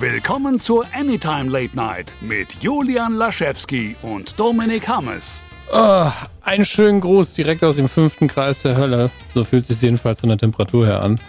[0.00, 5.42] Willkommen zur Anytime Late Night mit Julian Laschewski und Dominik Hammes.
[5.70, 6.10] Oh,
[6.40, 9.10] einen schönen Gruß direkt aus dem fünften Kreis der Hölle.
[9.34, 11.20] So fühlt es sich jedenfalls von der Temperatur her an.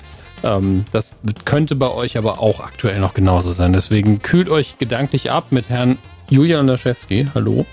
[0.46, 3.74] Ähm, das könnte bei euch aber auch aktuell noch genauso sein.
[3.74, 5.98] Deswegen kühlt euch gedanklich ab mit Herrn
[6.30, 7.28] Julian Laschewski.
[7.36, 7.66] Hallo.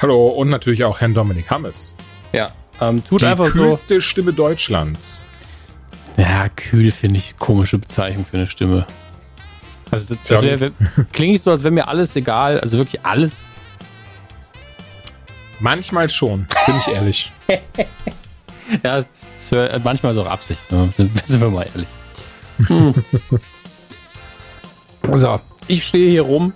[0.00, 1.94] Hallo und natürlich auch Herrn Dominik Hammes.
[2.32, 2.46] Ja,
[2.80, 3.52] ähm, tut Die einfach so.
[3.52, 5.20] kühlste Stimme Deutschlands.
[6.16, 8.86] Ja, kühl finde ich komische Bezeichnung für eine Stimme.
[9.90, 10.70] Also das, wär,
[11.12, 13.46] klinge ich so, als wäre mir alles egal, also wirklich alles.
[15.60, 17.32] Manchmal schon, bin ich ehrlich.
[18.84, 20.90] Ja, das ist äh, manchmal ist auch Absicht, ne?
[20.96, 21.88] sind, sind wir mal ehrlich.
[22.66, 22.92] Hm.
[25.14, 26.52] So, ich stehe hier rum,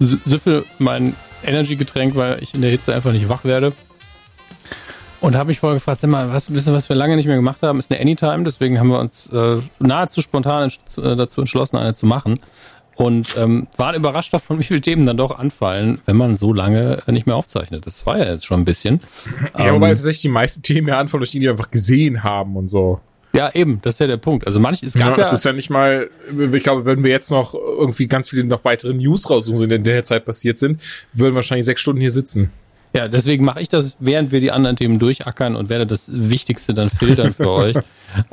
[0.00, 3.72] sü- süffel mein Energy-Getränk, weil ich in der Hitze einfach nicht wach werde.
[5.20, 7.62] Und habe mich vorher gefragt, sag mal, was, wissen, was wir lange nicht mehr gemacht
[7.62, 8.44] haben, ist eine Anytime.
[8.44, 12.38] Deswegen haben wir uns äh, nahezu spontan entsch- äh, dazu entschlossen, eine zu machen.
[12.96, 17.02] Und ähm, waren überrascht davon, wie viele Themen dann doch anfallen, wenn man so lange
[17.06, 17.86] nicht mehr aufzeichnet.
[17.86, 19.00] Das war ja jetzt schon ein bisschen.
[19.56, 22.56] Ja, Ähm, wobei tatsächlich die meisten Themen ja anfangen, durch die die einfach gesehen haben
[22.56, 23.00] und so.
[23.34, 24.46] Ja, eben, das ist ja der Punkt.
[24.46, 26.08] Also manch, es Ja, gab ja, es ist ja nicht mal,
[26.54, 29.82] ich glaube, wenn wir jetzt noch irgendwie ganz viele noch weitere News raussuchen, die in
[29.84, 30.80] der Zeit passiert sind,
[31.12, 32.50] würden wir wahrscheinlich sechs Stunden hier sitzen.
[32.94, 36.72] ja, deswegen mache ich das, während wir die anderen Themen durchackern und werde das Wichtigste
[36.72, 37.76] dann filtern für euch.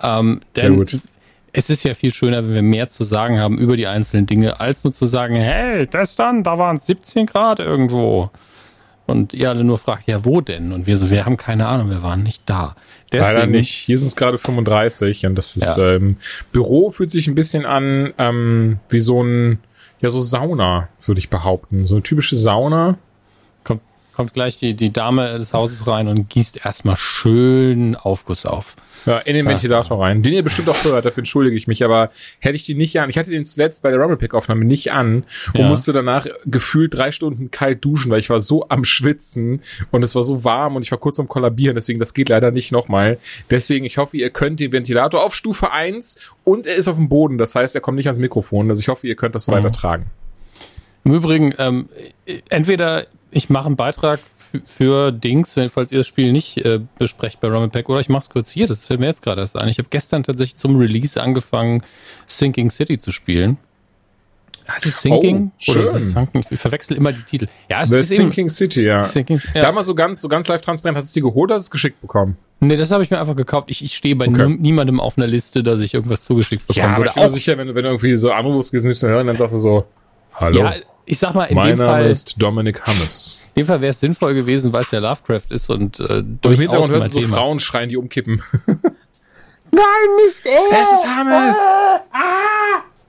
[0.02, 0.98] Ähm, Sehr gut.
[1.56, 4.60] Es ist ja viel schöner, wenn wir mehr zu sagen haben über die einzelnen Dinge,
[4.60, 8.32] als nur zu sagen, hey, gestern, da waren es 17 Grad irgendwo.
[9.06, 10.72] Und ihr alle nur fragt, ja, wo denn?
[10.72, 12.76] Und wir so, wir haben keine Ahnung, wir waren nicht da.
[13.12, 13.70] Leider nicht.
[13.72, 15.94] Hier sind es gerade 35 und das ist, Ja.
[15.96, 16.18] ähm,
[16.52, 19.60] Büro fühlt sich ein bisschen an, ähm, wie so ein,
[20.00, 21.86] ja, so Sauna, würde ich behaupten.
[21.86, 22.98] So eine typische Sauna.
[24.16, 28.76] Kommt, gleich die, die Dame des Hauses rein und gießt erstmal schön Aufguss auf.
[29.06, 30.22] Ja, in den Da- Ventilator rein.
[30.22, 33.10] Den ihr bestimmt auch hört, dafür entschuldige ich mich, aber hätte ich den nicht an,
[33.10, 35.68] ich hatte den zuletzt bei der Rumble Pack Aufnahme nicht an und Ja.
[35.68, 40.16] musste danach gefühlt drei Stunden kalt duschen, weil ich war so am Schwitzen und es
[40.16, 43.18] war so warm und ich war kurz am Kollabieren, deswegen das geht leider nicht nochmal.
[43.50, 47.10] Deswegen, ich hoffe, ihr könnt den Ventilator auf Stufe 1 und er ist auf dem
[47.10, 49.52] Boden, das heißt, er kommt nicht ans Mikrofon, also ich hoffe, ihr könnt das so
[49.52, 49.56] Mhm.
[49.58, 50.06] weiter tragen.
[51.04, 51.90] Im Übrigen, ähm,
[52.50, 54.20] entweder ich mache einen Beitrag
[54.66, 58.10] für Dings, wenn falls ihr das Spiel nicht äh, besprecht bei Rumble Pack, oder ich
[58.10, 58.68] mache es kurz hier.
[58.68, 59.68] Das fällt mir jetzt gerade erst ein.
[59.68, 61.82] Ich habe gestern tatsächlich zum Release angefangen,
[62.28, 63.58] Sinking City zu spielen.
[64.68, 65.52] Heißt es Sinking?
[65.54, 65.88] Oh, schön.
[65.88, 66.46] Oder Sunken?
[66.50, 67.48] Ich verwechsel immer die Titel.
[67.70, 69.04] Ja, es The ist Sinking City, ja.
[69.04, 69.62] Sinking, ja.
[69.62, 71.64] Da mal so ganz, so ganz live transparent, hast du es dir geholt oder hast
[71.64, 72.38] du es geschickt bekommen?
[72.62, 73.66] Nee, das habe ich mir einfach gekauft.
[73.70, 74.56] Ich, ich stehe bei Okay.
[74.60, 77.10] niemandem auf einer Liste, dass ich irgendwas zugeschickt bekommen aber würde.
[77.10, 79.36] ich bin mir sicher, wenn du, wenn du irgendwie so Anrufs gehst, zu hören, dann
[79.36, 79.86] sagst du so,
[80.36, 80.60] hallo.
[80.60, 80.76] ja,
[81.06, 83.42] ich sag mal, in mein dem Name Fall, ist Dominik Hammes.
[83.56, 86.46] in dem Fall wäre es sinnvoll gewesen, weil es ja Lovecraft ist und äh, Und
[86.46, 87.38] im Hintergrund hörst du so Thema.
[87.38, 88.42] Frauen schreien, die umkippen.
[89.72, 89.84] Nein,
[90.26, 90.60] nicht er!
[90.72, 91.58] Es ist Hammes!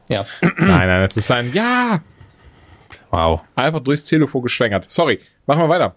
[0.09, 0.25] Ja,
[0.59, 2.01] nein, nein, es ist ein Ja!
[3.11, 3.41] wow.
[3.55, 4.91] Einfach durchs Telefon geschwängert.
[4.91, 5.95] Sorry, machen wir weiter.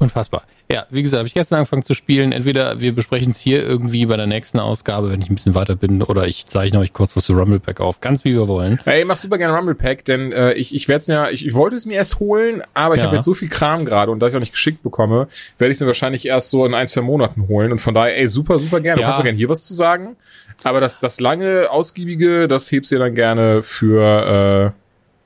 [0.00, 0.44] Unfassbar.
[0.72, 2.32] Ja, wie gesagt, habe ich gestern angefangen zu spielen.
[2.32, 5.76] Entweder wir besprechen es hier irgendwie bei der nächsten Ausgabe, wenn ich ein bisschen weiter
[5.76, 8.00] bin, oder ich zeichne euch kurz was zu Rumblepack auf.
[8.00, 8.80] Ganz wie wir wollen.
[8.86, 11.52] Ey, mach super gerne Rumble Pack, denn äh, ich, ich werde es mir, ich, ich
[11.52, 13.06] wollte es mir erst holen, aber ich Ja.
[13.08, 15.28] habe jetzt so viel Kram gerade und da ich auch nicht geschickt bekomme,
[15.58, 17.70] werde ich es mir wahrscheinlich erst so in ein, zwei Monaten holen.
[17.70, 19.02] Und von daher, ey, super, super gerne.
[19.02, 19.06] Ja.
[19.06, 20.16] Du kannst auch gerne hier was zu sagen.
[20.64, 24.72] Aber das, das lange, ausgiebige, das hebst du dir dann gerne für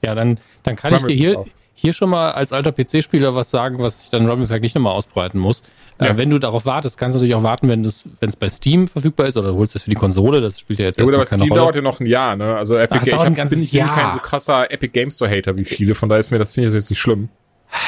[0.04, 3.50] Ja, dann, dann kann ich dir hier, Rumblepack hier schon mal als alter PC-Spieler was
[3.50, 5.62] sagen, was ich dann Rumblepack nicht nochmal ausbreiten muss.
[6.00, 6.08] Ja.
[6.08, 8.48] Äh, wenn du darauf wartest, kannst du natürlich auch warten, wenn es wenn es bei
[8.48, 10.40] Steam verfügbar ist oder du holst es für die Konsole.
[10.40, 11.60] Das spielt ja jetzt äh, ja, gut, aber keine Steam Rolle.
[11.62, 12.56] dauert ja noch ein Jahr, ne?
[12.56, 15.56] Also Epic Das ich hab, bin, ich bin kein so krasser Epic Game Store Hater
[15.56, 17.28] wie viele, von daher ist mir das finde ich jetzt nicht schlimm.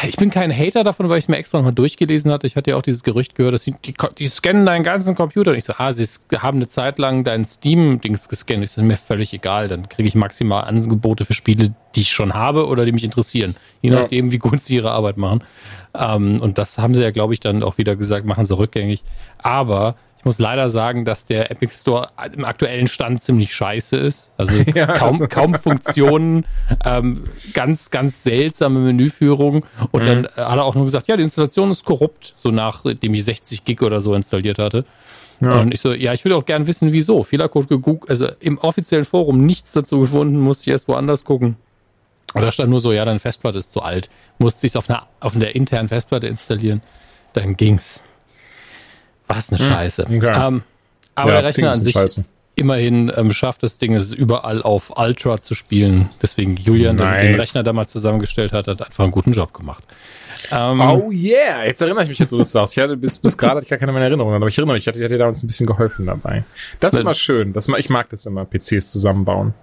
[0.09, 2.47] Ich bin kein Hater davon, weil ich es mir extra nochmal durchgelesen hatte.
[2.47, 5.53] Ich hatte ja auch dieses Gerücht gehört, dass die, die, die scannen deinen ganzen Computer.
[5.53, 6.05] Und ich so, ah, sie
[6.39, 8.65] haben eine Zeit lang dein Steam-Dings gescannt.
[8.65, 9.69] Ich so, mir völlig egal.
[9.69, 13.55] Dann kriege ich maximal Angebote für Spiele, die ich schon habe oder die mich interessieren.
[13.81, 14.01] Je Ja.
[14.01, 15.45] nachdem, wie gut sie ihre Arbeit machen.
[15.95, 19.05] Ähm, und das haben sie ja, glaube ich, dann auch wieder gesagt, machen sie rückgängig.
[19.39, 24.33] Aber ich muss leider sagen, dass der Epic Store im aktuellen Stand ziemlich scheiße ist.
[24.37, 26.45] Also Ja, kaum, also- kaum Funktionen,
[26.85, 29.65] ähm, ganz, ganz seltsame Menüführung.
[29.93, 30.07] Und Mhm.
[30.07, 33.65] dann hat er auch nur gesagt, ja, die Installation ist korrupt, so nachdem ich 60
[33.65, 34.85] Gig oder so installiert hatte.
[35.41, 35.61] Ja.
[35.61, 37.23] Und ich so, ja, ich will auch gern wissen, wieso.
[37.23, 41.57] Fehlercode gegoogelt, also im offiziellen Forum nichts dazu gefunden, musste ich erst woanders gucken.
[42.35, 44.09] Und da stand nur so, ja, deine Festplatte ist zu alt.
[44.39, 46.81] Musste ich es auf einer, auf einer internen Festplatte installieren.
[47.35, 48.03] Dann ging's.
[49.29, 50.09] Was eine Scheiße.
[50.09, 50.47] Hm, okay.
[50.47, 50.63] Ähm,
[51.15, 52.25] aber Ja, der Rechner an sich, scheiße.
[52.55, 56.09] immerhin ähm, schafft das Ding es überall auf Ultra zu spielen.
[56.23, 57.41] Deswegen Julian, der den Nice.
[57.43, 59.83] Rechner damals zusammengestellt hat, hat einfach einen guten Job gemacht.
[60.53, 62.77] Ähm, Oh yeah, jetzt erinnere ich mich jetzt, wo du es sagst.
[62.77, 64.85] Ich hatte bis, bis gerade hatte ich gar keine mehr Erinnerungen, aber ich erinnere mich,
[64.85, 66.45] ich hatte, ich hatte dir damals ein bisschen geholfen dabei.
[66.79, 67.53] Das ist immer schön.
[67.53, 69.55] Das, ich mag das immer, PCs zusammenbauen.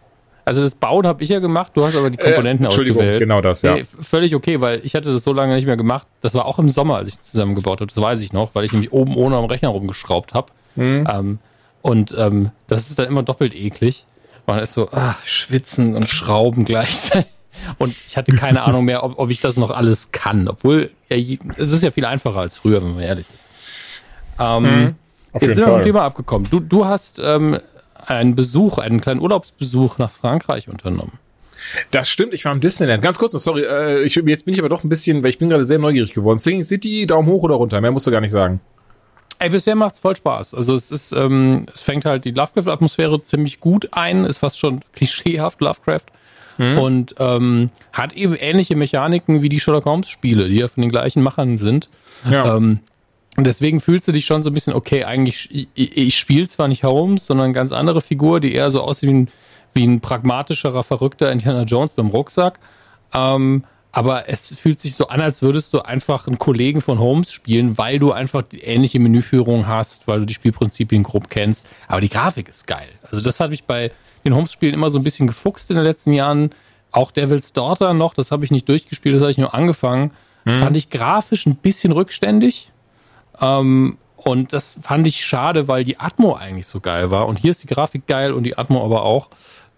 [0.46, 3.22] Also das Bauen habe ich ja gemacht, du hast aber die Komponenten äh, Entschuldigung, ausgewählt.
[3.22, 3.76] genau das, ja.
[3.76, 6.06] Nee, völlig okay, weil ich hatte das so lange nicht mehr gemacht.
[6.22, 7.88] Das war auch im Sommer, als ich zusammengebaut habe.
[7.94, 10.52] Das weiß ich noch, weil ich nämlich oben ohne am Rechner rumgeschraubt habe.
[10.76, 11.08] Mhm.
[11.12, 11.40] Ähm,
[11.82, 14.06] und ähm, das ist dann immer doppelt eklig.
[14.46, 17.30] Man ist so, ach, schwitzen und schrauben gleichzeitig.
[17.78, 20.48] Und ich hatte keine Ahnung mehr, ob, ob ich das noch alles kann.
[20.50, 21.16] Obwohl, ja,
[21.56, 24.40] es ist ja viel einfacher als früher, wenn man ehrlich ist.
[24.40, 24.96] Ähm, Mhm.
[25.40, 25.84] Jetzt sind wir vom.
[25.84, 26.48] Thema abgekommen.
[26.50, 27.58] Du, du hast ähm,
[28.08, 31.20] einen Besuch, einen kleinen Urlaubsbesuch nach Frankreich unternommen.
[31.92, 33.02] Das stimmt, ich war im Disneyland.
[33.02, 35.50] Ganz kurz, sorry, äh, ich, jetzt bin ich aber doch ein bisschen, weil ich bin
[35.50, 36.40] gerade sehr neugierig geworden.
[36.40, 37.80] Singing City, Daumen hoch oder runter?
[37.80, 38.60] Mehr musst du gar nicht sagen.
[39.40, 40.54] Ey, bisher macht's voll Spaß.
[40.54, 44.82] Also es ist, ähm, es fängt halt die Lovecraft-Atmosphäre ziemlich gut ein, ist fast schon
[44.94, 46.06] klischeehaft Lovecraft.
[46.60, 51.24] Und ähm, hat eben ähnliche Mechaniken wie die Sherlock Holmes-Spiele, die ja von den gleichen
[51.24, 51.90] Machern sind.
[52.30, 52.58] Ja.
[52.58, 52.80] Ähm,
[53.36, 56.68] und deswegen fühlst du dich schon so ein bisschen, okay, eigentlich, ich, ich spiele zwar
[56.68, 59.28] nicht Holmes, sondern eine ganz andere Figur, die eher so aussieht wie ein,
[59.74, 62.60] wie ein pragmatischerer, verrückter Indiana Jones beim Rucksack.
[63.14, 67.32] Ähm, aber es fühlt sich so an, als würdest du einfach einen Kollegen von Holmes
[67.32, 71.68] spielen, weil du einfach die ähnliche Menüführung hast, weil du die Spielprinzipien grob kennst.
[71.88, 72.88] Aber die Grafik ist geil.
[73.04, 73.92] Also das hat mich bei
[74.26, 76.52] den Holmes-Spielen immer so ein bisschen gefuchst in den letzten Jahren.
[76.92, 80.12] Auch Devil's Daughter noch, das habe ich nicht durchgespielt, das habe ich nur angefangen.
[80.46, 82.73] Fand ich grafisch ein bisschen rückständig.
[83.40, 87.28] Ähm, und das fand ich schade, weil die Atmo eigentlich so geil war.
[87.28, 89.30] Und hier ist die Grafik geil und die Atmo aber auch.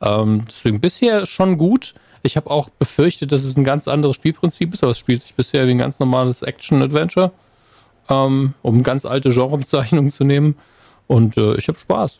[0.01, 1.95] Ähm, deswegen bisher schon gut.
[2.21, 5.35] Ich habe auch befürchtet, dass es ein ganz anderes Spielprinzip ist, aber es spielt sich
[5.35, 7.31] bisher wie ein ganz normales Action-Adventure,
[8.09, 10.55] ähm, um ganz alte Genrebezeichnungen zu nehmen.
[11.07, 12.19] Und äh, ich habe Spaß.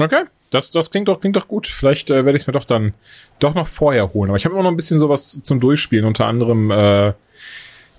[0.00, 0.24] Okay.
[0.50, 1.66] Das, das klingt doch, klingt doch gut.
[1.66, 2.94] Vielleicht äh, werde ich es mir doch dann
[3.38, 4.30] doch noch vorher holen.
[4.30, 7.12] Aber ich habe immer noch ein bisschen sowas zum Durchspielen, unter anderem äh,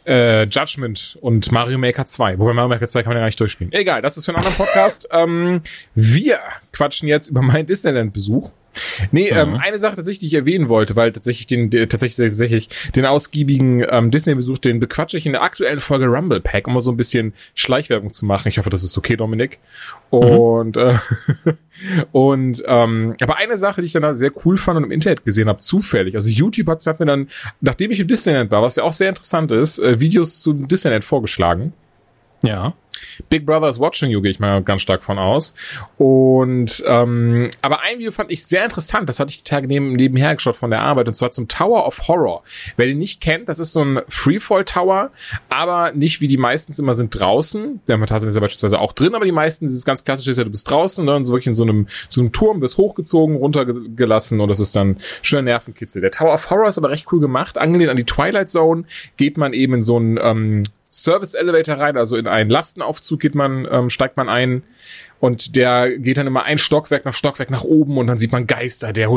[0.09, 2.39] äh, Judgment und Mario Maker 2.
[2.39, 3.71] Wobei Mario Maker 2 kann man ja gar nicht durchspielen.
[3.71, 5.07] Egal, das ist für einen anderen Podcast.
[5.11, 5.61] ähm,
[5.93, 6.39] wir
[6.73, 8.49] quatschen jetzt über meinen Disneyland-Besuch.
[9.11, 12.69] Nee, ähm, eine Sache tatsächlich, die ich erwähnen wollte, weil tatsächlich den, der, tatsächlich, tatsächlich
[12.95, 16.81] den ausgiebigen ähm, Disney-Besuch, den bequatsche ich in der aktuellen Folge Rumble Pack, um mal
[16.81, 18.47] so ein bisschen Schleichwerbung zu machen.
[18.47, 19.59] Ich hoffe, das ist okay, Dominik.
[20.09, 20.95] Und äh,
[22.11, 25.25] und ähm, aber eine Sache, die ich dann da sehr cool fand und im Internet
[25.25, 26.15] gesehen habe, zufällig.
[26.15, 27.29] Also YouTube hat mir dann,
[27.61, 31.03] nachdem ich im Disneyland war, was ja auch sehr interessant ist, äh, Videos zu Disneyland
[31.03, 31.73] vorgeschlagen.
[32.41, 32.73] Ja.
[33.29, 35.53] Big Brother is watching you, gehe ich mal ganz stark von aus.
[35.97, 39.93] Und ähm, aber ein Video fand ich sehr interessant, das hatte ich die Tage neben,
[39.93, 42.43] nebenher geschaut von der Arbeit, und zwar zum Tower of Horror.
[42.77, 45.11] Wer den nicht kennt, das ist so ein Freefall Tower,
[45.49, 47.81] aber nicht wie die meistens immer sind draußen.
[47.87, 50.43] Der Fantasien ist ja beispielsweise auch drin, aber die meisten dieses ganz klassische ist ja,
[50.43, 53.35] du bist draußen, ne, und so wirklich in so einem, so einem Turm, bist hochgezogen,
[53.35, 56.01] runtergelassen und das ist dann schöner Nervenkitzel.
[56.01, 57.57] Der Tower of Horror ist aber recht cool gemacht.
[57.57, 58.83] Angelehnt an die Twilight Zone
[59.17, 63.35] geht man eben in so einen ähm, Service Elevator rein, also in einen Lastenaufzug geht
[63.35, 64.63] man, ähm, steigt man ein
[65.19, 68.47] und der geht dann immer ein Stockwerk nach Stockwerk nach oben und dann sieht man
[68.47, 69.11] Geister der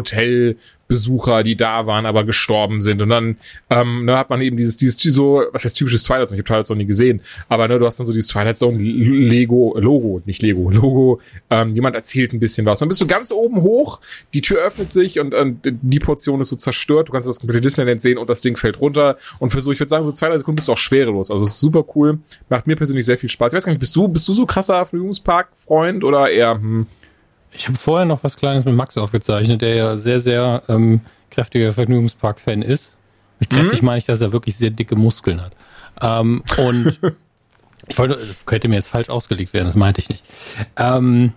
[0.93, 3.03] Hotelbesucher, die da waren, aber gestorben sind.
[3.03, 3.37] Und dann
[3.71, 6.49] ähm, ne, hat man eben dieses dieses so was heißt typisches Twilight Zone, ich habe
[6.49, 10.23] Twilight Zone nie gesehen, aber ne, du hast dann so dieses Twilight Zone Lego Logo,
[10.25, 12.79] nicht Lego Logo, ähm, jemand erzählt ein bisschen was.
[12.79, 14.01] Dann bist du ganz oben hoch,
[14.35, 17.61] die Tür öffnet sich und, und die Portion ist so zerstört, du kannst das komplette
[17.61, 19.17] Disneyland sehen und das Ding fällt runter.
[19.39, 21.31] Und für so, ich würde sagen, so zwei drei Sekunden bist du auch schwerelos.
[21.31, 22.19] Also ist super cool,
[22.49, 23.53] macht mir persönlich sehr viel Spaß.
[23.53, 26.87] Ich weiß gar nicht, bist du bist du so krasser Vergnügungspark-Freund oder eher hm,
[27.53, 31.01] Ich habe vorher noch was Kleines mit Max aufgezeichnet, der ja sehr, sehr ähm,
[31.31, 32.97] kräftiger Vergnügungspark-Fan ist.
[33.41, 35.53] Mit kräftig meine ich, dass er wirklich sehr dicke Muskeln hat.
[36.01, 36.99] Ähm, und
[37.89, 40.25] ich wollte, könnte mir jetzt falsch ausgelegt werden, das meinte ich nicht.
[40.77, 41.33] Ähm,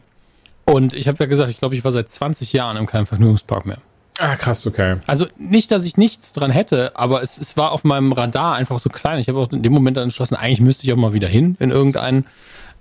[0.66, 3.66] und ich habe ja gesagt, ich glaube, ich war seit 20 Jahren in keinem Vergnügungspark
[3.66, 3.78] mehr.
[4.18, 4.98] Ah, krass, okay.
[5.08, 8.80] Also nicht, dass ich nichts dran hätte, aber es, es war auf meinem Radar einfach
[8.80, 9.20] so klein.
[9.20, 11.58] Ich habe auch in dem Moment dann entschlossen, eigentlich müsste ich auch mal wieder hin
[11.60, 12.26] in irgendeinen.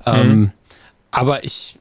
[0.06, 0.52] Ähm,
[1.10, 1.78] aber ich,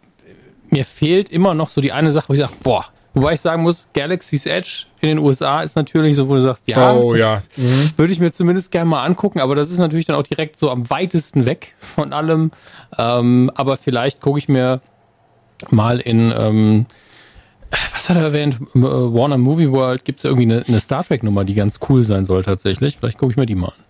[0.74, 3.63] mir fehlt immer noch so die eine Sache, wo ich sage, boah, wobei ich sagen
[3.63, 7.42] muss, Galaxy's Edge in den USA ist natürlich so, wo du sagst, ja, Oh, ja.
[7.56, 7.92] Mhm.
[7.96, 10.70] würde ich mir zumindest gerne mal angucken, aber das ist natürlich dann auch direkt so
[10.70, 12.51] am weitesten weg von allem.
[12.98, 14.82] Ähm, aber vielleicht gucke ich mir
[15.70, 16.86] mal in, ähm,
[17.94, 18.56] was hat er erwähnt?
[18.75, 22.03] Äh, Warner Movie World gibt es irgendwie eine, eine Star Trek Nummer, die ganz cool
[22.03, 22.98] sein soll tatsächlich.
[22.98, 23.83] Vielleicht gucke ich mir die mal an.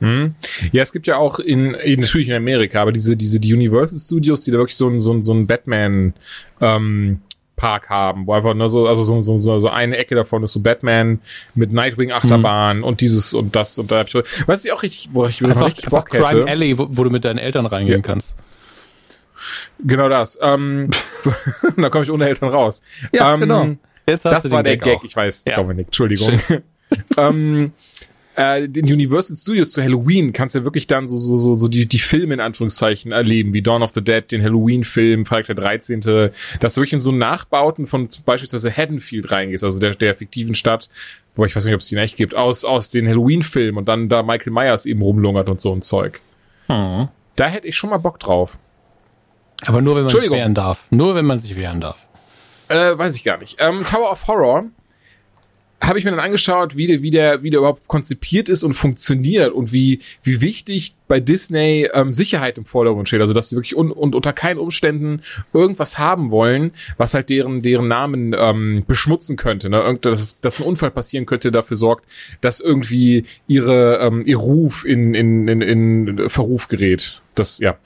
[0.00, 3.98] Ja, es gibt ja auch in, in natürlich in Amerika, aber diese, diese die Universal
[3.98, 6.14] Studios, die da wirklich so ein, so ein, so ein Batman
[6.60, 7.18] ähm,
[7.56, 10.52] Park haben, wo einfach nur so, also so, so, so, so eine Ecke davon ist
[10.52, 11.18] so Batman
[11.56, 14.14] mit Nightwing Achterbahn und dieses und das und da hab ich,
[14.46, 16.46] was ich auch richtig, wo ich Einfach, richtig einfach Bock Crime hätte.
[16.50, 18.06] Alley, wo, wo du mit deinen Eltern reingehen Ja.
[18.06, 18.36] kannst.
[19.84, 20.38] Genau das.
[20.40, 20.90] Ähm,
[21.76, 22.82] da komme ich ohne Eltern raus.
[23.12, 23.68] Ja, ähm, genau.
[24.06, 25.04] Jetzt hast Das du war den der Gag, auch.
[25.04, 25.56] ich weiß, Ja.
[25.56, 26.38] Dominik, Entschuldigung.
[27.16, 27.72] ähm,
[28.38, 31.66] äh, den Universal Studios zu Halloween kannst du ja wirklich dann so, so, so, so
[31.66, 35.64] die, die Filme in Anführungszeichen erleben, wie Dawn of the Dead, den Halloween-Film, Freitag der
[35.64, 36.00] 13.,
[36.60, 40.88] dass du wirklich in so Nachbauten von beispielsweise Haddonfield reingehst, also der, der fiktiven Stadt,
[41.34, 44.08] wo ich weiß nicht, ob es die echt gibt, aus, aus den Halloween-Filmen und dann
[44.08, 46.20] da Michael Myers eben rumlungert und so ein Zeug.
[46.68, 47.08] Hm.
[47.34, 48.56] Da hätte ich schon mal Bock drauf.
[49.66, 50.86] Aber nur, wenn man sich wehren darf.
[50.90, 52.06] Nur, wenn man sich wehren darf.
[52.68, 53.56] Äh, weiß ich gar nicht.
[53.58, 54.66] Ähm, Tower of Horror
[55.80, 58.74] habe ich mir dann angeschaut, wie der, wie der, wie der überhaupt konzipiert ist und
[58.74, 63.20] funktioniert und wie, wie wichtig bei Disney ähm, Sicherheit im Vordergrund steht.
[63.20, 67.62] Also, dass sie wirklich un, und unter keinen Umständen irgendwas haben wollen, was halt deren,
[67.62, 69.70] deren Namen ähm, beschmutzen könnte.
[69.70, 69.80] Ne?
[69.80, 72.04] Irgend, dass, dass ein Unfall passieren könnte, dafür sorgt,
[72.40, 77.22] dass irgendwie ihre, ähm, ihr Ruf in, in, in, in Verruf gerät.
[77.34, 77.78] Das, ja.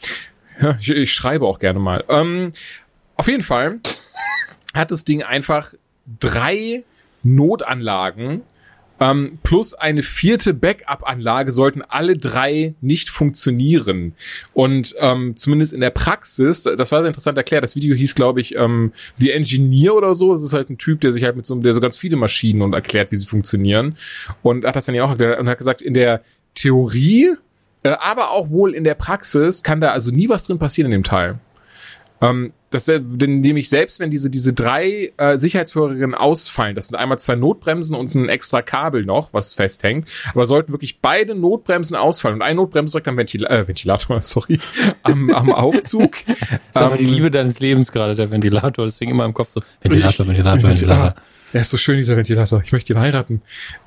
[0.81, 2.05] Ich, ich schreibe auch gerne mal.
[2.09, 2.53] Ähm,
[3.17, 3.81] auf jeden Fall
[4.75, 5.75] hat das Ding einfach
[6.21, 6.85] drei
[7.23, 8.43] Notanlagen
[9.03, 14.15] ähm, plus eine vierte Backup-Anlage sollten alle drei nicht funktionieren.
[14.53, 18.41] Und ähm, zumindest in der Praxis, das war sehr interessant erklärt, das Video hieß, glaube
[18.41, 20.33] ich, ähm, The Engineer oder so.
[20.33, 22.63] Das ist halt ein Typ, der sich halt mit so, der so ganz viele Maschinen
[22.63, 23.97] und erklärt, wie sie funktionieren.
[24.43, 26.23] Und hat das dann ja auch erklärt und hat gesagt, in der
[26.55, 27.33] Theorie,
[27.83, 30.99] äh, aber auch wohl in der Praxis kann da also nie was drin passieren in
[30.99, 31.41] dem Teil.
[32.21, 37.19] Ähm, das, denn nämlich selbst wenn diese, diese drei äh, Sicherheitsvorrichtungen ausfallen, das sind einmal
[37.19, 42.37] zwei Notbremsen und ein extra Kabel noch, was festhängt, aber sollten wirklich beide Notbremsen ausfallen
[42.37, 44.59] und ein Notbremse direkt am Ventil äh, Ventilator, sorry,
[45.03, 46.17] am, am Aufzug.
[46.27, 48.85] Das ist einfach die Ähm, Liebe deines Lebens gerade, der Ventilator.
[48.87, 51.15] Deswegen immer im Kopf so, Ventilator, Ventilator, Ich- Ventilator.
[51.55, 52.63] Er ist so schön, dieser Ventilator.
[52.65, 53.43] Ich möchte ihn heiraten.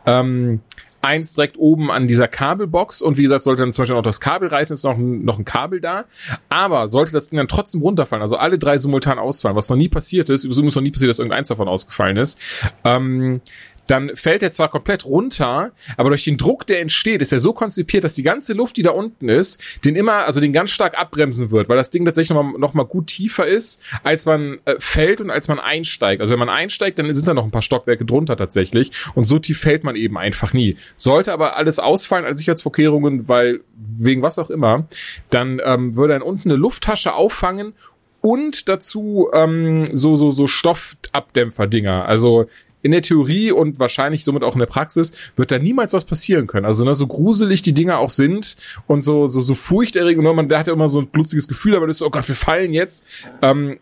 [0.05, 0.59] Ähm,
[1.05, 4.19] eins direkt oben an dieser Kabelbox und wie gesagt, sollte dann zum Beispiel noch das
[4.19, 6.05] Kabel reißen, ist noch ein, noch ein Kabel da.
[6.49, 9.89] Aber sollte das Ding dann trotzdem runterfallen, also alle drei simultan ausfallen, was noch nie
[9.89, 12.39] passiert ist, übrigens noch nie passiert, dass irgendeins davon ausgefallen ist,
[12.83, 13.41] ähm,
[13.87, 17.53] dann fällt er zwar komplett runter, aber durch den Druck, der entsteht, ist er so
[17.53, 20.97] konzipiert, dass die ganze Luft, die da unten ist, den immer, also den ganz stark
[20.97, 24.75] abbremsen wird, weil das Ding tatsächlich nochmal noch mal gut tiefer ist, als man äh,
[24.79, 26.21] fällt und als man einsteigt.
[26.21, 29.39] Also wenn man einsteigt, dann sind da noch ein paar Stockwerke drunter tatsächlich und so
[29.39, 30.77] tief fällt man eben einfach nie.
[30.97, 34.87] Sollte aber alles ausfallen als Sicherheitsvorkehrungen, weil wegen was auch immer,
[35.29, 37.73] dann ähm, würde dann unten eine Lufttasche auffangen
[38.21, 42.05] und dazu ähm, so so so Stoffabdämpfer-Dinger.
[42.07, 42.47] Also
[42.85, 46.45] in der Theorie und wahrscheinlich somit auch in der Praxis wird da niemals was passieren
[46.45, 46.67] können.
[46.67, 50.53] Also ne, so gruselig die Dinger auch sind und so so so furchterregend, ne, man
[50.53, 52.73] hat ja immer so ein blutziges Gefühl, aber das ist so, oh Gott, wir fallen
[52.73, 53.07] jetzt.
[53.41, 53.79] Ähm,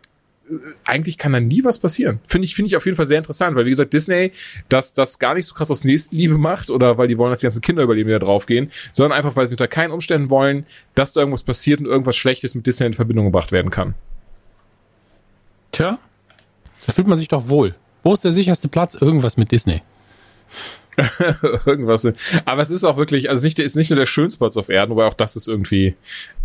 [0.86, 2.20] eigentlich kann da nie was passieren.
[2.28, 4.32] Finde ich, finde ich auf jeden Fall sehr interessant, weil wie gesagt, Disney
[4.70, 7.46] das, das gar nicht so krass aus Nächstenliebe macht oder weil die wollen, dass die
[7.46, 11.12] ganzen Kinder überleben, die da draufgehen, sondern einfach, weil sie unter keinen Umständen wollen, dass
[11.12, 13.96] da irgendwas passiert und irgendwas Schlechtes mit Disney in Verbindung gebracht werden kann.
[15.74, 16.00] Tja,
[16.86, 17.76] da fühlt man sich doch wohl.
[18.04, 18.96] Wo ist der sicherste Platz?
[18.96, 19.82] Irgendwas mit Disney.
[21.66, 22.08] irgendwas.
[22.46, 24.92] Aber es ist auch wirklich, also nicht, ist nicht nur der schönste Platz auf Erden,
[24.92, 25.96] wobei auch das ist irgendwie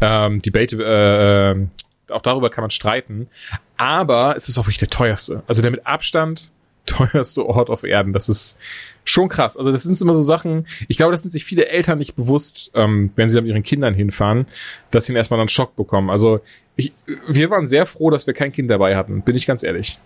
[0.01, 1.67] ähm, Debate, äh, äh,
[2.11, 3.29] auch darüber kann man streiten.
[3.77, 5.43] Aber es ist auch wirklich der teuerste.
[5.47, 6.51] Also der mit Abstand
[6.87, 8.13] teuerste Ort auf Erden.
[8.15, 8.59] Das ist
[9.05, 9.57] schon krass.
[9.57, 12.71] Also das sind immer so Sachen, ich glaube, das sind sich viele Eltern nicht bewusst,
[12.75, 14.47] ähm, wenn sie da mit ihren Kindern hinfahren,
[14.91, 16.09] dass sie erstmal einen Schock bekommen.
[16.09, 16.41] Also
[16.77, 16.93] ich,
[17.27, 19.99] wir waren sehr froh, dass wir kein Kind dabei hatten, bin ich ganz ehrlich.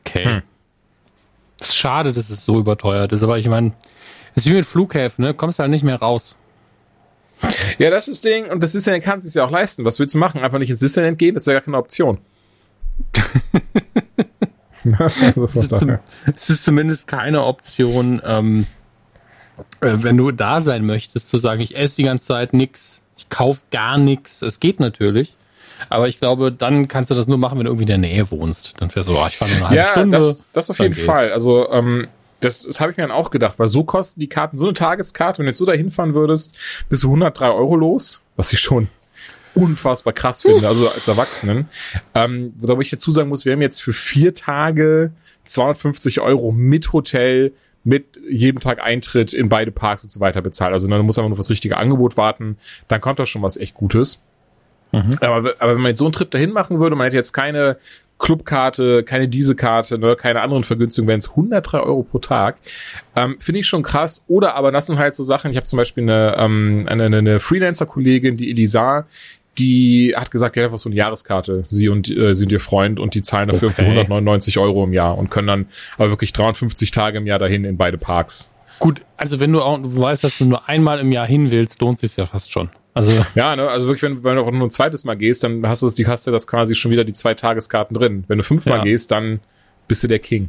[0.00, 0.24] Okay.
[0.24, 0.42] Hm.
[1.60, 3.72] Es ist schade, dass es so überteuert ist, aber ich meine,
[4.34, 5.34] es ist wie mit Flughäfen, ne?
[5.34, 6.36] Kommst halt nicht mehr raus.
[7.78, 9.84] Ja, das ist das Ding, und das Disneyland kann es sich ja auch leisten.
[9.84, 10.40] Was willst du machen?
[10.42, 11.34] Einfach nicht ins Disneyland gehen?
[11.34, 12.18] Das ist ja gar keine Option.
[14.98, 15.98] also Es ist, zum,
[16.36, 18.66] es ist zumindest keine Option, ähm,
[19.80, 23.28] äh, wenn du da sein möchtest, zu sagen, ich esse die ganze Zeit nix, ich
[23.28, 24.42] kauf gar nichts.
[24.42, 25.34] Es geht natürlich.
[25.88, 28.30] Aber ich glaube, dann kannst du das nur machen, wenn du irgendwie in der Nähe
[28.30, 28.80] wohnst.
[28.80, 30.18] Dann fährst du, oh, ich fahre nur eine halbe ja, Stunde.
[30.18, 31.06] das, das auf jeden geht's.
[31.06, 31.32] Fall.
[31.32, 32.08] Also, ähm,
[32.40, 34.74] das, das habe ich mir dann auch gedacht, weil so kosten die Karten, so eine
[34.74, 36.56] Tageskarte, wenn du jetzt so da hinfahren würdest,
[36.88, 38.88] bist du 103 Euro los, was ich schon
[39.54, 41.68] unfassbar krass finde, also als Erwachsenen.
[42.14, 45.12] Ähm, wo ich dazu sagen muss, wir haben jetzt für vier Tage
[45.46, 47.52] 250 Euro mit Hotel,
[47.84, 50.72] mit jedem Tag Eintritt in beide Parks und so weiter bezahlt.
[50.72, 53.56] Also dann muss einfach nur auf das richtige Angebot warten, dann kommt da schon was
[53.56, 54.22] echt Gutes.
[55.20, 57.76] Aber, aber wenn man jetzt so einen Trip dahin machen würde, man hätte jetzt keine
[58.18, 62.56] Clubkarte, keine diese Karte, ne, keine anderen Vergünstigungen, wären es 103 Euro pro Tag.
[63.16, 64.24] Ähm, Finde ich schon krass.
[64.26, 67.40] Oder aber das sind halt so Sachen, ich habe zum Beispiel eine, ähm, eine, eine-
[67.40, 69.06] Freelancer-Kollegin, die Elisa,
[69.58, 72.60] die hat gesagt, die hat einfach so eine Jahreskarte, sie und, äh, sie und ihr
[72.60, 73.82] Freund, und die zahlen dafür Okay.
[73.82, 77.64] für 199 Euro im Jahr und können dann aber wirklich 350 Tage im Jahr dahin
[77.64, 78.50] in beide Parks.
[78.78, 81.80] Gut, also wenn du auch, du weißt, dass du nur einmal im Jahr hin willst,
[81.80, 82.68] lohnt sich ja fast schon.
[82.98, 85.64] Also Ja, ne, also wirklich, wenn, wenn du auch nur ein zweites Mal gehst, dann
[85.66, 88.24] hast du das, die hast du das quasi schon wieder die zwei Tageskarten drin.
[88.26, 88.84] Wenn du fünfmal Ja.
[88.84, 89.38] gehst, dann
[89.86, 90.48] bist du der King.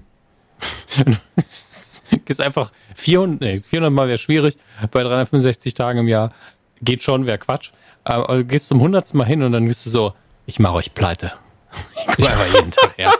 [2.25, 4.57] gehst einfach 400, nee, 400 Mal wäre schwierig,
[4.91, 6.33] bei 365 Tagen im Jahr
[6.81, 7.71] geht schon, wäre Quatsch.
[8.03, 9.13] Aber du gehst zum 100.
[9.13, 10.13] Mal hin und dann bist du so,
[10.45, 11.33] ich mache euch pleite.
[11.95, 13.13] Ich komme einfach jeden Tag her.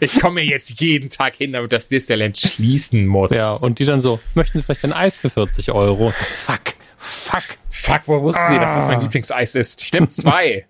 [0.00, 3.32] Ich komme jetzt jeden Tag hin, damit das Disneyland schließen muss.
[3.32, 6.10] Ja, und die dann so, möchten Sie vielleicht ein Eis für 40 Euro?
[6.10, 7.42] Fuck, fuck.
[7.70, 9.82] Fuck, wo wussten Sie, dass das mein Lieblingseis ist?
[9.82, 10.66] Ich nehme zwei.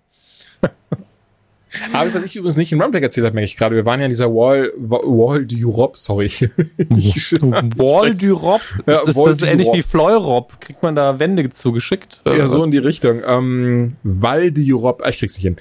[1.93, 3.75] Aber was ich übrigens nicht in Runback erzählt habe, merke ich gerade.
[3.75, 6.29] Wir waren ja in dieser Wall, Wall d'Europe, sorry.
[7.77, 8.61] Wall d'Europe?
[8.85, 10.59] Ja, ist das, Wall das ähnlich wie Fleurop?
[10.59, 12.21] Kriegt man da Wände zugeschickt?
[12.25, 12.65] Ja, so was?
[12.65, 13.21] in die Richtung.
[13.25, 15.55] Ähm, Val d'Europe, ah, ich krieg's nicht hin.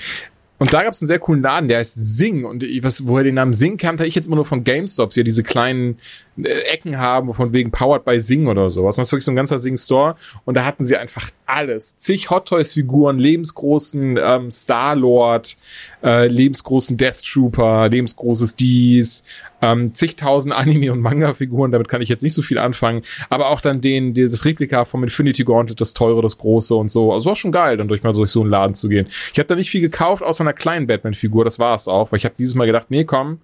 [0.58, 2.44] Und da gab's einen sehr coolen Laden, der heißt Sing.
[2.44, 5.22] Und ich, was, woher den Namen Sing kannte ich jetzt immer nur von GameStops, ja
[5.22, 5.98] diese kleinen
[6.44, 8.96] Ecken haben, von wegen Powered by Sing oder sowas.
[8.96, 10.16] Das ist wirklich so ein ganzer Sing-Store.
[10.44, 11.96] Und da hatten sie einfach alles.
[11.98, 15.56] Zig Hot Toys-Figuren, lebensgroßen ähm, Star-Lord,
[16.02, 19.24] äh, lebensgroßen Death Trooper, lebensgroßes Dies,
[19.62, 23.60] ähm, zigtausend Anime- und Manga-Figuren, damit kann ich jetzt nicht so viel anfangen, aber auch
[23.60, 27.12] dann den, dieses Replika vom Infinity Gauntlet, das teure, das große und so.
[27.12, 29.06] Also war schon geil, dann durch mal durch so einen Laden zu gehen.
[29.32, 32.18] Ich habe da nicht viel gekauft, außer einer kleinen Batman-Figur, das war es auch, weil
[32.18, 33.40] ich habe dieses Mal gedacht, nee, komm,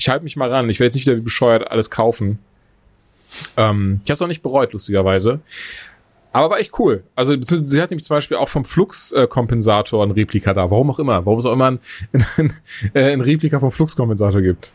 [0.00, 2.38] ich halte mich mal ran, ich werde jetzt nicht wieder wie bescheuert alles kaufen.
[3.58, 5.40] Ähm, ich habe es auch nicht bereut, lustigerweise.
[6.32, 7.02] Aber war echt cool.
[7.14, 10.70] Also sie hat nämlich zum Beispiel auch vom Flux-Kompensator ein Replika da.
[10.70, 11.26] Warum auch immer.
[11.26, 11.80] Warum es auch immer ein,
[12.38, 12.52] ein,
[12.94, 14.72] ein Replika vom Flux-Kompensator gibt.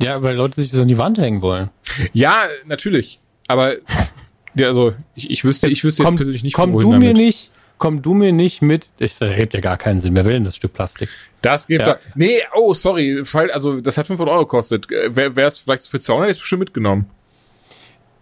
[0.00, 1.68] Ja, weil Leute sich das an die Wand hängen wollen.
[2.12, 3.20] Ja, natürlich.
[3.46, 3.74] Aber
[4.54, 7.16] ja, also ich, ich wüsste, ich wüsste komm, jetzt persönlich nicht, komm du mir damit.
[7.16, 8.88] nicht, komm du mir nicht mit.
[8.98, 10.14] Ich erhebt ja gar keinen Sinn.
[10.14, 11.08] Wer will denn das Stück Plastik?
[11.42, 11.94] Das gibt Ja.
[11.94, 12.00] da.
[12.14, 13.24] Nee, oh, sorry.
[13.52, 14.88] Also das hat 500 Euro gekostet.
[14.92, 17.06] Äh, Wer es vielleicht für 200 hätte ich bestimmt mitgenommen.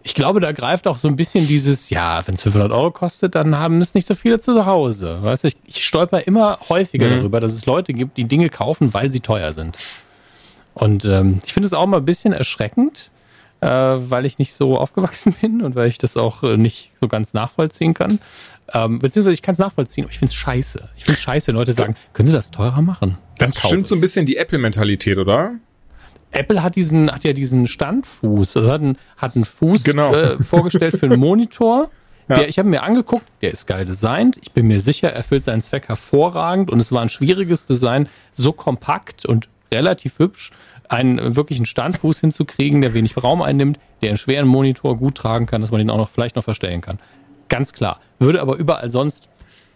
[0.01, 3.35] Ich glaube, da greift auch so ein bisschen dieses, ja, wenn es 500 Euro kostet,
[3.35, 5.19] dann haben es nicht so viele zu Hause.
[5.21, 7.17] Weißt du, ich, ich stolper immer häufiger Mhm.
[7.17, 9.77] darüber, dass es Leute gibt, die Dinge kaufen, weil sie teuer sind.
[10.73, 13.11] Und ähm, ich finde es auch mal ein bisschen erschreckend,
[13.59, 17.09] äh, weil ich nicht so aufgewachsen bin und weil ich das auch äh, nicht so
[17.09, 18.19] ganz nachvollziehen kann.
[18.73, 20.89] Ähm, beziehungsweise ich kann es nachvollziehen, aber ich finde es scheiße.
[20.97, 23.17] Ich finde es scheiße, wenn Leute sagen, können Sie das teurer machen?
[23.37, 25.51] Das bestimmt so ein bisschen die Apple-Mentalität, oder?
[26.31, 30.13] Apple hat diesen, hat ja diesen Standfuß, also hat einen, hat einen Fuß Genau.
[30.13, 31.89] äh, vorgestellt für einen Monitor.
[32.27, 32.35] Ja.
[32.35, 34.37] Der, ich habe mir angeguckt, der ist geil designt.
[34.43, 38.07] Ich bin mir sicher, er erfüllt seinen Zweck hervorragend und es war ein schwieriges Design,
[38.33, 40.51] so kompakt und relativ hübsch,
[40.87, 45.47] einen äh, wirklichen Standfuß hinzukriegen, der wenig Raum einnimmt, der einen schweren Monitor gut tragen
[45.47, 46.99] kann, dass man den auch noch vielleicht noch verstellen kann.
[47.47, 47.99] Ganz klar.
[48.19, 49.29] Würde aber überall sonst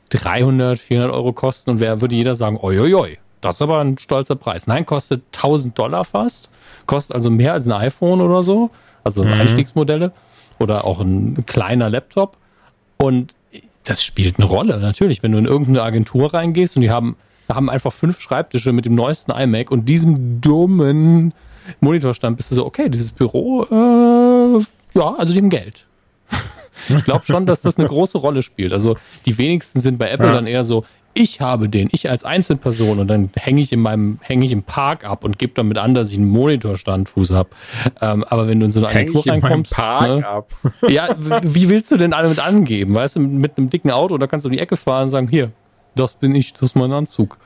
[0.10, 3.80] 300, 400 Euro kosten und wer würde jeder sagen, oi, oi, oi, das ist aber
[3.80, 4.68] ein stolzer Preis.
[4.68, 6.50] Nein, kostet 1000 Dollar fast,
[6.86, 8.70] kostet also mehr als ein iPhone oder so,
[9.04, 10.12] also Einstiegsmodelle
[10.60, 12.38] oder auch ein kleiner Laptop
[12.98, 13.34] und
[13.84, 17.18] das spielt eine Rolle, natürlich, wenn du in irgendeine Agentur reingehst und die haben,
[17.50, 21.34] haben einfach fünf Schreibtische mit dem neuesten iMac und diesem dummen
[21.80, 24.64] Monitorstand, bist du so, okay, dieses Büro, äh,
[24.98, 25.86] ja, also haben Geld.
[26.90, 28.74] Ich glaube schon, dass das eine große Rolle spielt.
[28.74, 30.34] Also die wenigsten sind bei Apple Ja.
[30.34, 34.18] dann eher so, ich habe den, ich als Einzelperson und dann hänge ich in meinem,
[34.24, 37.50] hänge ich im Park ab und gebe damit an, dass ich einen Monitorstandfuß habe.
[38.02, 40.50] Ähm, aber wenn du in so eine Häng Agentur ich reinkommst, Park ne, ab.
[40.88, 42.96] ja, wie willst du denn damit angeben?
[42.96, 45.28] Weißt du, mit einem dicken Auto, da kannst du um die Ecke fahren und sagen,
[45.28, 45.52] hier,
[45.96, 47.38] das bin ich, das ist mein Anzug.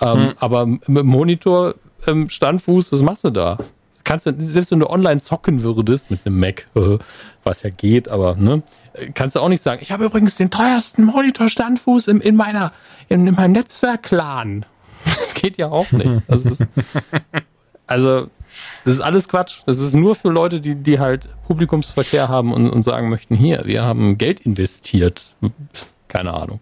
[0.00, 1.74] Ähm, Aber mit Monitor,
[2.06, 3.58] ähm, Standfuß, was machst du da?
[4.08, 6.66] Kannst du, selbst wenn du online zocken würdest mit einem Mac,
[7.44, 8.62] was ja geht, aber ne,
[9.12, 12.72] kannst du auch nicht sagen, ich habe übrigens den teuersten Monitor-Standfuß in, in meiner,
[13.10, 14.64] in, in meinem Netzwerk-Clan.
[15.04, 16.22] Das geht ja auch nicht.
[16.26, 16.64] Das ist,
[17.86, 18.28] also,
[18.84, 19.60] das ist alles Quatsch.
[19.66, 23.62] Das ist nur für Leute, die, die halt Publikumsverkehr haben und, und sagen möchten, hier,
[23.66, 25.34] wir haben Geld investiert.
[26.08, 26.60] Keine Ahnung.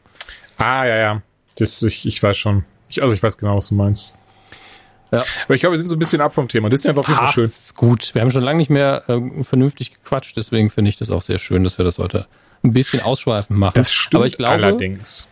[0.59, 1.22] Ah, ja, ja.
[1.59, 2.64] Das, ich, ich weiß schon.
[2.88, 4.14] Ich, also ich weiß genau, was du meinst.
[5.16, 5.24] Ja.
[5.44, 6.68] Aber ich glaube, wir sind so ein bisschen ab vom Thema.
[6.70, 7.44] Das ist ja einfach auf jeden Fall schön.
[7.44, 8.14] das ist gut.
[8.14, 11.38] Wir haben schon lange nicht mehr äh, vernünftig gequatscht, deswegen finde ich das auch sehr
[11.38, 12.26] schön, dass wir das heute
[12.62, 13.74] ein bisschen ausschweifend machen.
[13.74, 15.29] Das stimmt Aber ich glaube, allerdings.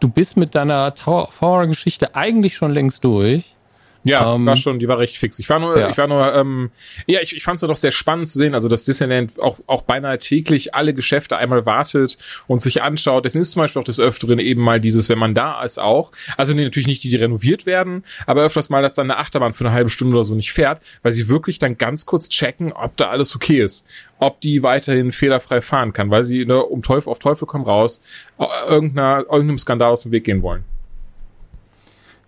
[0.00, 3.54] du bist mit deiner Tower of Horror Geschichte eigentlich schon längst durch.
[4.04, 5.38] Ja, Ähm, war schon, die war recht fix.
[5.38, 5.90] Ich war nur, ja.
[5.90, 6.70] ich war nur, ähm,
[7.06, 9.82] ja, ich, ich fand es doch sehr spannend zu sehen, also dass Disneyland auch, auch
[9.82, 13.24] beinahe täglich alle Geschäfte einmal wartet und sich anschaut.
[13.24, 16.12] Deswegen ist zum Beispiel auch des Öfteren eben mal dieses, wenn man da ist auch,
[16.36, 19.52] also nee, natürlich nicht die, die renoviert werden, aber öfters mal, dass dann eine Achterbahn
[19.52, 22.72] für eine halbe Stunde oder so nicht fährt, weil sie wirklich dann ganz kurz checken,
[22.72, 23.86] ob da alles okay ist,
[24.18, 28.00] ob die weiterhin fehlerfrei fahren kann, weil sie ne, um Teufel auf Teufel komm raus,
[28.38, 30.64] äh, irgendeiner, irgendeinem Skandal aus dem Weg gehen wollen.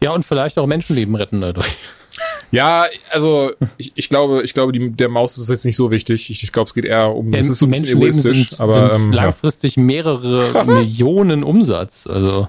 [0.02, 1.76] Ja, und vielleicht auch Menschenleben retten dadurch.
[2.50, 6.30] Ja, also ich, ich glaube, ich glaube, die, der Maus ist jetzt nicht so wichtig.
[6.30, 7.32] Ich, ich glaube, es geht eher um.
[7.32, 9.22] Es ist so ein bisschen Menschenleben egoistisch, sind, aber sind ähm, ja.
[9.22, 12.06] langfristig mehrere Millionen Umsatz.
[12.06, 12.48] Also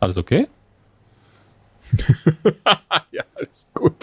[0.00, 0.48] alles okay?
[3.12, 3.94] ja, alles gut.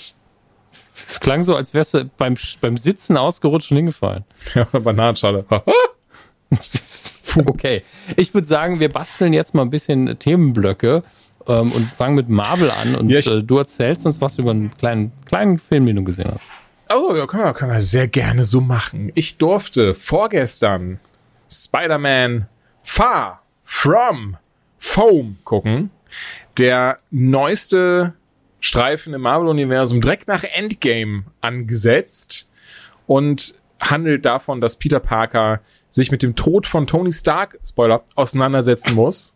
[0.94, 4.24] Es klang so, als wärst du beim, beim Sitzen ausgerutscht und hingefallen.
[4.54, 5.46] Ja, eine Bananenschale.
[7.46, 7.84] okay.
[8.16, 11.04] Ich würde sagen, wir basteln jetzt mal ein bisschen Themenblöcke
[11.50, 12.96] ähm, und fangen mit Marvel an.
[12.96, 16.04] Und Ja, ich- äh, du erzählst uns was über einen kleinen, kleinen Film, den du
[16.04, 16.44] gesehen hast.
[16.96, 19.12] Oh, ja, können wir, können wir sehr gerne so machen.
[19.16, 21.00] Ich durfte vorgestern
[21.52, 22.48] Spider-Man
[22.84, 24.38] Far From
[24.78, 25.92] Foam gucken.
[26.58, 28.14] Der neueste
[28.60, 32.50] Streifen im Marvel-Universum direkt nach Endgame angesetzt
[33.08, 38.96] und handelt davon, dass Peter Parker sich mit dem Tod von Tony Stark, Spoiler, auseinandersetzen
[38.96, 39.34] muss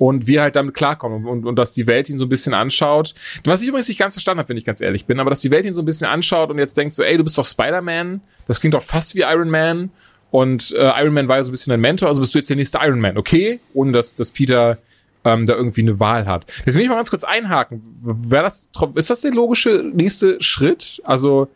[0.00, 3.14] und wir halt damit klarkommen und, und dass die Welt ihn so ein bisschen anschaut.
[3.44, 5.50] Was ich übrigens nicht ganz verstanden habe, wenn ich ganz ehrlich bin, aber dass die
[5.50, 8.22] Welt ihn so ein bisschen anschaut und jetzt denkt so, ey, du bist doch Spider-Man,
[8.46, 9.90] das klingt doch fast wie Iron Man
[10.30, 12.48] und äh, Iron Man war ja so ein bisschen dein Mentor, also bist du jetzt
[12.48, 13.60] der nächste Iron Man, okay?
[13.74, 14.78] Ohne dass, dass Peter
[15.22, 16.50] ähm, da irgendwie eine Wahl hat.
[16.64, 17.82] Jetzt will ich mal ganz kurz einhaken.
[18.00, 21.02] Wäre das, ist das der logische nächste Schritt?
[21.04, 21.48] Also,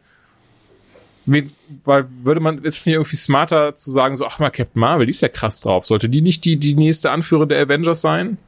[1.26, 5.06] weil würde man, ist es nicht irgendwie smarter zu sagen, so, ach mal, Captain Marvel,
[5.06, 5.86] die ist ja krass drauf.
[5.86, 8.38] Sollte die nicht die, die nächste Anführer der Avengers sein?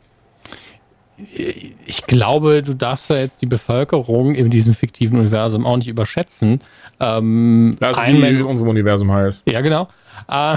[1.87, 6.61] Ich glaube, du darfst ja jetzt die Bevölkerung in diesem fiktiven Universum auch nicht überschätzen.
[7.01, 9.41] Ähm, Also Iron Man- in unserem Universum halt.
[9.49, 9.89] Ja, genau.
[10.29, 10.57] Äh,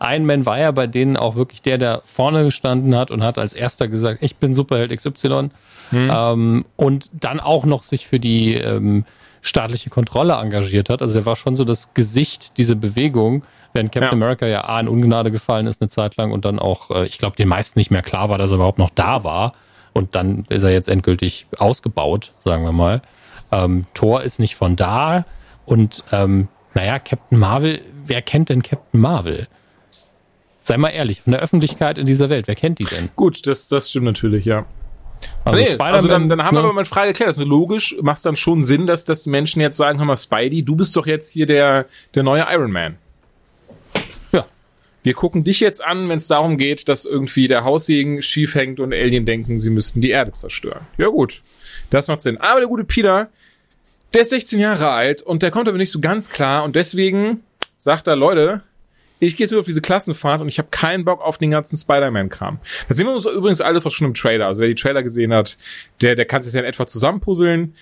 [0.00, 3.38] Iron Man war ja bei denen auch wirklich der, der vorne gestanden hat und hat
[3.38, 5.50] als erster gesagt, ich bin Superheld XY.
[5.92, 9.04] Ähm, und dann auch noch sich für die ähm,
[9.42, 11.02] staatliche Kontrolle engagiert hat.
[11.02, 14.24] Also er war schon so das Gesicht dieser Bewegung, während Captain Ja.
[14.24, 17.18] America ja A in Ungnade gefallen ist eine Zeit lang und dann auch, äh, ich
[17.18, 19.52] glaube, den meisten nicht mehr klar war, dass er überhaupt noch da war.
[19.92, 23.02] Und dann ist er jetzt endgültig ausgebaut, sagen wir mal.
[23.50, 25.24] Ähm, Thor ist nicht von da
[25.66, 29.48] und ähm, naja, Captain Marvel, wer kennt denn Captain Marvel?
[30.62, 33.08] Sei mal ehrlich, von der Öffentlichkeit in dieser Welt, wer kennt die denn?
[33.16, 34.66] Gut, das, das stimmt natürlich, ja.
[35.44, 36.66] Also nee, also dann, dann haben wir ne?
[36.66, 37.28] aber mal eine Frage geklärt.
[37.28, 40.16] Also logisch macht es dann schon Sinn, dass, dass die Menschen jetzt sagen, hör mal,
[40.16, 42.96] Spidey, du bist doch jetzt hier der, der neue Iron Man.
[44.32, 44.46] Ja.
[45.02, 48.80] Wir gucken dich jetzt an, wenn es darum geht, dass irgendwie der Haussegen schief hängt
[48.80, 50.86] und Alien denken, sie müssten die Erde zerstören.
[50.98, 51.42] Ja gut,
[51.90, 52.38] das macht Sinn.
[52.38, 53.28] Aber der gute Peter,
[54.14, 57.42] der ist 16 Jahre alt und der kommt aber nicht so ganz klar und deswegen
[57.76, 58.62] sagt er, Leute,
[59.28, 61.76] ich gehe jetzt wieder auf diese Klassenfahrt und ich habe keinen Bock auf den ganzen
[61.76, 62.58] Spider-Man-Kram.
[62.88, 64.46] Das sehen wir uns übrigens alles auch schon im Trailer.
[64.46, 65.58] Also wer die Trailer gesehen hat,
[66.00, 67.74] der, der kann sich ja in etwa zusammenpuzzeln.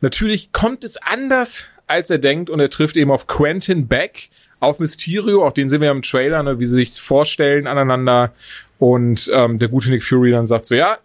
[0.00, 4.78] Natürlich kommt es anders, als er denkt und er trifft eben auf Quentin Beck, auf
[4.78, 8.32] Mysterio, auch den sehen wir ja im Trailer, ne, wie sie sich vorstellen aneinander.
[8.78, 10.98] Und ähm, der gute Nick Fury dann sagt so, ja,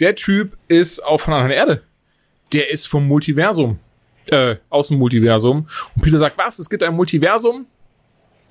[0.00, 1.82] der Typ ist auch von einer anderen Erde.
[2.52, 3.78] Der ist vom Multiversum.
[4.30, 5.68] Äh, aus dem Multiversum.
[5.94, 6.58] Und Peter sagt, was?
[6.58, 7.66] Es gibt ein Multiversum?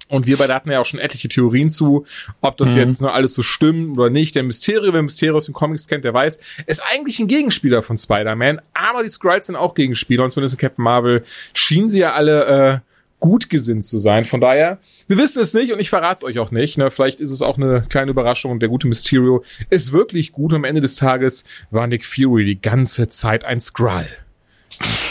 [0.09, 2.05] Und wir beide hatten ja auch schon etliche Theorien zu,
[2.41, 4.35] ob das jetzt nur alles so stimmt oder nicht.
[4.35, 7.97] Der Mysterio, wer Mysterio aus den Comics kennt, der weiß, ist eigentlich ein Gegenspieler von
[7.97, 12.13] Spider-Man, aber die Skrulls sind auch Gegenspieler und zumindest in Captain Marvel schienen sie ja
[12.13, 12.79] alle äh,
[13.19, 14.25] gut gesinnt zu sein.
[14.25, 16.77] Von daher, wir wissen es nicht und ich verrate es euch auch nicht.
[16.77, 16.91] Ne?
[16.91, 20.53] Vielleicht ist es auch eine kleine Überraschung und der gute Mysterio ist wirklich gut.
[20.53, 24.05] Am Ende des Tages war Nick Fury die ganze Zeit ein Skrull.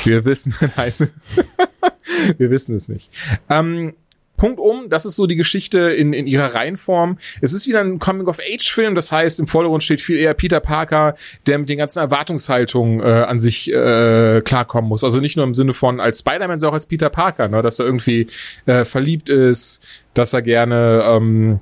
[0.05, 0.93] Wir wissen, nein,
[2.39, 3.11] wir wissen es nicht.
[3.51, 3.95] Ähm,
[4.37, 7.19] Punkt um, das ist so die Geschichte in, in ihrer Reihenform.
[7.41, 11.15] Es ist wieder ein Coming-of-Age-Film, das heißt, im Vordergrund steht viel eher Peter Parker,
[11.47, 15.05] der mit den ganzen Erwartungshaltungen äh, an sich äh, klarkommen muss.
[15.05, 17.63] Also nicht nur im Sinne von als Spider-Man, sondern auch als Peter Parker, ne?
[17.63, 18.27] dass er irgendwie
[18.67, 19.83] äh, verliebt ist,
[20.15, 21.61] dass er gerne ähm,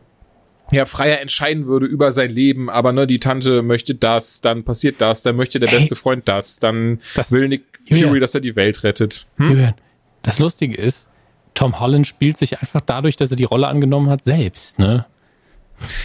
[0.73, 5.01] ja, freier entscheiden würde über sein Leben, aber ne, die Tante möchte das, dann passiert
[5.01, 5.77] das, dann möchte der Ey.
[5.77, 8.09] beste Freund das, dann Das- will Nick Julian.
[8.09, 9.27] Fury, dass er die Welt rettet.
[9.37, 9.51] Hm?
[9.51, 9.75] Julian,
[10.23, 11.07] das Lustige ist,
[11.55, 15.07] Tom Holland spielt sich einfach dadurch, dass er die Rolle angenommen hat, selbst, ne?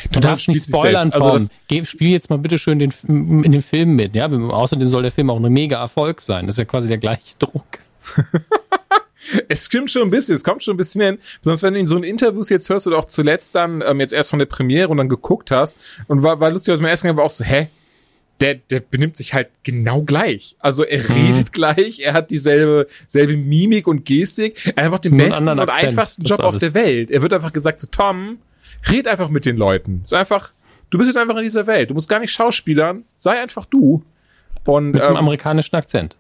[0.05, 1.11] Du Tom darfst nicht spoilern.
[1.11, 1.49] Also Tom.
[1.67, 4.27] Geh, spiel jetzt mal bitte schön den, in den Film mit, ja?
[4.27, 6.47] Außerdem soll der Film auch ein mega Erfolg sein.
[6.47, 7.65] Das ist ja quasi der gleiche Druck.
[9.47, 11.19] Es stimmt schon ein bisschen, es kommt schon ein bisschen hin.
[11.41, 14.13] Besonders wenn du in so in Interviews jetzt hörst oder auch zuletzt dann ähm, jetzt
[14.13, 17.03] erst von der Premiere und dann geguckt hast und war, war lustig, was mir erst
[17.03, 17.67] war auch so, hä?
[18.41, 20.55] Der, der benimmt sich halt genau gleich.
[20.59, 21.13] Also er Mhm.
[21.15, 24.57] redet gleich, er hat dieselbe selbe Mimik und Gestik.
[24.65, 27.11] Er hat einfach den Nur besten und Akzent, einfachsten Job auf der Welt.
[27.11, 28.37] Er wird einfach gesagt so, Tom,
[28.89, 30.01] red einfach mit den Leuten.
[30.05, 30.53] Ist einfach,
[30.89, 31.89] du bist jetzt einfach in dieser Welt.
[31.89, 34.03] Du musst gar nicht schauspielern, sei einfach du.
[34.65, 36.15] Und Mit ähm, einem amerikanischen Akzent.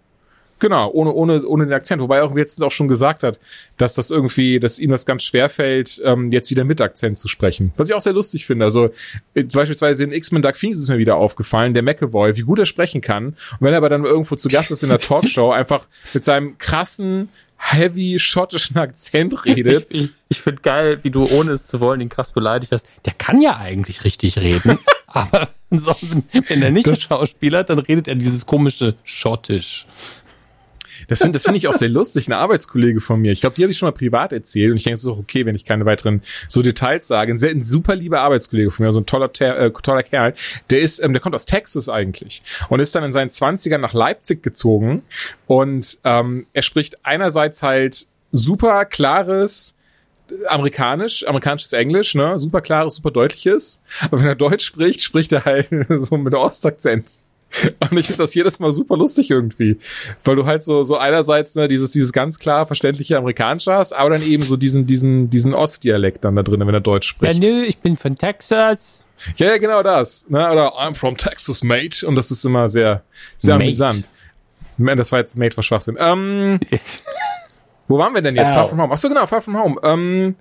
[0.59, 2.01] Genau, ohne, ohne, ohne den Akzent.
[2.01, 3.39] Wobei er auch jetzt auch schon gesagt hat,
[3.77, 7.27] dass das irgendwie, dass ihm das ganz schwer fällt, ähm, jetzt wieder mit Akzent zu
[7.27, 7.71] sprechen.
[7.77, 8.65] Was ich auch sehr lustig finde.
[8.65, 8.89] Also
[9.33, 12.65] äh, beispielsweise in X-Men Dark Phoenix ist mir wieder aufgefallen, der McAvoy, wie gut er
[12.65, 13.27] sprechen kann.
[13.27, 16.57] Und wenn er aber dann irgendwo zu Gast ist in der Talkshow, einfach mit seinem
[16.57, 19.87] krassen, heavy schottischen Akzent redet.
[19.89, 22.85] Ich, ich, ich finde geil, wie du, ohne es zu wollen, ihn krass beleidigt hast.
[23.05, 25.95] Der kann ja eigentlich richtig reden, aber so,
[26.47, 29.85] wenn er nicht Das- Schauspieler, dann redet er dieses komische Schottisch.
[31.09, 32.27] Das finde das finde ich auch sehr lustig.
[32.27, 34.83] Eine Arbeitskollege von mir, ich glaube, die habe ich schon mal privat erzählt und ich
[34.83, 37.33] denke, es ist auch okay, wenn ich keine weiteren so Details sage.
[37.33, 40.33] Ein, sehr, ein super lieber Arbeitskollege von mir, so ein toller, äh, toller Kerl.
[40.69, 43.93] Der ist, ähm, der kommt aus Texas eigentlich und ist dann in seinen Zwanzigern nach
[43.93, 45.03] Leipzig gezogen
[45.47, 49.75] und ähm, er spricht einerseits halt super klares
[50.47, 52.37] amerikanisch, amerikanisches Englisch, ne?
[52.37, 53.81] Super klares, super deutliches.
[54.05, 57.17] Aber wenn er Deutsch spricht, spricht er halt so mit Ostakzent.
[57.89, 59.77] Und ich finde das jedes Mal super lustig irgendwie.
[60.23, 64.11] Weil du halt so, so einerseits ne, dieses, dieses ganz klar verständliche Amerikanische hast, aber
[64.11, 67.43] dann eben so diesen, diesen, diesen Ostdialekt dann da drin, wenn er Deutsch spricht.
[67.43, 69.01] Ja, nö, ich bin von Texas.
[69.35, 70.29] Ja, ja, genau das.
[70.29, 70.49] Ne?
[70.49, 72.07] Oder I'm from Texas, mate.
[72.07, 73.03] Und das ist immer sehr,
[73.37, 73.65] sehr Mate.
[73.65, 74.09] amüsant.
[74.77, 75.97] Das war jetzt Mate war Schwachsinn.
[75.99, 76.59] Ähm,
[77.87, 78.51] wo waren wir denn jetzt?
[78.51, 78.55] Au.
[78.55, 78.93] Far From Home.
[78.93, 79.75] Achso, genau, Far From Home.
[79.83, 80.35] Ähm,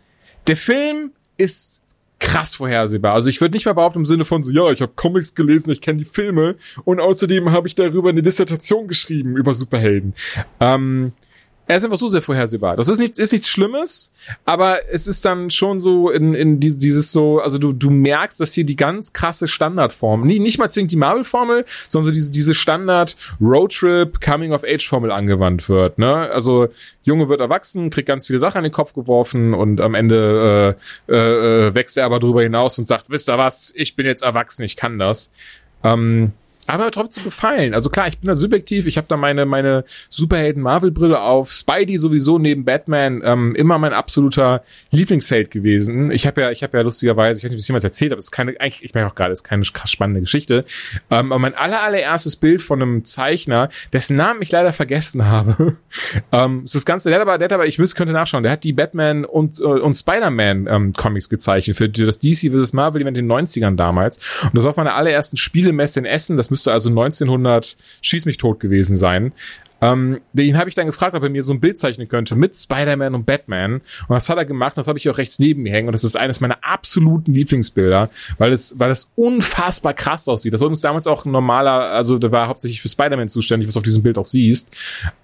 [0.47, 1.83] der Film ist
[2.29, 3.15] krass vorhersehbar.
[3.15, 5.71] Also ich würde nicht mal behaupten im Sinne von so, ja, ich habe Comics gelesen,
[5.71, 10.15] ich kenne die Filme und außerdem habe ich darüber eine Dissertation geschrieben über Superhelden.
[10.61, 11.13] Ähm,
[11.69, 12.77] er ist einfach so sehr vorhersehbar.
[12.77, 14.11] Das ist nichts, ist nichts Schlimmes,
[14.47, 18.41] aber es ist dann schon so in, in dieses, dieses so, also du, du merkst,
[18.41, 22.31] dass hier die ganz krasse Standardform, nicht, nicht mal zwingend die Marvel-Formel, sondern so diese,
[22.31, 26.31] diese Standard Roadtrip Coming-of-Age-Formel angewandt wird, ne?
[26.31, 26.69] Also,
[27.03, 30.77] Junge wird erwachsen, kriegt ganz viele Sachen an den Kopf geworfen und am Ende
[31.09, 34.07] äh, äh, äh, wächst er aber drüber hinaus und sagt, wisst ihr was, ich bin
[34.07, 35.33] jetzt erwachsen, ich kann das.
[35.85, 36.33] Ähm,
[36.69, 37.73] aber trotzdem gefallen.
[37.73, 41.51] Also klar, ich bin da subjektiv, ich habe da meine meine Superhelden Marvel Brille auf.
[41.51, 46.11] Spidey sowieso neben Batman ähm, immer mein absoluter Lieblingsheld gewesen.
[46.11, 48.13] Ich habe ja ich habe ja lustigerweise, ich weiß nicht, ob ich es jemals erzählt
[48.13, 50.67] habe, es ist keine eigentlich ich merke auch gerade, es ist keine krass spannende Geschichte.
[51.11, 55.79] Ähm, aber mein aller allererstes Bild von einem Zeichner, dessen Namen ich leider vergessen habe.
[56.33, 58.43] ähm, es ist das ganze der hat aber der hat aber ich müsste könnte nachschauen,
[58.43, 62.75] der hat die Batman und äh, und Spider-Man ähm, Comics gezeichnet für das DC vs
[62.75, 66.37] Marvel Event in den 90ern damals und das war auf meiner allerersten Spielemesse in Essen,
[66.37, 69.33] das müsste also 1900 schieß mich tot gewesen sein.
[69.81, 72.57] Ähm, den habe ich dann gefragt, ob er mir so ein Bild zeichnen könnte mit
[72.57, 73.75] Spider-Man und Batman.
[73.75, 75.87] Und das hat er gemacht, und das habe ich auch rechts neben mir hängen.
[75.87, 80.53] Und das ist eines meiner absoluten Lieblingsbilder, weil es, weil es unfassbar krass aussieht.
[80.53, 83.75] Das war übrigens damals auch ein normaler, also der war hauptsächlich für Spider-Man zuständig, was
[83.75, 84.77] du auf diesem Bild auch siehst.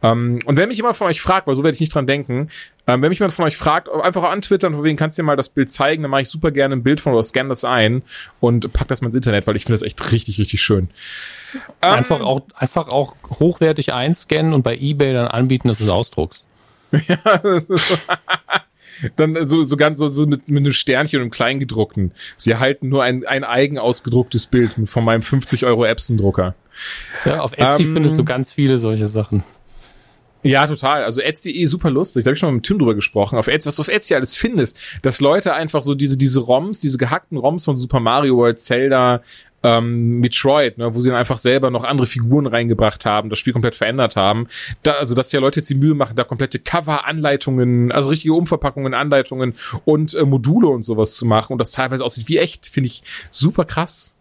[0.05, 2.49] Ähm, und wenn mich jemand von euch fragt, weil so werde ich nicht dran denken,
[2.87, 5.37] ähm, wenn mich jemand von euch fragt, einfach antwittern, von wegen kannst du dir mal
[5.37, 8.03] das Bild zeigen, dann mache ich super gerne ein Bild von oder scan das ein
[8.40, 10.90] und pack das mal ins Internet, weil ich finde das echt richtig, richtig schön.
[11.55, 15.90] Ähm, Einfach auch, einfach auch hochwertig einscannen und bei Ebay dann anbieten, dass du es
[15.90, 16.44] ausdruckst.
[19.16, 22.12] dann so, so ganz so, so mit, mit einem Sternchen und einem Kleingedruckten.
[22.37, 26.55] Sie erhalten nur ein, ein eigen ausgedrucktes Bild von meinem 50 Euro Epson-Drucker.
[27.25, 29.42] Ja, auf Etsy Ähm, findest du ganz viele solche Sachen.
[30.44, 31.04] Ja, total.
[31.04, 32.24] Also Etsy eh super lustig.
[32.24, 33.38] Da habe ich schon mal mit Tim drüber gesprochen.
[33.38, 36.80] Auf Etsy, was du auf Etsy alles findest, dass Leute einfach so diese diese ROMs,
[36.80, 39.22] diese gehackten ROMs von Super Mario World, Zelda,
[39.64, 43.54] ähm, Metroid, ne, wo sie dann einfach selber noch andere Figuren reingebracht haben, das Spiel
[43.54, 44.46] komplett verändert haben.
[44.83, 48.92] Da, also, dass ja Leute jetzt die Mühe machen, da komplette Cover-Anleitungen, also richtige Umverpackungen,
[48.92, 49.54] Anleitungen
[49.87, 53.02] und äh, Module und sowas zu machen und das teilweise aussieht wie echt, finde ich
[53.30, 54.13] super krass.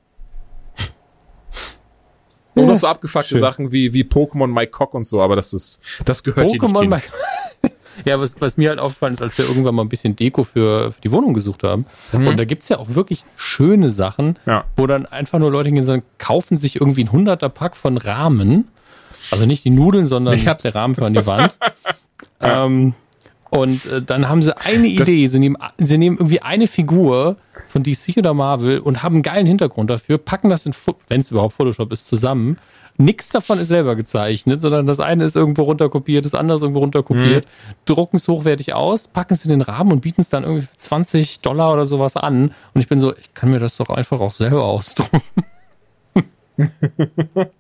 [2.56, 3.40] Und noch so abgefuckte schön.
[3.40, 6.80] Sachen wie, wie Pokémon My Cock und so, aber das ist, das gehört hier nicht
[6.80, 6.94] hin.
[8.06, 10.92] Ja, was, was mir halt aufgefallen ist, als wir irgendwann mal ein bisschen Deko für,
[10.94, 11.86] für die Wohnung gesucht haben.
[12.12, 14.36] Und da gibt's ja auch wirklich schöne Sachen, Mhm.
[14.48, 14.64] Ja.
[14.76, 17.98] wo dann einfach nur Leute hingehen und sagen, kaufen sich irgendwie ein 100er Pack von
[17.98, 18.68] Rahmen.
[19.30, 20.64] Also nicht die Nudeln, sondern Ich hab's.
[20.64, 21.56] der Rahmen für an die Wand.
[22.42, 22.96] ähm,
[23.52, 25.28] und äh, dann haben sie eine Das- Idee.
[25.28, 27.38] Sie nehmen, sie nehmen irgendwie eine Figur
[27.74, 30.74] von DC oder Marvel und haben einen geilen Hintergrund dafür, packen das in,
[31.10, 32.58] wenn es überhaupt Photoshop ist, zusammen.
[32.98, 36.82] Nix davon ist selber gezeichnet, sondern das eine ist irgendwo runterkopiert, das andere ist irgendwo
[36.82, 37.48] runterkopiert,
[37.86, 40.78] drucken es hochwertig aus, packen es in den Rahmen und bieten es dann irgendwie für
[40.78, 42.54] 20 Dollar oder sowas an.
[42.76, 45.22] Und ich bin so, ich kann mir das doch einfach auch selber ausdrucken.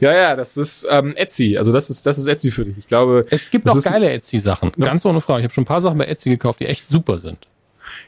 [0.00, 1.56] Ja, ja, das ist ähm, Etsy.
[1.56, 2.78] Also das ist, das ist Etsy für dich.
[2.78, 5.40] Ich glaube, Es gibt auch geile Etsy-Sachen, ganz ohne Frage.
[5.40, 7.46] Ich habe schon ein paar Sachen bei Etsy gekauft, die echt super sind.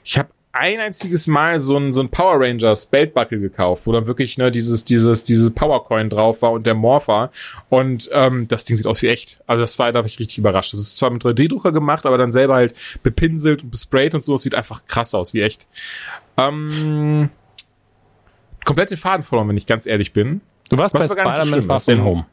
[0.02, 4.06] ich habe ein einziges Mal so ein, so ein Power Rangers Beltbuckle gekauft, wo dann
[4.06, 7.30] wirklich ne, dieses, dieses, diese Powercoin drauf war und der Morpher.
[7.70, 9.40] Und ähm, das Ding sieht aus wie echt.
[9.46, 10.74] Also das war, da war ich richtig überrascht.
[10.74, 14.34] Das ist zwar mit 3D-Drucker gemacht, aber dann selber halt bepinselt und besprayt und so.
[14.34, 15.66] Es sieht einfach krass aus, wie echt.
[16.36, 17.30] Ähm,
[18.64, 20.42] komplett den Faden verloren, wenn ich ganz ehrlich bin.
[20.68, 22.04] Du warst Was bei war Spider-Man Far was From?
[22.04, 22.26] Home.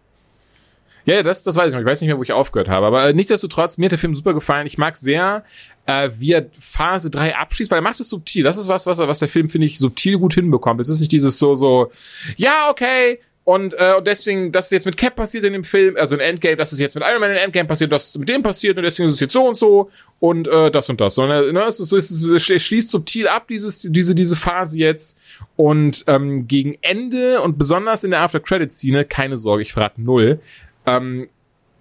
[1.09, 1.81] Ja, das, das weiß ich noch.
[1.81, 2.85] Ich weiß nicht mehr, wo ich aufgehört habe.
[2.85, 4.67] Aber äh, nichtsdestotrotz, mir hat der Film super gefallen.
[4.67, 5.43] Ich mag sehr,
[5.85, 8.43] äh, wie er Phase 3 abschließt, weil er macht es subtil.
[8.43, 10.79] Das ist was, was, was der Film, finde ich, subtil gut hinbekommt.
[10.79, 11.91] Es ist nicht dieses so, so,
[12.37, 13.19] ja, okay,
[13.49, 16.21] und, äh, und deswegen, das ist jetzt mit Cap passiert in dem Film, also in
[16.21, 18.77] Endgame, das ist jetzt mit Iron Man in Endgame passiert, das ist mit dem passiert
[18.77, 21.15] und deswegen ist es jetzt so und so und äh, das und das.
[21.15, 25.17] Sondern ne, es ist es, ist, es schließt subtil ab, dieses, diese, diese Phase jetzt.
[25.55, 30.39] Und ähm, gegen Ende und besonders in der After-Credit-Szene, keine Sorge, ich verrate null,
[30.85, 31.27] ähm,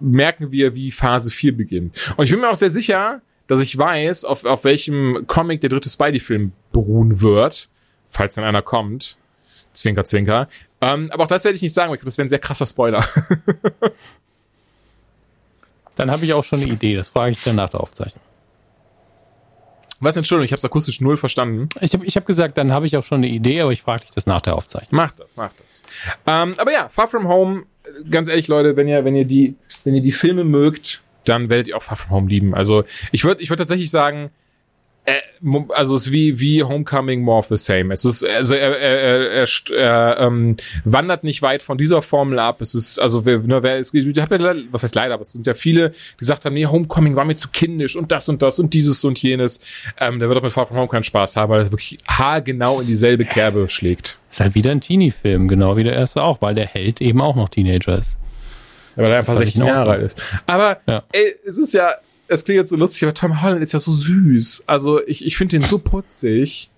[0.01, 2.15] merken wir, wie Phase 4 beginnt.
[2.17, 5.71] Und ich bin mir auch sehr sicher, dass ich weiß, auf, auf welchem Comic der
[5.71, 7.69] dritte Spidey-Film beruhen wird,
[8.09, 9.17] falls dann einer kommt.
[9.73, 10.49] Zwinker, zwinker.
[10.81, 13.05] Ähm, aber auch das werde ich nicht sagen, weil das wäre ein sehr krasser Spoiler.
[15.97, 18.23] dann habe ich auch schon eine Idee, das frage ich dann nach der Aufzeichnung.
[20.01, 21.69] Was, Entschuldigung, ich habe es akustisch null verstanden.
[21.81, 24.03] Ich habe ich hab gesagt, dann habe ich auch schon eine Idee, aber ich frage
[24.03, 24.97] dich das nach der Aufzeichnung.
[24.97, 25.83] Mach das, mach das.
[26.25, 27.65] Ähm, aber ja, Far From Home,
[28.11, 31.69] ganz ehrlich, Leute, wenn ihr, wenn ihr die, wenn ihr die Filme mögt, dann werdet
[31.69, 32.55] ihr auch Far From Home lieben.
[32.55, 34.31] Also ich würde, ich würde tatsächlich sagen,
[35.71, 37.93] also es ist wie wie Homecoming more of the same.
[37.93, 42.61] Es ist also er, er, er, er ähm, wandert nicht weit von dieser Formel ab.
[42.61, 45.33] Es ist also wer, ne, wer es ich hab ja, was heißt leider, aber es
[45.33, 48.43] sind ja viele, die gesagt haben, nee, Homecoming war mir zu kindisch und das und
[48.43, 49.61] das und dieses und jenes.
[49.99, 52.81] Ähm, der wird auch mit Far From Home keinen Spaß haben, weil er wirklich haargenau
[52.81, 54.19] in dieselbe Kerbe schlägt.
[54.31, 57.37] Ist halt wieder ein Teenie-Film, genau wie der erste auch, weil der Held eben auch
[57.37, 58.19] noch Teenager ist.
[58.97, 60.23] Weil er einfach 16 Jahre alt ist.
[60.47, 61.05] Aber ja.
[61.13, 61.93] ey, es ist ja
[62.29, 64.65] es klingt jetzt so lustig, aber Tom Holland ist ja so süß.
[64.67, 66.71] Also ich, ich finde den so putzig.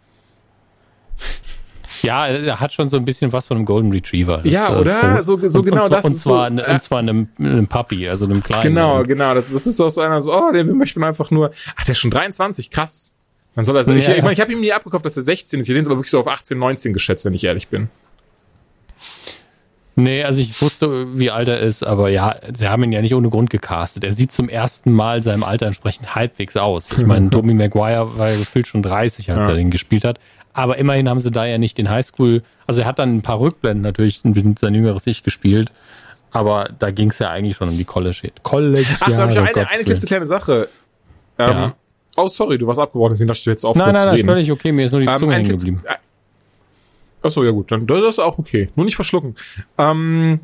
[2.03, 4.39] Ja, er hat schon so ein bisschen was von einem Golden Retriever.
[4.39, 5.19] Das, ja, oder?
[5.19, 6.05] Äh, so, so und, genau und, das.
[6.05, 8.63] Und zwar, so, äh, und zwar einem, einem Puppy, also einem kleinen.
[8.63, 9.35] Genau, genau.
[9.35, 11.51] Das, das ist so aus einer so, oh, den möchte man einfach nur.
[11.77, 13.15] Ach, der ist schon 23, krass.
[13.55, 15.61] Man soll also, ja, ich, ich meine, ich habe ihm nie abgekauft, dass er 16
[15.61, 15.69] ist.
[15.69, 17.91] Ich hätte ihn aber wirklich so auf 18, 19 geschätzt, wenn ich ehrlich bin.
[20.03, 23.15] Nee, also ich wusste, wie alt er ist, aber ja, sie haben ihn ja nicht
[23.15, 24.05] ohne Grund gecastet.
[24.05, 26.91] Er sieht zum ersten Mal seinem Alter entsprechend halbwegs aus.
[26.97, 29.49] Ich meine, Tommy Maguire war ja gefühlt schon 30, als ja.
[29.49, 30.19] er den gespielt hat.
[30.53, 33.41] Aber immerhin haben sie da ja nicht den Highschool, also er hat dann ein paar
[33.41, 35.71] Rückblenden natürlich mit sein jüngeres Ich gespielt.
[36.33, 38.31] Aber da ging es ja eigentlich schon um die College.
[38.43, 40.69] College Ach, da habe ich eine, eine klitzekleine Sache.
[41.39, 41.75] Ähm, ja.
[42.17, 43.77] Oh, sorry, du warst abgebrochen, deswegen dachte ich jetzt auf.
[43.77, 45.83] Nein, nein, nein, völlig okay, mir ist nur die ähm, Zunge hängen geblieben.
[47.23, 48.71] Achso, ja gut, dann das ist auch okay.
[48.77, 49.37] Nur nicht verschlucken.
[49.79, 50.41] Ähm,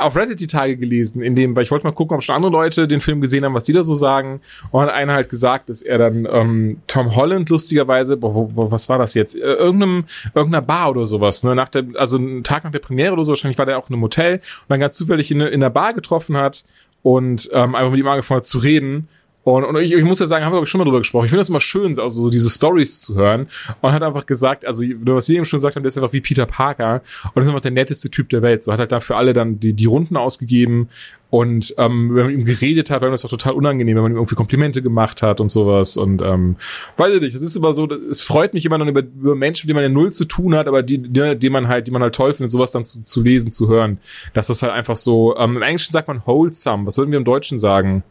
[0.00, 2.50] auf Reddit die Tage gelesen, in dem, weil ich wollte mal gucken, ob schon andere
[2.50, 4.40] Leute den Film gesehen haben, was die da so sagen.
[4.70, 8.70] Und hat einer halt gesagt, dass er dann ähm, Tom Holland lustigerweise, boah, wo, wo,
[8.70, 9.36] was war das jetzt?
[9.36, 10.04] Äh, irgendeinem,
[10.34, 11.54] irgendeiner Bar oder sowas, ne?
[11.54, 13.94] Nach der, also einen Tag nach der Premiere oder so, wahrscheinlich war der auch in
[13.94, 16.64] einem Hotel und dann ganz zufällig in, in der Bar getroffen hat
[17.02, 19.08] und ähm, einfach mit ihm angefangen hat zu reden
[19.56, 21.26] und, und ich, ich muss ja sagen, haben wir schon mal drüber gesprochen.
[21.26, 23.48] Ich finde es immer schön, also so diese Stories zu hören.
[23.80, 26.20] Und hat einfach gesagt, also was wir eben schon gesagt haben, der ist einfach wie
[26.20, 27.02] Peter Parker
[27.34, 28.64] und ist einfach der netteste Typ der Welt.
[28.64, 30.88] So hat halt dafür alle dann die, die Runden ausgegeben.
[31.30, 34.12] Und ähm, wenn man mit ihm geredet hat, war das auch total unangenehm, wenn man
[34.12, 35.96] ihm irgendwie Komplimente gemacht hat und sowas.
[35.96, 36.56] Und ähm,
[36.96, 39.68] weiß ich nicht, es ist immer so, es freut mich immer noch über, über Menschen,
[39.68, 42.02] die man ja null zu tun hat, aber die, die, die man halt, die man
[42.02, 43.98] halt toll findet, sowas dann zu, zu lesen, zu hören.
[44.32, 47.60] Das halt einfach so, ähm, im Englischen sagt man wholesome, was würden wir im Deutschen
[47.60, 48.02] sagen?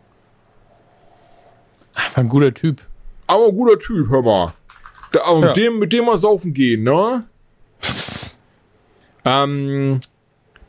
[1.94, 2.82] Einfach ein guter Typ.
[3.28, 4.54] Aber ein guter Typ, hör mal.
[5.12, 5.40] Da, ja.
[5.40, 7.26] mit, dem, mit dem mal saufen gehen, ne?
[9.26, 10.00] ähm,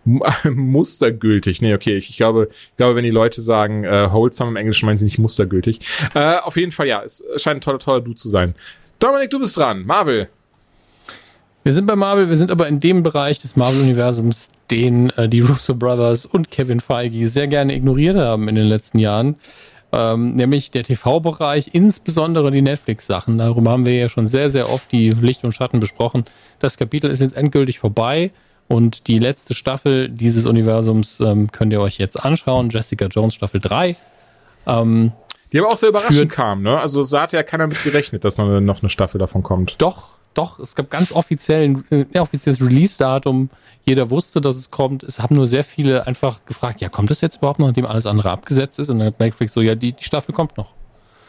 [0.44, 1.62] mustergültig.
[1.62, 4.86] Nee, okay, ich, ich, glaube, ich glaube, wenn die Leute sagen äh, wholesome im Englischen,
[4.86, 5.80] meinen sie nicht mustergültig.
[6.14, 8.54] Äh, auf jeden Fall, ja, es scheint ein toller, toller Dude zu sein.
[8.98, 9.84] Dominik, du bist dran.
[9.86, 10.28] Marvel.
[11.62, 15.40] Wir sind bei Marvel, wir sind aber in dem Bereich des Marvel-Universums, den äh, die
[15.40, 19.36] Russo Brothers und Kevin Feige sehr gerne ignoriert haben in den letzten Jahren
[19.92, 23.38] ähm, nämlich der TV-Bereich, insbesondere die Netflix-Sachen.
[23.38, 26.24] Darüber haben wir ja schon sehr, sehr oft die Licht und Schatten besprochen.
[26.58, 28.30] Das Kapitel ist jetzt endgültig vorbei
[28.68, 32.70] und die letzte Staffel dieses Universums ähm, könnt ihr euch jetzt anschauen.
[32.70, 33.96] Jessica Jones Staffel 3.
[34.66, 35.12] Ähm,
[35.52, 36.78] die aber auch sehr überraschend kam, ne?
[36.78, 39.74] Also da hat ja keiner mit gerechnet, dass noch, noch eine Staffel davon kommt.
[39.78, 43.50] Doch, doch, es gab ganz offiziell ein äh, offizielles Release-Datum
[43.84, 45.02] jeder wusste, dass es kommt.
[45.02, 48.06] Es haben nur sehr viele einfach gefragt, ja, kommt das jetzt überhaupt noch, nachdem alles
[48.06, 48.90] andere abgesetzt ist?
[48.90, 50.72] Und dann hat Netflix so, ja, die, die Staffel kommt noch.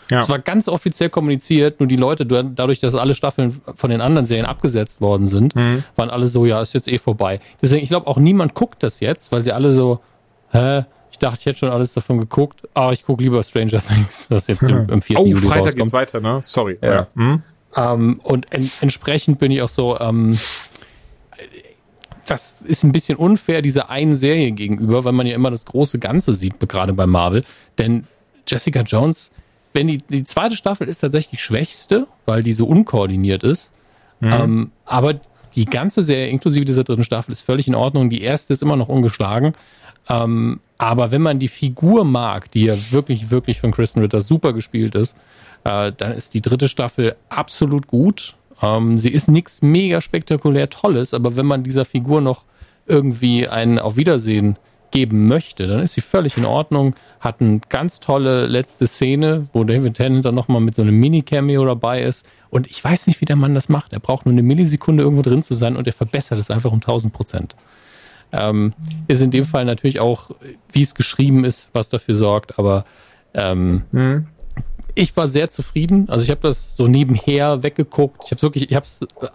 [0.10, 0.20] Ja.
[0.20, 4.26] Es war ganz offiziell kommuniziert, nur die Leute, dadurch, dass alle Staffeln von den anderen
[4.26, 5.86] Serien abgesetzt worden sind, mhm.
[5.96, 7.40] waren alle so, ja, ist jetzt eh vorbei.
[7.62, 10.02] Deswegen, ich glaube, auch niemand guckt das jetzt, weil sie alle so,
[10.52, 10.84] hä?
[11.12, 14.48] Ich dachte, ich hätte schon alles davon geguckt, aber ich gucke lieber Stranger Things, das
[14.48, 15.20] jetzt im, im 4.
[15.20, 15.76] Oh, Juli Freitag rauskommt.
[15.78, 16.40] geht's weiter, ne?
[16.44, 16.78] Sorry.
[16.82, 16.94] Ja.
[16.94, 17.08] ja.
[17.14, 17.44] Mhm.
[17.76, 20.38] Ähm, und en entsprechend bin ich auch so, ähm,
[22.26, 26.00] das ist ein bisschen unfair dieser einen Serie gegenüber, weil man ja immer das große
[26.00, 27.44] Ganze sieht, gerade bei Marvel.
[27.78, 28.08] Denn
[28.48, 29.32] Jessica Jones,
[29.74, 33.72] wenn die, die zweite Staffel ist tatsächlich die schwächste, weil die so unkoordiniert ist.
[34.20, 34.32] Mhm.
[34.32, 35.20] Ähm, aber
[35.56, 38.10] die ganze Serie, inklusive dieser dritten Staffel, ist völlig in Ordnung.
[38.10, 39.54] Die erste ist immer noch ungeschlagen.
[40.08, 44.54] Ähm, aber wenn man die Figur mag, die ja wirklich, wirklich von Kristen Ritter super
[44.54, 45.16] gespielt ist,
[45.64, 48.36] äh, dann ist die dritte Staffel absolut gut.
[48.62, 52.46] Ähm, sie ist nichts mega spektakulär Tolles, aber wenn man dieser Figur noch
[52.88, 54.58] irgendwie ein Auf Wiedersehen
[54.92, 56.96] geben möchte, dann ist sie völlig in Ordnung.
[57.20, 61.66] Hat eine ganz tolle letzte Szene, wo David Tennant dann nochmal mit so einem Mini-Cameo
[61.66, 62.28] dabei ist.
[62.50, 63.94] Und ich weiß nicht, wie der Mann das macht.
[63.94, 66.78] Er braucht nur eine Millisekunde irgendwo drin zu sein und er verbessert es einfach um
[66.78, 67.56] 1000 Prozent.
[68.34, 68.74] Ähm,
[69.08, 70.32] ist in dem Fall natürlich auch,
[70.72, 72.86] wie es geschrieben ist, was dafür sorgt, aber
[73.34, 74.28] ähm, mhm.
[74.96, 76.10] Ich war sehr zufrieden.
[76.10, 78.24] Also ich habe das so nebenher weggeguckt.
[78.26, 78.86] Ich habe wirklich, ich habe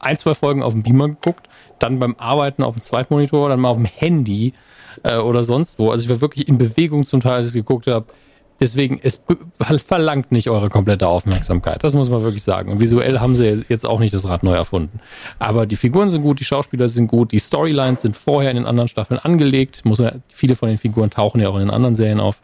[0.00, 1.48] ein, zwei Folgen auf dem Beamer geguckt,
[1.78, 4.54] dann beim Arbeiten auf dem Zweitmonitor, dann mal auf dem Handy
[5.02, 5.90] äh, oder sonst wo.
[5.90, 8.06] Also ich war wirklich in Bewegung zum Teil, als ich geguckt habe.
[8.58, 9.22] Deswegen, es
[9.84, 11.84] verlangt nicht eure komplette Aufmerksamkeit.
[11.84, 12.72] Das muss man wirklich sagen.
[12.72, 15.00] Und visuell haben sie jetzt auch nicht das Rad neu erfunden.
[15.38, 18.64] Aber die Figuren sind gut, die Schauspieler sind gut, die Storylines sind vorher in den
[18.64, 19.84] anderen Staffeln angelegt.
[19.84, 22.40] Muss man, viele von den Figuren tauchen ja auch in den anderen Serien auf.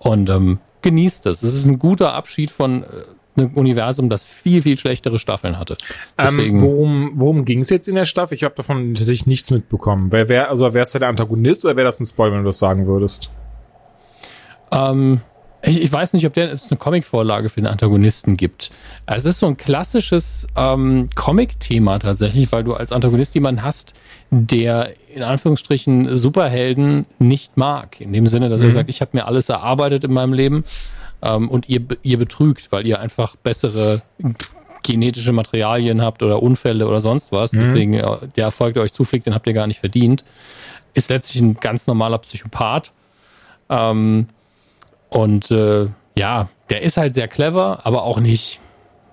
[0.00, 1.42] Und ähm, genießt das.
[1.42, 2.86] Es ist ein guter Abschied von äh,
[3.36, 5.76] einem Universum, das viel, viel schlechtere Staffeln hatte.
[6.18, 8.34] Ähm, Deswegen, ähm, worum worum ging es jetzt in der Staffel?
[8.34, 10.10] Ich habe davon tatsächlich nichts mitbekommen.
[10.10, 12.46] Wer, wer, also wer ist da der Antagonist oder wäre das ein Spoiler, wenn du
[12.46, 13.30] das sagen würdest?
[14.70, 15.20] Ähm,
[15.62, 18.70] ich, ich weiß nicht, ob der eine Comicvorlage für den Antagonisten gibt.
[19.06, 23.94] Es ist so ein klassisches ähm, Comic-Thema tatsächlich, weil du als Antagonist jemanden hast,
[24.30, 28.00] der in Anführungsstrichen Superhelden nicht mag.
[28.00, 28.66] In dem Sinne, dass mhm.
[28.66, 30.64] er sagt, ich habe mir alles erarbeitet in meinem Leben
[31.22, 34.02] ähm, und ihr, ihr betrügt, weil ihr einfach bessere
[34.82, 37.52] genetische Materialien habt oder Unfälle oder sonst was.
[37.52, 37.58] Mhm.
[37.58, 40.24] Deswegen, der Erfolg, der euch zufliegt, den habt ihr gar nicht verdient.
[40.94, 42.92] Ist letztlich ein ganz normaler Psychopath.
[43.68, 44.28] Ähm,
[45.08, 48.60] und äh, ja, der ist halt sehr clever, aber auch nicht.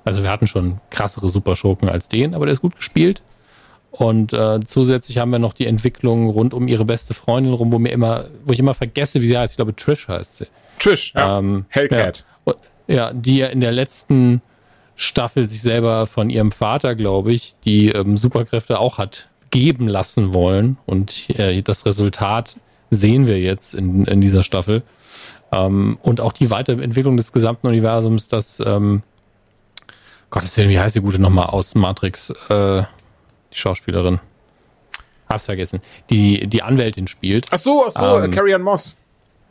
[0.06, 3.22] Also wir hatten schon krassere Superschurken als den, aber der ist gut gespielt.
[3.94, 7.78] Und äh, zusätzlich haben wir noch die Entwicklung rund um ihre beste Freundin rum, wo
[7.78, 9.54] mir immer, wo ich immer vergesse, wie sie heißt.
[9.54, 10.48] Ich glaube, Trish heißt sie.
[10.80, 11.38] Trish, ja.
[11.38, 12.26] Ähm, Hellcat.
[12.48, 12.54] Ja,
[12.88, 14.42] ja, die ja in der letzten
[14.96, 20.34] Staffel sich selber von ihrem Vater, glaube ich, die ähm, Superkräfte auch hat geben lassen
[20.34, 20.78] wollen.
[20.88, 22.56] Und äh, das Resultat
[22.90, 24.82] sehen wir jetzt in, in dieser Staffel.
[25.52, 29.04] Ähm, und auch die Weiterentwicklung des gesamten Universums, das, ähm,
[30.32, 32.34] Gottes Willen, wie heißt die gute nochmal aus Matrix?
[32.50, 32.84] Äh,
[33.54, 34.20] die Schauspielerin.
[35.30, 35.82] Hab's vergessen.
[36.10, 37.48] Die, die Anwältin spielt.
[37.52, 38.98] Ach so, ach so, ähm, Carrie Ann Moss.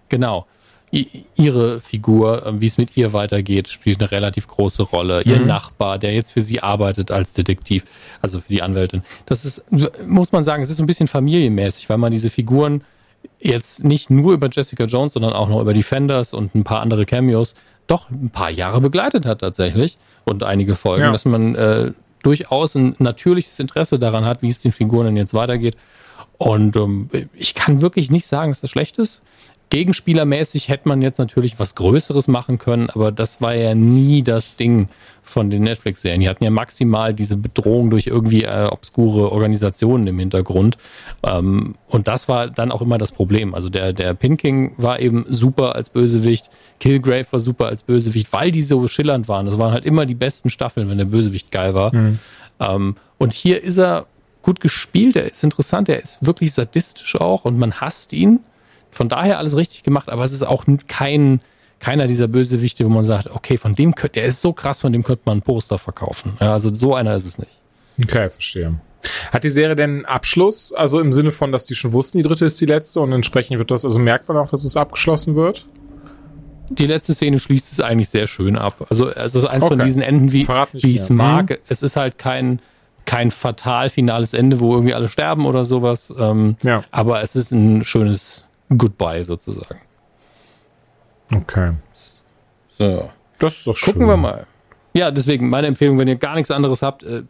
[0.09, 0.47] Genau.
[0.95, 5.23] I ihre Figur, ähm, wie es mit ihr weitergeht, spielt eine relativ große Rolle.
[5.23, 5.47] Ihr mhm.
[5.47, 7.85] Nachbar, der jetzt für sie arbeitet als Detektiv,
[8.21, 9.03] also für die Anwältin.
[9.25, 9.65] Das ist,
[10.07, 12.85] muss man sagen, es ist so ein bisschen familienmäßig, weil man diese Figuren
[13.41, 17.07] jetzt nicht nur über Jessica Jones, sondern auch noch über Defenders und ein paar andere
[17.07, 17.55] Cameos
[17.87, 21.13] doch ein paar Jahre begleitet hat tatsächlich und einige Folgen, ja.
[21.13, 21.93] dass man äh,
[22.23, 25.77] durchaus ein natürliches Interesse daran hat, wie es den Figuren denn jetzt weitergeht.
[26.39, 29.23] Und ähm, ich kann wirklich nicht sagen, dass das schlecht ist.
[29.73, 34.57] Gegenspielermäßig hätte man jetzt natürlich was Größeres machen können, aber das war ja nie das
[34.57, 34.91] Ding
[35.23, 36.21] von den Netflix-Serien.
[36.21, 40.77] Die hatten ja maximal diese Bedrohung durch irgendwie äh, obskure Organisationen im Hintergrund.
[41.23, 43.55] Ähm, und das war dann auch immer das Problem.
[43.55, 48.31] Also der, der Pin King war eben super als Bösewicht, Killgrave war super als Bösewicht,
[48.35, 49.47] weil die so schillernd waren.
[49.47, 51.95] Das waren halt immer die besten Staffeln, wenn der Bösewicht geil war.
[51.95, 52.19] Mhm.
[52.61, 54.05] Ähm, und hier ist er
[54.43, 58.41] gut gespielt, er ist interessant, er ist wirklich sadistisch auch und man hasst ihn
[58.93, 61.41] von daher alles richtig gemacht, aber es ist auch kein,
[61.81, 64.93] keiner dieser Bösewichte, wo man sagt, okay, von dem könnte, der ist so krass, von
[64.93, 66.37] dem könnte man ein Poster verkaufen.
[66.41, 67.51] Ja, also so einer ist es nicht.
[68.01, 68.75] Okay, verstehe.
[69.33, 70.73] Hat die Serie denn einen Abschluss?
[70.73, 73.59] Also im Sinne von, dass die schon wussten, die dritte ist die letzte und entsprechend
[73.59, 75.67] wird das, also merkt man auch, dass es abgeschlossen wird?
[76.71, 78.87] Die letzte Szene schließt es eigentlich sehr schön ab.
[78.89, 79.77] Also es ist eins okay.
[79.77, 81.51] von diesen Enden, wie, wie ich es mag.
[81.51, 81.57] Mhm.
[81.69, 82.61] Es ist halt kein,
[83.05, 86.15] kein fatal finales Ende, wo irgendwie alle sterben oder sowas.
[86.17, 86.85] Ähm, ja.
[86.91, 88.45] Aber es ist ein schönes
[88.77, 89.81] Goodbye sozusagen.
[91.35, 91.73] Okay.
[92.79, 93.11] So.
[93.39, 93.95] Das ist doch schön.
[93.95, 94.47] Gucken wir mal.
[94.95, 97.23] Ja, deswegen meine Empfehlung, wenn ihr gar nichts anderes habt, äh,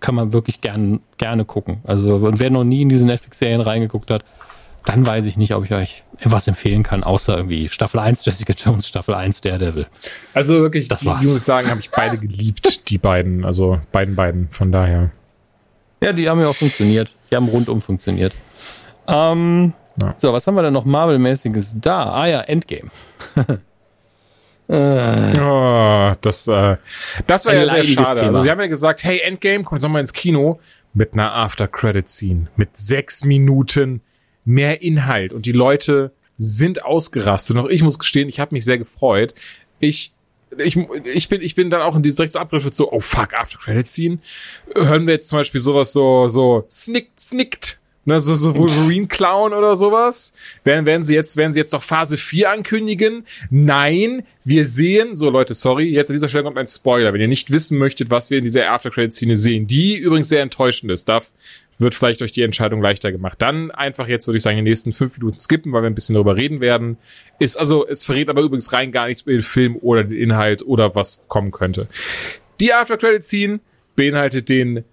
[0.00, 1.80] kann man wirklich gern, gerne gucken.
[1.84, 4.24] Also, wer noch nie in diese Netflix-Serien reingeguckt hat,
[4.86, 8.54] dann weiß ich nicht, ob ich euch was empfehlen kann, außer irgendwie Staffel 1 Jessica
[8.56, 9.86] Jones, Staffel 1 Daredevil.
[10.32, 11.26] Also wirklich, das war's.
[11.26, 15.10] ich muss sagen, habe ich beide geliebt, die beiden, also beiden beiden, von daher.
[16.02, 17.12] Ja, die haben ja auch funktioniert.
[17.30, 18.34] Die haben rundum funktioniert.
[19.08, 19.72] Ähm,
[20.02, 20.14] ja.
[20.18, 22.12] So, was haben wir denn noch Marvel-mäßiges da?
[22.12, 22.90] Ah ja, Endgame.
[24.68, 25.40] äh.
[25.40, 26.76] oh, das, äh,
[27.26, 28.22] das war ja sehr schade.
[28.22, 30.60] Also sie haben ja gesagt, hey, Endgame, kommt doch mal ins Kino
[30.94, 32.48] mit einer After-Credit-Scene.
[32.56, 34.02] Mit sechs Minuten
[34.44, 35.32] mehr Inhalt.
[35.32, 37.56] Und die Leute sind ausgerastet.
[37.56, 39.34] Und auch ich muss gestehen, ich habe mich sehr gefreut.
[39.80, 40.12] Ich
[40.58, 43.58] ich, ich bin, ich bin dann auch in dieses direkte Abgriff so, oh fuck, After
[43.58, 44.18] Credit Scene.
[44.74, 49.52] Hören wir jetzt zum Beispiel sowas so, so, snickt, snickt Ne, so, so Wolverine Clown
[49.52, 50.32] oder sowas.
[50.62, 53.26] Werden, werden sie jetzt, werden sie jetzt noch Phase 4 ankündigen?
[53.50, 57.26] Nein, wir sehen, so Leute, sorry, jetzt an dieser Stelle kommt ein Spoiler, wenn ihr
[57.26, 60.92] nicht wissen möchtet, was wir in dieser After Credit Szene sehen, die übrigens sehr enttäuschend
[60.92, 61.32] ist, darf,
[61.78, 63.42] wird vielleicht durch die Entscheidung leichter gemacht.
[63.42, 66.14] Dann einfach jetzt, würde ich sagen, die nächsten fünf Minuten skippen, weil wir ein bisschen
[66.14, 66.98] darüber reden werden.
[67.40, 70.64] Ist also, es verrät aber übrigens rein gar nichts über den Film oder den Inhalt
[70.64, 71.88] oder was kommen könnte.
[72.60, 73.60] Die After Credit Scene
[73.96, 74.84] beinhaltet den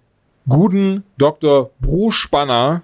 [0.48, 1.70] guten Dr.
[1.80, 2.82] Bruce Spanner,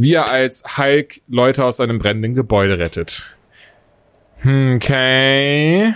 [0.00, 3.36] wie er als Hulk Leute aus einem brennenden Gebäude rettet.
[4.38, 5.94] Hm, Okay.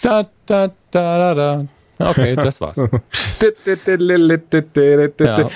[0.00, 1.66] Da, da, da, da, da.
[2.10, 2.78] Okay, das war's.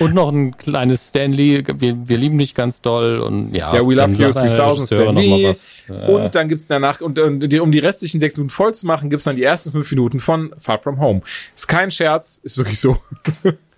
[0.01, 1.63] Ja, und noch ein kleines Stanley.
[1.79, 3.73] Wir, wir lieben dich ganz doll und ja.
[3.73, 6.13] Ja, we love dann you, sagt einer 3000 Regisseur noch mal Stanley.
[6.13, 9.25] Und dann gibt's danach, und, und um die restlichen sechs Minuten voll zu machen, gibt's
[9.25, 11.23] dann die ersten fünf Minuten von Far From Home.
[11.55, 12.97] Ist kein Scherz, ist wirklich so.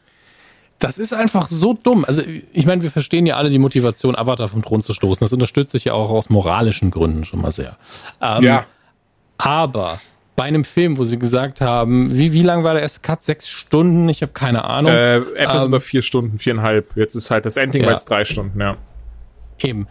[0.83, 2.05] Das ist einfach so dumm.
[2.05, 2.23] Also,
[2.53, 5.25] ich meine, wir verstehen ja alle die Motivation, Avatar vom Thron zu stoßen.
[5.25, 7.77] Das unterstütze ich ja auch aus moralischen Gründen schon mal sehr.
[8.21, 8.65] Ähm, ja.
[9.39, 10.01] Aber
[10.35, 13.23] bei einem Film, wo sie gesagt haben, wie, wie lang war der erste Cut?
[13.23, 14.09] Sechs Stunden?
[14.09, 14.93] Ich habe keine Ahnung.
[14.93, 16.97] Äh, etwas Ähm, über vier Stunden, viereinhalb.
[16.97, 17.87] Jetzt ist halt das Ending, Ja.
[17.89, 18.77] war jetzt drei Stunden, ja.
[19.59, 19.87] Eben.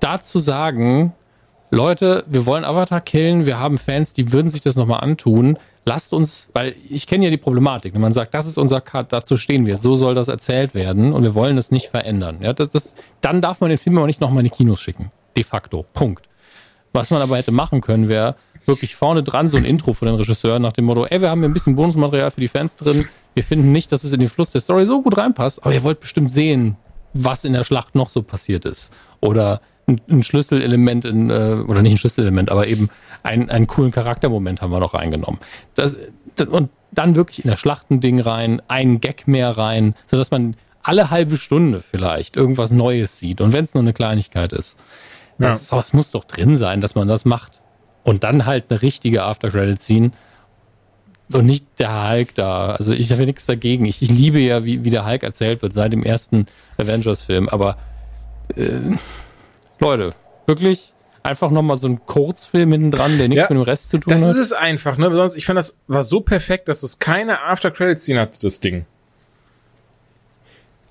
[0.00, 1.12] Dazu sagen,
[1.70, 5.58] Leute, wir wollen Avatar killen, wir haben Fans, die würden sich das nochmal antun.
[5.88, 7.94] Lasst uns, weil ich kenne ja die Problematik.
[7.94, 11.12] Wenn man sagt, das ist unser Cut, dazu stehen wir, so soll das erzählt werden
[11.12, 12.38] und wir wollen es nicht verändern.
[12.40, 15.12] Ja, das, das, dann darf man den Film auch nicht nochmal in die Kinos schicken.
[15.36, 15.86] De facto.
[15.92, 16.28] Punkt.
[16.92, 18.34] Was man aber hätte machen können, wäre
[18.64, 21.38] wirklich vorne dran so ein Intro von den Regisseuren nach dem Motto, ey, wir haben
[21.40, 23.06] hier ein bisschen Bonusmaterial für die Fans drin.
[23.34, 25.84] Wir finden nicht, dass es in den Fluss der Story so gut reinpasst, aber ihr
[25.84, 26.76] wollt bestimmt sehen,
[27.12, 28.92] was in der Schlacht noch so passiert ist.
[29.20, 32.88] Oder ein, ein Schlüsselelement in, äh, oder nicht ein Schlüsselelement, aber eben
[33.22, 35.40] ein, einen coolen Charaktermoment haben wir noch reingenommen.
[35.74, 35.96] Das,
[36.34, 40.30] das, und dann wirklich in der Schlacht ein Ding rein, einen Gag mehr rein, sodass
[40.30, 43.40] man alle halbe Stunde vielleicht irgendwas Neues sieht.
[43.40, 44.78] Und wenn es nur eine Kleinigkeit ist.
[45.38, 45.54] Das, Ja.
[45.56, 47.60] ist auch- es muss doch drin sein, dass man das macht.
[48.04, 50.12] Und dann halt eine richtige After-Credit-Scene.
[51.32, 52.72] Und nicht der Hulk da.
[52.76, 53.84] Also ich habe nichts dagegen.
[53.84, 56.46] Ich, ich liebe ja, wie, wie der Hulk erzählt wird seit dem ersten
[56.78, 57.48] Avengers-Film.
[57.48, 57.76] Aber
[58.54, 58.78] äh,
[59.80, 60.10] Leute,
[60.46, 63.98] wirklich einfach nochmal so ein Kurzfilm hinten dran, der nichts Ja, mit dem Rest zu
[63.98, 64.30] tun Das hat.
[64.30, 65.10] ist es einfach, ne?
[65.14, 68.86] Sonst, ich fand, das war so perfekt, dass es keine After-Credit-Scene hatte, das Ding.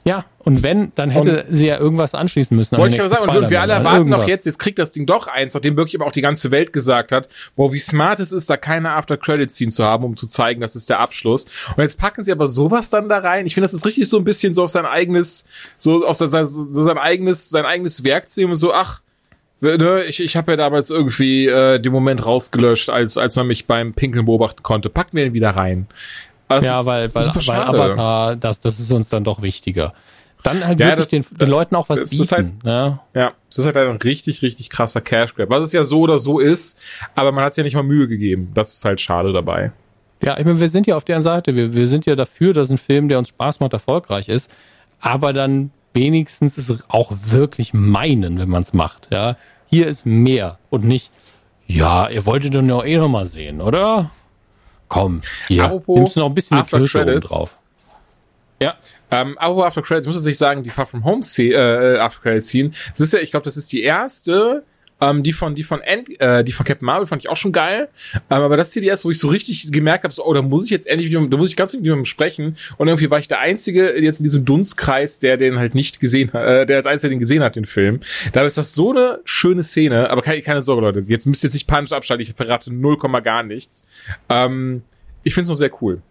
[0.07, 2.77] Ja, und wenn, dann hätte sie ja irgendwas anschließen müssen.
[2.77, 4.29] Wollte den ich gerade sagen, und wir alle Spider-Man, erwarten noch irgendwas.
[4.29, 7.11] jetzt, jetzt kriegt das Ding doch eins, nachdem wirklich aber auch die ganze Welt gesagt
[7.11, 10.75] hat, boah, wie smart es ist, da keine After-Credit-Scene zu haben, um zu zeigen, das
[10.75, 11.47] ist der Abschluss.
[11.75, 13.47] Und jetzt packen sie aber sowas dann da rein.
[13.47, 15.47] Ich finde, das ist richtig so ein bisschen so auf sein eigenes,
[15.77, 19.01] so auf sein, so sein eigenes, sein eigenes Werk zu nehmen und so, ach,
[19.61, 23.65] ne, ich, ich habe ja damals irgendwie äh, den Moment rausgelöscht, als, als man mich
[23.65, 24.91] beim Pinkeln beobachten konnte.
[24.91, 25.87] Packen wir ihn wieder rein.
[26.47, 27.55] Das Ja, weil, weil, weil.
[27.61, 29.93] Avatar, das, das ist uns dann doch wichtiger.
[30.43, 32.21] Dann halt Ja, wirklich das- den, den Leuten auch was das bieten.
[32.21, 32.99] ist halt- ja.
[33.15, 35.49] Ja, es ist halt ein richtig, richtig krasser Cash Grab.
[35.49, 36.79] Was es ja so oder so ist,
[37.15, 38.51] aber man hat es ja nicht mal Mühe gegeben.
[38.53, 39.71] Das ist halt schade dabei.
[40.21, 41.55] Ja, ich meine, wir sind ja auf deren Seite.
[41.55, 44.51] Wir, wir sind ja dafür, dass ein Film, der uns Spaß macht, erfolgreich ist.
[44.99, 49.07] Aber dann wenigstens es auch wirklich meinen, wenn man es macht.
[49.11, 49.37] Ja,
[49.67, 51.09] hier ist mehr und nicht,
[51.67, 54.11] ja, ihr wolltet doch noch eh noch mal sehen, oder?
[54.87, 57.29] Komm, hier, Apropos nimmst du noch ein bisschen After Kirsche oben Credits.
[57.29, 57.49] drauf.
[58.61, 58.75] Ja,
[59.11, 62.21] Ähm, aber After Credits, muss ich sich sagen, die Far From Home Szene, äh, After
[62.21, 64.63] Credits Scene, das ist ja, ich glaube, das ist die erste,
[65.09, 67.51] ähm, die von, die von, End, äh, die von Captain Marvel fand ich auch schon
[67.51, 67.89] geil.
[68.13, 70.33] Ähm, aber das ist hier die erste, wo ich so richtig gemerkt habe, so, oh,
[70.33, 72.57] da muss ich jetzt endlich wieder, da muss ich ganz mit jemandem sprechen.
[72.77, 76.31] Und irgendwie war ich der Einzige jetzt in diesem Dunstkreis, der den halt nicht gesehen
[76.33, 77.99] hat, äh, der als Einziger den gesehen hat, den Film.
[78.33, 81.47] Da ist das so eine schöne Szene, aber keine, keine Sorge, Leute, jetzt müsst ihr
[81.47, 83.87] jetzt nicht panisch abschalten, ich verrate 0, gar nichts.
[84.29, 84.83] Ähm,
[85.23, 86.01] ich finde es noch sehr cool.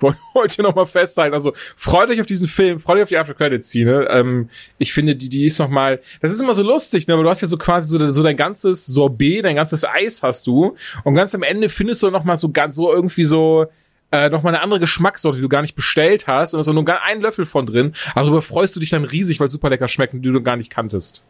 [0.34, 1.34] Wollte noch mal festhalten.
[1.34, 4.08] Also freut euch auf diesen Film, freut euch auf die After Credit Szene.
[4.10, 6.00] Ähm, ich finde, die die ist noch mal.
[6.20, 7.14] Das ist immer so lustig, ne?
[7.14, 10.46] Aber du hast ja so quasi so, so dein ganzes Sorbet, dein ganzes Eis hast
[10.46, 13.66] du und ganz am Ende findest du noch mal so ganz so irgendwie so
[14.10, 16.84] äh, noch mal eine andere Geschmackssorte, die du gar nicht bestellt hast und ist nur
[16.84, 17.94] gar ein Löffel von drin.
[18.12, 20.70] Aber darüber freust du dich dann riesig, weil super lecker schmecken, die du gar nicht
[20.70, 21.24] kanntest.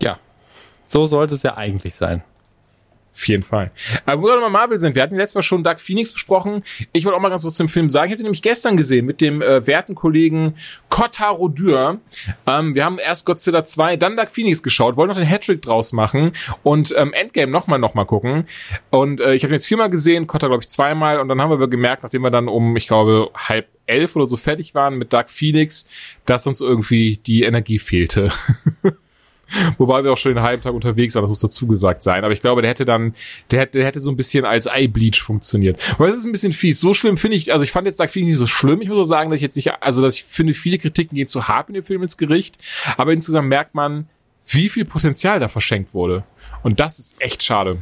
[0.00, 0.18] ja.
[0.84, 2.24] So sollte es ja eigentlich sein.
[3.14, 3.70] Auf jeden Fall.
[4.06, 6.62] Aber wo wir nochmal Marvel sind, wir hatten letztes Mal schon Dark Phoenix besprochen.
[6.92, 8.06] Ich wollte auch mal ganz was zum Film sagen.
[8.06, 10.54] Ich habe den nämlich gestern gesehen mit dem äh, werten Kollegen
[10.88, 11.98] Kotaro Dürr.
[12.46, 15.92] Ähm, wir haben erst Godzilla 2, dann Dark Phoenix geschaut, wollen noch den Hattrick draus
[15.92, 16.32] machen
[16.62, 18.46] und ähm, Endgame nochmal nochmal gucken.
[18.90, 21.50] Und äh, ich habe den jetzt viermal gesehen, Kotter glaube ich zweimal und dann haben
[21.50, 24.96] wir aber gemerkt, nachdem wir dann um, ich glaube, halb elf oder so fertig waren
[24.96, 25.88] mit Dark Phoenix,
[26.24, 28.30] dass uns irgendwie die Energie fehlte.
[29.78, 32.24] Wobei wir auch schon den halben Tag unterwegs waren, das muss dazu gesagt sein.
[32.24, 33.14] Aber ich glaube, der hätte dann,
[33.50, 35.80] der hätte, der hätte so ein bisschen als Eye-Bleach funktioniert.
[35.94, 36.80] Aber es ist ein bisschen fies.
[36.80, 38.80] So schlimm finde ich, also ich fand jetzt Dark Phoenix nicht so schlimm.
[38.82, 41.26] Ich muss auch sagen, dass ich jetzt nicht, also dass ich finde, viele Kritiken gehen
[41.26, 42.56] zu hart in dem Film ins Gericht.
[42.96, 44.08] Aber insgesamt merkt man,
[44.46, 46.24] wie viel Potenzial da verschenkt wurde.
[46.62, 47.78] Und das ist echt schade.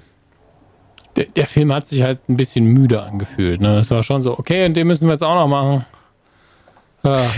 [1.16, 3.60] Der, der Film hat sich halt ein bisschen müde angefühlt.
[3.60, 3.76] Ne?
[3.76, 5.84] Das war schon so, okay, und den müssen wir jetzt auch noch machen.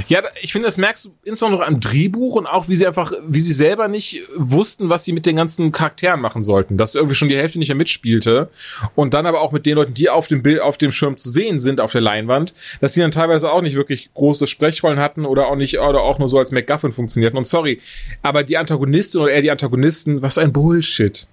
[0.08, 3.40] Ja, ich finde, das merkst du insbesondere am Drehbuch und auch, wie sie einfach, wie
[3.40, 6.76] sie selber nicht wussten, was sie mit den ganzen Charakteren machen sollten.
[6.76, 8.48] Dass irgendwie schon die Hälfte nicht mehr mitspielte.
[8.94, 11.28] Und dann aber auch mit den Leuten, die auf dem Bild, auf dem Schirm zu
[11.28, 15.24] sehen sind, auf der Leinwand, dass sie dann teilweise auch nicht wirklich große Sprechrollen hatten
[15.24, 17.38] oder auch nicht, oder auch nur so als MacGuffin funktionierten.
[17.38, 17.80] Und sorry,
[18.22, 21.26] aber die Antagonistin oder eher die Antagonisten, was ein Bullshit.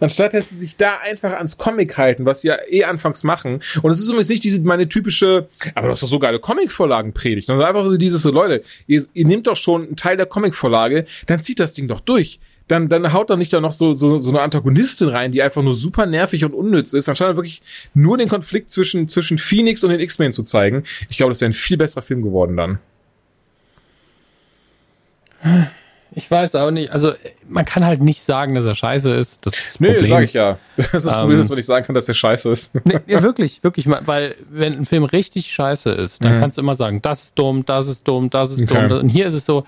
[0.00, 3.60] Anstatt dass sie sich da einfach ans Comic halten, was sie ja eh anfangs machen.
[3.82, 7.12] Und es ist übrigens nicht diese, meine typische, aber du hast doch so geile Comic-Vorlagen
[7.12, 7.50] predigt.
[7.50, 11.06] Also einfach so dieses so, Leute, ihr, ihr nehmt doch schon einen Teil der Comic-Vorlage,
[11.26, 12.40] dann zieht das Ding doch durch.
[12.68, 15.62] Dann, dann haut doch nicht da noch so, so, so eine Antagonistin rein, die einfach
[15.62, 19.90] nur super nervig und unnütz ist, anstatt wirklich nur den Konflikt zwischen, zwischen Phoenix und
[19.90, 20.84] den X-Men zu zeigen.
[21.08, 22.78] Ich glaube, das wäre ein viel besserer Film geworden dann.
[26.14, 26.90] Ich weiß auch nicht.
[26.90, 27.12] Also,
[27.48, 29.46] man kann halt nicht sagen, dass er scheiße ist.
[29.46, 30.58] Das ist das nee, sag ich ja.
[30.76, 32.74] Das ist das Problem, dass man nicht sagen kann, dass er scheiße ist.
[32.84, 33.86] Nee, ja, wirklich, wirklich.
[33.88, 36.40] Weil, wenn ein Film richtig scheiße ist, dann mhm.
[36.40, 38.88] kannst du immer sagen, das ist dumm, das ist dumm, das ist okay.
[38.88, 38.98] dumm.
[39.00, 39.64] Und hier ist es so,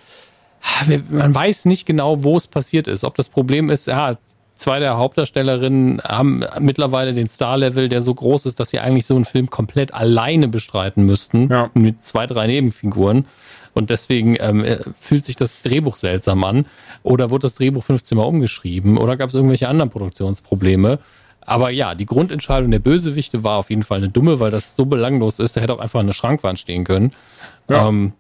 [1.11, 3.05] man weiß nicht genau, wo es passiert ist.
[3.05, 4.17] Ob das Problem ist, ja,
[4.57, 9.15] zwei der Hauptdarstellerinnen haben mittlerweile den Star-Level, der so groß ist, dass sie eigentlich so
[9.15, 11.49] einen Film komplett alleine bestreiten müssten.
[11.51, 11.71] Ja.
[11.75, 13.27] Mit zwei, drei Nebenfiguren.
[13.75, 16.67] Und deswegen ähm, äh, fühlt sich das Drehbuch seltsam an.
[17.03, 18.99] Oder wurde das Drehbuch 15 Mal umgeschrieben?
[18.99, 21.01] Oder gab es irgendwelche anderen Produktionsprobleme?
[21.41, 24.87] Aber ja, die Grundentscheidung der Bösewichte war auf jeden Fall eine dumme, weil das so
[24.87, 25.57] belanglos ist.
[25.57, 27.13] Der hätte auch einfach der Schrankwand stehen können.
[27.69, 27.89] Ja.
[27.89, 28.13] Ähm,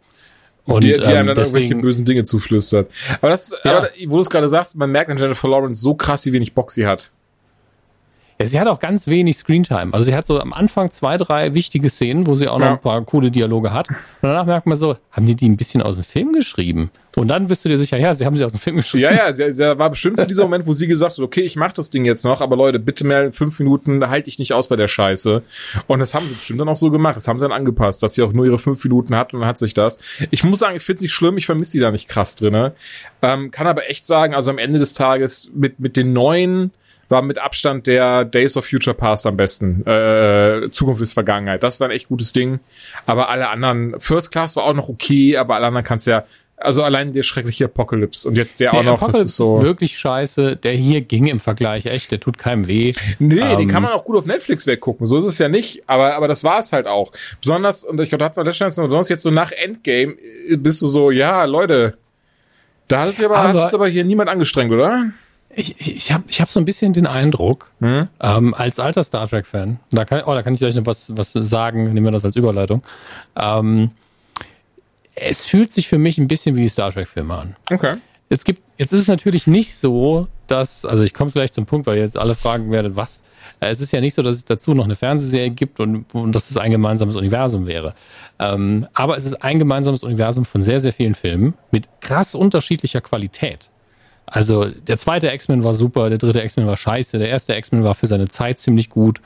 [0.66, 2.90] und, die, die ähm, einem dann deswegen, irgendwelche bösen Dinge zuflüstert.
[3.20, 3.78] Aber das, ja.
[3.78, 6.54] aber, wo du es gerade sagst, man merkt an Jennifer Lawrence so krass, wie wenig
[6.54, 7.12] Bock sie hat.
[8.44, 9.94] Ja, sie hat auch ganz wenig Screentime.
[9.94, 12.80] Also sie hat so am Anfang zwei, drei wichtige Szenen, wo sie auch noch ein
[12.80, 13.88] paar coole Dialoge hat.
[13.88, 16.90] Und danach merkt man so, haben die die ein bisschen aus dem Film geschrieben?
[17.16, 19.04] Und dann bist du dir sicher, ja, sie haben sie aus dem Film geschrieben.
[19.04, 21.56] Ja, ja, sie, sie war bestimmt zu diesem Moment, wo sie gesagt hat, okay, ich
[21.56, 24.68] mach das Ding jetzt noch, aber Leute, bitte mehr fünf Minuten halte ich nicht aus
[24.68, 25.42] bei der Scheiße.
[25.86, 27.16] Und das haben sie bestimmt dann auch so gemacht.
[27.16, 29.48] Das haben sie dann angepasst, dass sie auch nur ihre fünf Minuten hat und dann
[29.48, 29.98] hat sich das.
[30.30, 32.74] Ich muss sagen, ich finde es nicht schlimm, ich vermisse die da nicht krass drinne.
[33.22, 36.72] Ähm, kann aber echt sagen, also am Ende des Tages mit, mit den neuen
[37.14, 39.86] war mit Abstand der Days of Future Past am besten.
[39.86, 41.62] Äh, Zukunft ist Vergangenheit.
[41.62, 42.58] Das war ein echt gutes Ding.
[43.06, 46.24] Aber alle anderen, First Class war auch noch okay, aber alle anderen kannst ja,
[46.56, 49.58] also allein der schreckliche Apocalypse und jetzt der, der auch noch, Apocalypse das ist so.
[49.58, 50.56] Ist wirklich scheiße.
[50.56, 52.92] Der hier ging im Vergleich echt, der tut keinem weh.
[53.20, 55.06] Nee, ähm, den kann man auch gut auf Netflix weggucken.
[55.06, 55.84] So ist es ja nicht.
[55.86, 57.12] Aber, aber das war es halt auch.
[57.40, 60.16] Besonders, und ich glaube, da hat man letztens, besonders jetzt so nach Endgame,
[60.56, 61.96] bist du so, ja, Leute,
[62.88, 65.10] da hat sich aber, aber, hat sich aber hier niemand angestrengt, oder?
[65.56, 68.08] Ich, ich, ich habe ich hab so ein bisschen den Eindruck, hm?
[68.20, 71.32] ähm, als alter Star Trek-Fan, da kann, oh, da kann ich gleich noch was, was
[71.32, 72.82] sagen, nehmen wir das als Überleitung.
[73.36, 73.90] Ähm,
[75.14, 77.56] es fühlt sich für mich ein bisschen wie die Star Trek-Filme an.
[77.70, 77.94] Okay.
[78.30, 81.86] Jetzt, gibt, jetzt ist es natürlich nicht so, dass, also ich komme gleich zum Punkt,
[81.86, 83.22] weil ihr jetzt alle fragen werdet, was.
[83.60, 86.32] Äh, es ist ja nicht so, dass es dazu noch eine Fernsehserie gibt und, und
[86.32, 87.94] dass es ein gemeinsames Universum wäre.
[88.38, 93.00] Ähm, aber es ist ein gemeinsames Universum von sehr, sehr vielen Filmen mit krass unterschiedlicher
[93.00, 93.70] Qualität.
[94.26, 97.94] Also der zweite X-Men war super, der dritte X-Men war scheiße, der erste X-Men war
[97.94, 99.20] für seine Zeit ziemlich gut.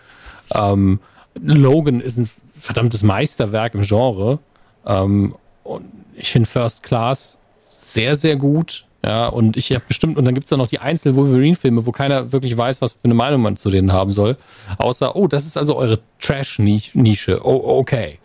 [0.55, 1.01] Ähm,
[1.41, 2.29] Logan ist ein
[2.61, 4.39] verdammtes Meisterwerk im Genre.
[4.87, 5.85] Ähm, und
[6.15, 7.39] ich finde First Class
[7.69, 8.85] sehr, sehr gut.
[9.05, 12.57] Ja, und ich habe bestimmt, und dann gibt's da noch die Einzel-Wolverine-Filme, wo keiner wirklich
[12.57, 14.37] weiß, was für eine Meinung man zu denen haben soll.
[14.79, 17.41] Außer, oh, das ist also eure Trash-Nische.
[17.45, 18.19] Oh, okay.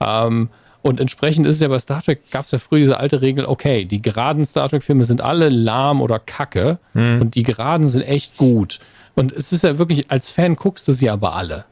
[0.00, 0.48] Ähm,
[0.82, 3.46] und entsprechend ist es ja bei Star Trek, gab es ja früher diese alte Regel,
[3.46, 7.20] okay, die geraden Star Trek-Filme sind alle lahm oder kacke mhm.
[7.20, 8.80] und die geraden sind echt gut.
[9.14, 11.64] Und es ist ja wirklich, als Fan guckst du sie aber alle.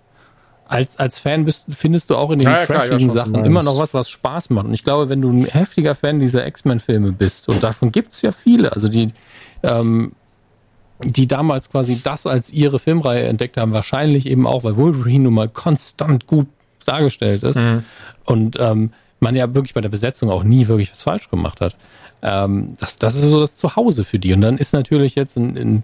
[0.69, 3.79] Als, als Fan bist, findest du auch in den ja, trashigen ja, Sachen immer noch
[3.79, 4.67] was, was Spaß macht.
[4.67, 8.31] Und ich glaube, wenn du ein heftiger Fan dieser X-Men-Filme bist, und davon gibt's ja
[8.31, 9.09] viele, also die,
[9.65, 10.13] ähm,
[11.03, 15.35] die damals quasi das als ihre Filmreihe entdeckt haben, wahrscheinlich eben auch, weil Wolverine nun
[15.35, 16.47] mal konstant gut
[16.91, 17.57] dargestellt ist.
[17.57, 17.85] Mhm.
[18.25, 21.77] Und ähm, man ja wirklich bei der Besetzung auch nie wirklich was falsch gemacht hat.
[22.23, 24.33] Ähm, das, das ist so das Zuhause für die.
[24.33, 25.83] Und dann ist natürlich jetzt in, in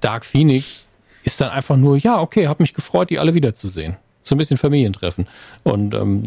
[0.00, 0.88] Dark Phoenix
[1.22, 3.96] ist dann einfach nur, ja, okay, habe mich gefreut, die alle wiederzusehen.
[4.22, 5.26] So ein bisschen Familientreffen.
[5.62, 6.22] Und ähm,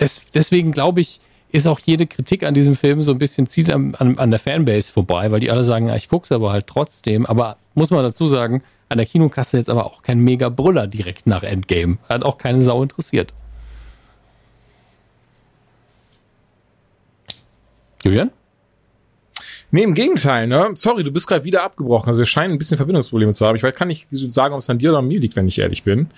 [0.00, 3.70] des, deswegen glaube ich, ist auch jede Kritik an diesem Film so ein bisschen zieht
[3.70, 6.66] an, an, an der Fanbase vorbei, weil die alle sagen, ja, ich guck's aber halt
[6.66, 7.26] trotzdem.
[7.26, 11.26] Aber muss man dazu sagen, an der Kinokasse jetzt aber auch kein mega Brüller direkt
[11.26, 11.98] nach Endgame.
[12.08, 13.34] Hat auch keine Sau interessiert.
[18.02, 18.30] Julian?
[19.70, 20.70] Nee, im Gegenteil, ne?
[20.74, 22.08] Sorry, du bist gerade wieder abgebrochen.
[22.08, 23.56] Also wir scheinen ein bisschen Verbindungsprobleme zu haben.
[23.56, 25.82] Ich kann nicht sagen, ob es an dir oder an mir liegt, wenn ich ehrlich
[25.82, 26.10] bin.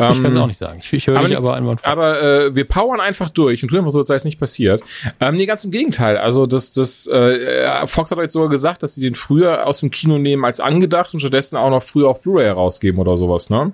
[0.00, 0.78] Ich kann es ähm, auch nicht sagen.
[0.80, 1.90] Ich, ich höre dich aber einwandfrei.
[1.90, 4.80] Aber äh, wir powern einfach durch und tun einfach so, als sei es nicht passiert.
[5.18, 6.18] Ähm, nee, ganz im Gegenteil.
[6.18, 9.90] Also das, das äh, Fox hat euch sogar gesagt, dass sie den früher aus dem
[9.90, 13.72] Kino nehmen als angedacht und stattdessen auch noch früher auf Blu-ray herausgeben oder sowas, ne?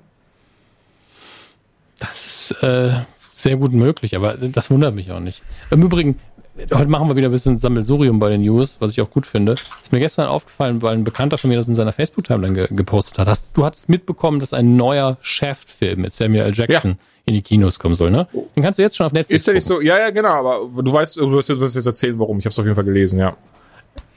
[2.01, 2.95] Das ist, äh,
[3.35, 5.43] sehr gut möglich, aber das wundert mich auch nicht.
[5.71, 6.19] Im Übrigen,
[6.57, 9.53] heute machen wir wieder ein bisschen Sammelsurium bei den News, was ich auch gut finde.
[9.53, 13.19] Ist mir gestern aufgefallen, weil ein Bekannter von mir das in seiner Facebook-Timeline ge gepostet
[13.19, 13.29] hat.
[13.29, 16.55] Hast, du hattest mitbekommen, dass ein neuer Shaft-Film mit Samuel L.
[16.55, 16.97] Jackson ja.
[17.27, 18.27] in die Kinos kommen soll, ne?
[18.57, 20.83] Den kannst du jetzt schon auf Netflix Ist ja nicht so, ja, ja, genau, aber
[20.83, 22.39] du weißt, du wirst jetzt erzählen, warum.
[22.39, 23.37] Ich habe es auf jeden Fall gelesen, ja.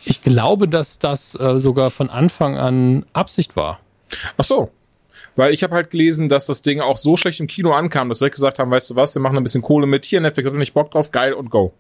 [0.06, 3.80] Ich glaube, dass das äh, sogar von Anfang an Absicht war.
[4.38, 4.70] Ach so.
[5.36, 8.20] Weil ich habe halt gelesen, dass das Ding auch so schlecht im Kino ankam, dass
[8.20, 10.56] sie gesagt haben, weißt du was, wir machen ein bisschen Kohle mit hier, Netflix hat
[10.56, 11.74] nicht Bock drauf, geil und go.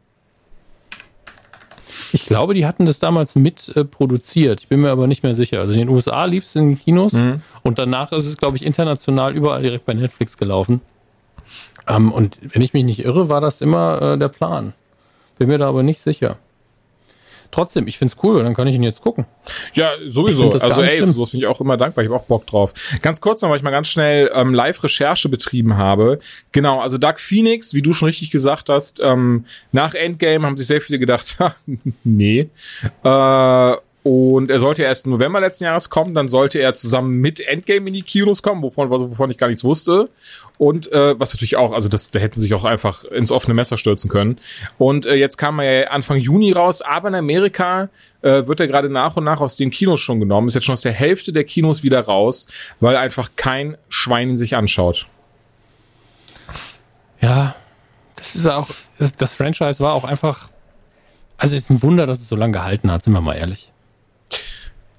[2.13, 4.61] Ich glaube, die hatten das damals mit äh, produziert.
[4.61, 5.59] Ich bin mir aber nicht mehr sicher.
[5.59, 7.41] Also in den USA lief es in Kinos mhm.
[7.63, 10.81] und danach ist es, glaube ich, international überall direkt bei Netflix gelaufen.
[11.87, 14.73] Ähm, und wenn ich mich nicht irre, war das immer äh, der Plan.
[15.37, 16.37] Bin mir da aber nicht sicher
[17.57, 19.25] trotzdem, ich finde es cool, dann kann ich ihn jetzt gucken.
[19.73, 20.51] Ja, sowieso.
[20.51, 21.11] Also ey, schlimm.
[21.11, 22.03] sowas bin ich auch immer dankbar.
[22.03, 22.71] Ich habe auch Bock drauf.
[23.01, 26.19] Ganz kurz noch, weil ich mal ganz schnell ähm, Live-Recherche betrieben habe.
[26.51, 30.67] Genau, also Dark Phoenix, wie du schon richtig gesagt hast, ähm, nach Endgame haben sich
[30.67, 31.37] sehr viele gedacht,
[32.03, 32.49] nee.
[33.03, 33.75] Äh,
[34.07, 37.89] und er sollte erst im November letzten Jahres kommen, dann sollte er zusammen mit Endgame
[37.89, 40.07] in die Kinos kommen, wovon, wovon ich gar nichts wusste.
[40.57, 43.77] Und äh, was natürlich auch, also das, da hätten sich auch einfach ins offene Messer
[43.77, 44.39] stürzen können.
[44.77, 47.89] Und äh, jetzt kam er ja Anfang Juni raus, aber in Amerika
[48.21, 50.47] äh, wird er gerade nach und nach aus den Kinos schon genommen.
[50.47, 52.47] Ist jetzt schon aus der Hälfte der Kinos wieder raus,
[52.79, 55.05] weil einfach kein Schwein ihn sich anschaut.
[57.19, 57.57] Ja,
[58.15, 58.69] das ist auch,
[59.17, 60.47] das, Franchise war auch einfach,
[61.35, 63.73] also es ist ein Wunder, dass es so lange gehalten hat, sind wir mal ehrlich.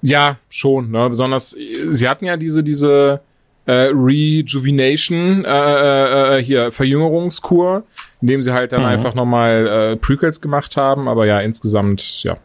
[0.01, 1.09] Ja, schon, ne?
[1.09, 3.21] Besonders, sie hatten ja diese, diese
[3.65, 7.83] äh, Rejuvenation, äh, äh, äh, hier, Verjüngerungskur,
[8.21, 8.87] indem sie halt dann mhm.
[8.87, 12.37] einfach nochmal äh, Prequels gemacht haben, aber ja, insgesamt, ja,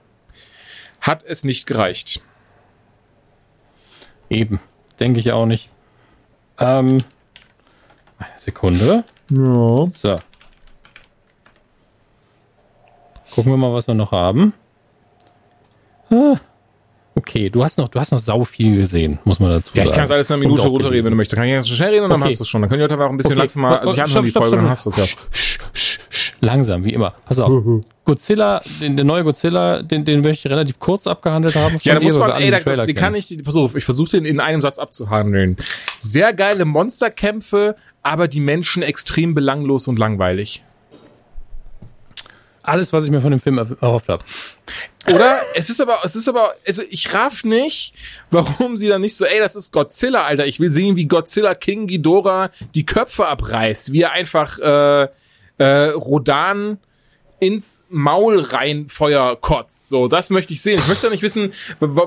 [1.00, 2.22] hat es nicht gereicht.
[4.28, 4.58] Eben,
[5.00, 5.70] denke ich auch nicht.
[6.58, 6.98] Ähm,
[8.36, 9.04] Sekunde.
[9.30, 9.88] Ja.
[9.94, 10.18] So.
[13.34, 14.52] Gucken wir mal, was wir noch haben.
[16.10, 16.36] Ah.
[17.16, 19.78] Okay, du hast noch, du hast noch sau viel gesehen, muss man dazu sagen.
[19.78, 21.34] Ja, ich kann es alles in einer Minute runterreden, wenn du möchtest.
[21.34, 22.30] Dann kann ich ganz schnell reden und dann okay.
[22.30, 22.60] hast du es schon.
[22.62, 23.40] Dann können die Leute einfach ein bisschen okay.
[23.40, 25.04] langsamer, also ich habe schon die Folge, dann hast du es ja.
[25.04, 27.14] Sch, sch, sch, langsam, wie immer.
[27.24, 27.52] Pass auf.
[28.04, 31.76] Godzilla, den, der neue Godzilla, den, den möchte ich relativ kurz abgehandelt haben.
[31.82, 34.60] Ja, da muss man, ey, das, den kann ich, auf, ich versuche den in einem
[34.60, 35.56] Satz abzuhandeln.
[35.96, 40.64] Sehr geile Monsterkämpfe, aber die Menschen extrem belanglos und langweilig
[42.64, 44.24] alles, was ich mir von dem Film erhofft habe.
[45.06, 45.42] Oder?
[45.54, 47.94] Es ist aber, es ist aber, also ich raff nicht,
[48.30, 50.46] warum sie dann nicht so, ey, das ist Godzilla, Alter.
[50.46, 55.08] Ich will sehen, wie Godzilla King Ghidorah die Köpfe abreißt, wie er einfach äh,
[55.58, 56.78] äh, Rodan
[57.40, 59.88] ins Maul rein Feuer kotzt.
[59.88, 60.78] So, das möchte ich sehen.
[60.78, 61.52] Ich möchte nicht wissen,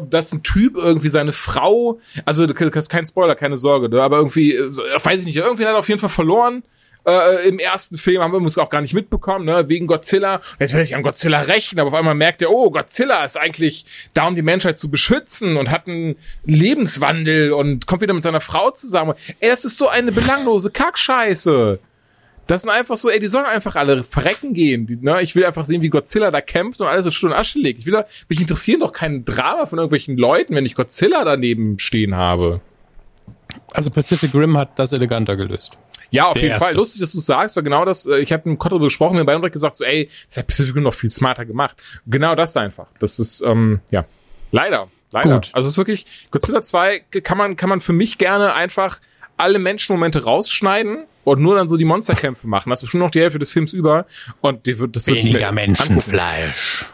[0.10, 4.18] dass ein Typ irgendwie seine Frau, also das ist kein Spoiler, keine Sorge, ne, aber
[4.18, 6.64] irgendwie, weiß ich nicht, irgendwie hat er auf jeden Fall verloren
[7.08, 10.41] äh, im ersten Film, haben wir uns auch gar nicht mitbekommen, ne, wegen Godzilla.
[10.60, 13.86] Jetzt will ich an Godzilla rächen, aber auf einmal merkt er, oh, Godzilla ist eigentlich
[14.14, 18.41] da, um die Menschheit zu beschützen und hat einen Lebenswandel und kommt wieder mit seiner
[18.41, 19.14] Frau zusammen.
[19.39, 21.80] Ey, das ist so eine belanglose Kackscheiße.
[22.47, 24.88] Das sind einfach so, ey, die sollen einfach alle verrecken gehen.
[24.88, 25.22] Die, ne?
[25.22, 27.80] Ich will einfach sehen, wie Godzilla da kämpft und alles so Stunden Asche legt.
[27.80, 31.78] Ich will da, mich interessieren doch kein Drama von irgendwelchen Leuten, wenn ich Godzilla daneben
[31.78, 32.62] stehen habe.
[33.74, 35.78] Also Pacific Rim hat das eleganter gelöst.
[36.10, 36.66] Ja, auf jeden erste.
[36.66, 36.76] Fall.
[36.76, 39.53] Lustig, dass du sagst, weil genau das, äh, ich hatte mit wir haben beide direkt
[39.53, 41.76] gesagt, so, ey, das hat Pacific Rim noch viel smarter gemacht.
[42.05, 42.88] Genau das einfach.
[42.99, 44.05] Das ist, ähm, ja,
[44.51, 45.36] leider, leider.
[45.36, 45.49] Gut.
[45.53, 48.99] Also es ist wirklich, Godzilla 2 kann man, kann man für mich gerne einfach
[49.38, 52.70] alle Menschenmomente rausschneiden und nur dann so die Monsterkämpfe machen.
[52.70, 54.05] Das ist schon noch die Hälfte des Films über
[54.41, 56.86] und die wird das Weniger Menschenfleisch.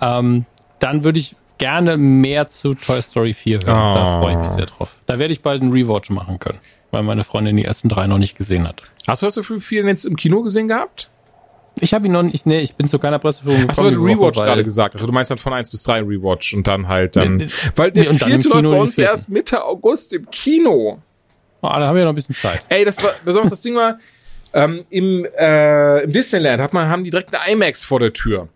[0.00, 0.46] ähm,
[0.78, 3.68] dann würde ich gerne mehr zu Toy Story 4 hören.
[3.68, 3.94] Oh.
[3.94, 4.92] Da freue ich mich sehr drauf.
[5.06, 6.58] Da werde ich bald einen Rewatch machen können,
[6.90, 8.82] weil meine Freundin die ersten drei noch nicht gesehen hat.
[9.06, 11.10] Hast du das für viel jetzt im Kino gesehen gehabt?
[11.80, 13.70] Ich habe ihn noch nicht, nee, ich bin zu keiner Presseführung gekommen.
[13.70, 14.94] Hast du Rewatch Woche, gerade gesagt?
[14.94, 17.92] Also du meinst dann von 1 bis 3 Rewatch und dann halt dann, nee, weil
[17.92, 21.00] der nee, vierte läuft bei uns erst Mitte August im Kino.
[21.60, 22.62] Oh, da haben wir noch ein bisschen Zeit.
[22.68, 23.98] Ey, das war, besonders das Ding war,
[24.52, 28.48] ähm, im, äh, im Disneyland hat man, haben die direkt eine IMAX vor der Tür.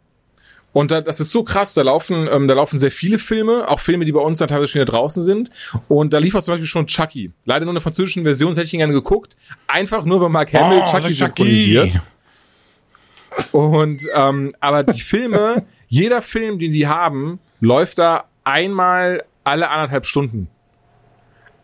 [0.73, 3.81] Und da, das ist so krass, da laufen, ähm, da laufen sehr viele Filme, auch
[3.81, 5.51] Filme, die bei uns dann teilweise schon wieder draußen sind.
[5.89, 7.31] Und da lief auch zum Beispiel schon Chucky.
[7.45, 9.37] Leider nur in der französischen Version, das hätte ich ihn gerne geguckt.
[9.67, 12.01] Einfach nur, weil Mark Hamill oh, Chucky, Chucky synchronisiert.
[13.51, 20.07] Und ähm, aber die Filme, jeder Film, den sie haben, läuft da einmal alle anderthalb
[20.07, 20.49] Stunden.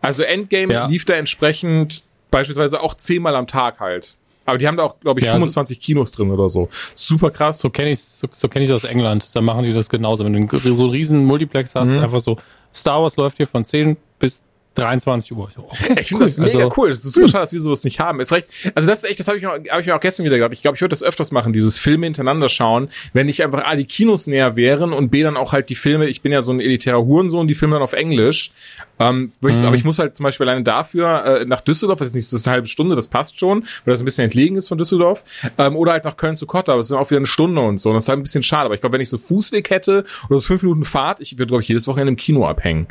[0.01, 0.87] Also Endgame ja.
[0.87, 4.17] lief da entsprechend beispielsweise auch zehnmal am Tag halt.
[4.49, 6.71] Aber die haben da auch, glaube ich, ja, 25 so Kinos drin oder so.
[6.95, 7.61] Super krass.
[7.61, 9.37] So kenne ich so, so kenn ich das aus England.
[9.37, 10.25] Da machen die das genauso.
[10.25, 11.99] Wenn du so einen riesen Multiplex hast, mhm.
[11.99, 12.39] einfach so,
[12.75, 14.43] Star Wars läuft hier von 10 bis
[14.79, 15.51] 23 Uhr.
[15.57, 16.21] Okay, ich finde cool.
[16.21, 16.89] das mega also, cool.
[16.89, 18.21] Das ist super schade, dass wir sowas nicht haben.
[18.21, 18.49] Ist recht.
[18.75, 20.53] Also das ist echt, das habe ich, hab ich mir auch gestern wieder gedacht.
[20.53, 23.77] Ich glaube, ich würde das öfters machen, dieses Filme hintereinander schauen, wenn nicht einfach A,
[23.77, 26.53] die Kinos näher wären und B, dann auch halt die Filme, ich bin ja so
[26.53, 28.53] ein elitärer Hurensohn, die Filme dann auf Englisch.
[29.01, 29.49] Ähm, mhm.
[29.51, 32.33] ich, aber ich muss halt zum Beispiel alleine dafür äh, nach Düsseldorf, das ist nicht,
[32.33, 34.79] das ist eine halbe Stunde, das passt schon, weil das ein bisschen entlegen ist von
[34.79, 35.23] Düsseldorf.
[35.57, 37.81] Ähm, oder halt nach Köln zu Kotta, aber es ist auch wieder eine Stunde und
[37.81, 37.91] so.
[37.91, 38.67] Und das ist halt ein bisschen schade.
[38.67, 41.49] Aber ich glaube, wenn ich so Fußweg hätte oder so fünf Minuten Fahrt, ich würde,
[41.49, 42.89] glaube ich, jedes Wochenende im Kino abhängen.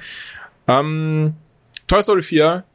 [0.67, 1.33] Ähm,
[1.87, 2.65] Toy Story 4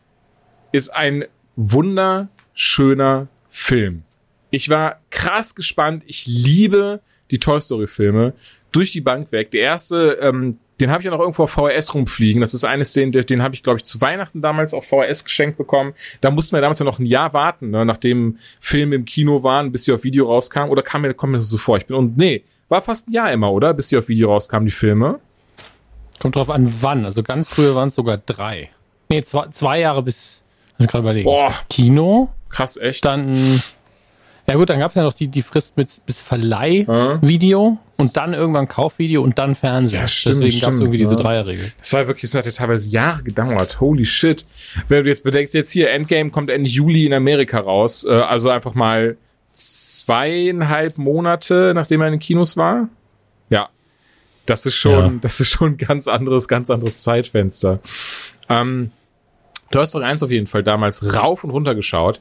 [0.73, 4.05] ist ein wunderschöner Film.
[4.51, 6.03] Ich war krass gespannt.
[6.07, 8.33] Ich liebe die Toy Story Filme
[8.73, 9.51] durch die Bank weg.
[9.51, 12.41] Der erste, ähm, den habe ich ja noch irgendwo auf VHS rumfliegen.
[12.41, 15.27] Das ist eine Szene, den, den habe ich, glaube ich, zu Weihnachten damals auf VHS
[15.27, 15.93] geschenkt bekommen.
[16.23, 19.73] Da mussten wir damals ja noch ein Jahr warten, ne, nachdem Filme im Kino waren,
[19.73, 20.71] bis sie auf Video rauskamen.
[20.71, 21.77] Oder kam mir, kommt mir das so vor?
[21.77, 23.75] Ich bin, und nee, war fast ein Jahr immer, oder?
[23.75, 25.21] Bis sie auf Video rauskamen, die Filme.
[26.19, 27.05] Kommt drauf an, wann.
[27.05, 28.71] Also ganz früher waren es sogar drei.
[29.13, 30.43] Nee, zwei, zwei Jahre bis,
[30.79, 31.25] ich gerade überlegen.
[31.25, 31.55] Boah.
[31.69, 32.31] Kino.
[32.49, 33.05] Krass, echt.
[33.05, 33.63] Dann,
[34.47, 37.79] ja gut, dann gab es ja noch die, die Frist mit bis Verleihvideo mhm.
[37.97, 40.01] und dann irgendwann Kaufvideo und dann Fernsehen.
[40.01, 41.05] Ja, stimmt, Deswegen gab es irgendwie ja.
[41.05, 41.73] diese Dreierregel.
[41.79, 43.81] Das war wirklich, das hat ja teilweise Jahre gedauert.
[43.81, 44.47] Holy shit.
[44.89, 48.05] Wenn du jetzt bedenkst, jetzt hier Endgame kommt Ende Juli in Amerika raus.
[48.05, 49.19] Äh, also einfach mal
[49.53, 52.89] zweieinhalb Monate, nachdem er in den Kinos war.
[53.51, 53.69] Ja,
[54.47, 55.19] das ist schon, ja.
[55.21, 57.81] das ist schon ein ganz anderes, ganz anderes Zeitfenster.
[58.49, 58.91] Ähm,
[59.73, 62.21] Toy Story 1 auf jeden Fall damals rauf und runter geschaut.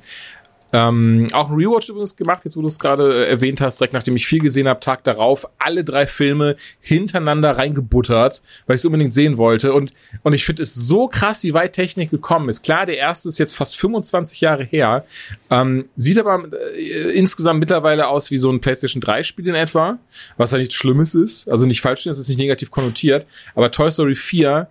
[0.74, 3.94] Ähm, auch ein Rewatch übrigens gemacht, jetzt wo du es gerade äh, erwähnt hast, direkt
[3.94, 8.86] nachdem ich viel gesehen habe, Tag darauf, alle drei Filme hintereinander reingebuttert, weil ich es
[8.86, 9.74] unbedingt sehen wollte.
[9.74, 9.94] Und,
[10.24, 12.64] und ich finde es so krass, wie weit Technik gekommen ist.
[12.64, 15.06] Klar, der erste ist jetzt fast 25 Jahre her,
[15.50, 20.00] ähm, sieht aber äh, insgesamt mittlerweile aus wie so ein PlayStation 3 Spiel in etwa,
[20.38, 21.50] was ja nichts Schlimmes ist.
[21.50, 23.26] Also nicht falsch, es ist nicht negativ konnotiert,
[23.56, 24.68] aber Toy Story 4,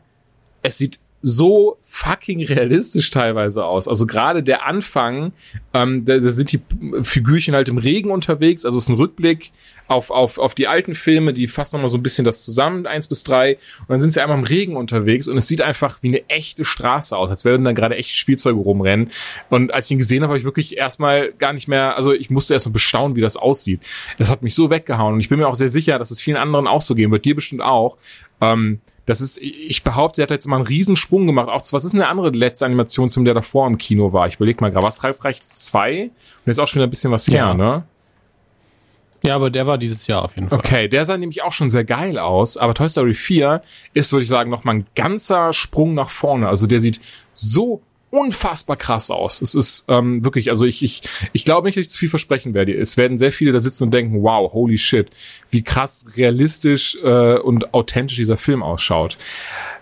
[0.63, 3.89] es sieht so fucking realistisch teilweise aus.
[3.89, 5.33] Also gerade der Anfang,
[5.75, 6.61] ähm, da, da sind die
[7.03, 9.53] Figürchen halt im Regen unterwegs, also es ist ein Rückblick
[9.87, 13.09] auf, auf, auf die alten Filme, die fassen nochmal so ein bisschen das zusammen, eins
[13.09, 16.09] bis drei, und dann sind sie einmal im Regen unterwegs und es sieht einfach wie
[16.09, 19.11] eine echte Straße aus, als würden da gerade echte Spielzeuge rumrennen.
[19.51, 22.31] Und als ich ihn gesehen habe, habe ich wirklich erstmal gar nicht mehr, also ich
[22.31, 23.81] musste erst mal bestaunen, wie das aussieht.
[24.17, 26.37] Das hat mich so weggehauen und ich bin mir auch sehr sicher, dass es vielen
[26.37, 27.97] anderen auch so gehen wird, dir bestimmt auch.
[28.41, 28.81] Ähm,
[29.11, 31.49] das ist, ich behaupte, der hat jetzt mal einen Riesensprung gemacht.
[31.49, 34.29] Auch was ist eine andere letzte Animationsfilm, der davor im Kino war?
[34.29, 36.05] Ich überleg mal gerade, was Ralf Reichts 2?
[36.05, 36.11] Und
[36.47, 37.55] jetzt auch schon wieder ein bisschen was her, ja.
[37.55, 37.83] ne?
[39.25, 40.61] Ja, aber der war dieses Jahr auf jeden Fall.
[40.61, 42.57] Okay, der sah nämlich auch schon sehr geil aus.
[42.57, 43.63] Aber Toy Story 4
[43.95, 46.47] ist, würde ich sagen, nochmal ein ganzer Sprung nach vorne.
[46.47, 47.01] Also der sieht
[47.33, 49.41] so unfassbar krass aus.
[49.41, 51.03] Es ist ähm, wirklich, also ich, ich,
[51.33, 52.75] ich glaube nicht, dass ich zu viel versprechen werde.
[52.75, 55.09] Es werden sehr viele da sitzen und denken, wow, holy shit,
[55.51, 59.17] wie krass realistisch äh, und authentisch dieser Film ausschaut.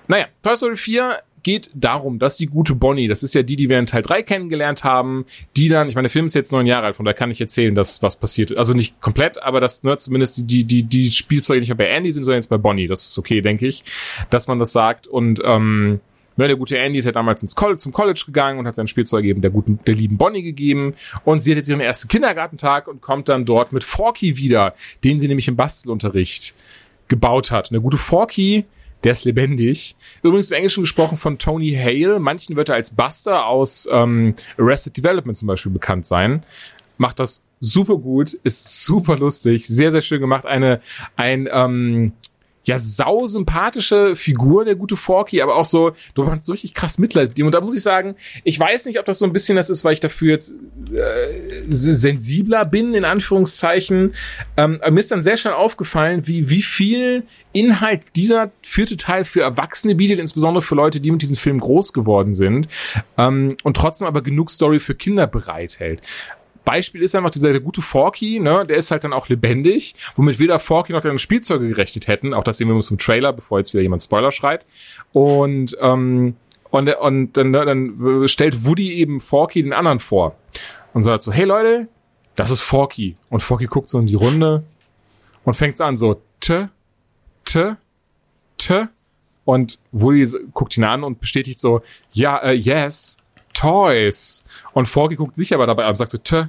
[0.07, 3.69] Naja, Toy Story 4 geht darum, dass die gute Bonnie, das ist ja die, die
[3.69, 5.25] wir in Teil 3 kennengelernt haben,
[5.57, 7.41] die dann, ich meine, der Film ist jetzt neun Jahre alt, von da kann ich
[7.41, 8.57] erzählen, dass was passiert.
[8.57, 12.13] Also nicht komplett, aber dass ne, zumindest die, die, die, Spielzeuge nicht mehr bei Andy
[12.13, 12.87] sind, sondern jetzt bei Bonnie.
[12.87, 13.85] Das ist okay, denke ich,
[14.31, 15.07] dass man das sagt.
[15.07, 16.01] Und ähm,
[16.39, 18.87] Ne, der gute Andy ist ja damals ins College, zum College gegangen und hat sein
[18.87, 20.95] Spielzeug eben der guten, der lieben Bonnie gegeben.
[21.25, 25.19] Und sie hat jetzt ihren ersten Kindergartentag und kommt dann dort mit Forky wieder, den
[25.19, 26.55] sie nämlich im Bastelunterricht
[27.09, 27.71] gebaut hat.
[27.71, 28.67] Und der gute Forky,
[29.03, 29.97] der ist lebendig.
[30.23, 32.21] Übrigens im Englischen gesprochen von Tony Hale.
[32.21, 36.45] Manchen wird er als Buster aus ähm, Arrested Development zum Beispiel bekannt sein.
[36.99, 40.47] Macht das super gut, ist super lustig, sehr, sehr schön gemacht.
[40.47, 40.81] Eine,
[41.17, 42.13] ein, ähm,
[42.65, 46.99] ja sau sympathische Figur, der gute Forky, aber auch so, du hast so richtig krass
[46.99, 47.47] Mitleid mit ihm.
[47.47, 49.85] Und da muss ich sagen, ich weiß nicht, ob das so ein bisschen das ist,
[49.85, 50.55] weil ich dafür jetzt
[50.93, 54.15] äh, sensibler bin, in Anführungszeichen.
[54.57, 59.41] Ähm, mir ist dann sehr schnell aufgefallen, wie, wie viel Inhalt dieser vierte Teil für
[59.41, 62.69] Erwachsene bietet, insbesondere für Leute, die mit diesem Film groß geworden sind.
[63.17, 66.03] Ähm, und trotzdem aber genug Story für Kinder bereithält.
[66.69, 70.39] Beispiel ist einfach dieser der gute Forky, ne, der ist halt dann auch lebendig, womit
[70.39, 72.35] weder Forky noch deine Spielzeuge gerechnet hätten.
[72.35, 74.67] Auch das sehen wir uns im Trailer, bevor jetzt wieder jemand Spoiler schreit.
[75.15, 76.37] Und ähm,
[76.71, 80.37] und, und dann, dann stellt Woody eben Forky den anderen vor
[80.93, 81.89] und sagt so, hey Leute,
[82.37, 83.17] das ist Forky.
[83.31, 84.65] Und Forky guckt so in die Runde
[85.45, 86.69] und fängt an so, t,
[87.47, 87.77] t,
[88.59, 88.89] t.
[89.47, 91.81] Und Woody guckt ihn an und bestätigt so,
[92.13, 93.17] ja, äh, yes,
[93.55, 94.45] Toys.
[94.75, 96.49] Und Forky guckt sich aber dabei an und sagt so, t,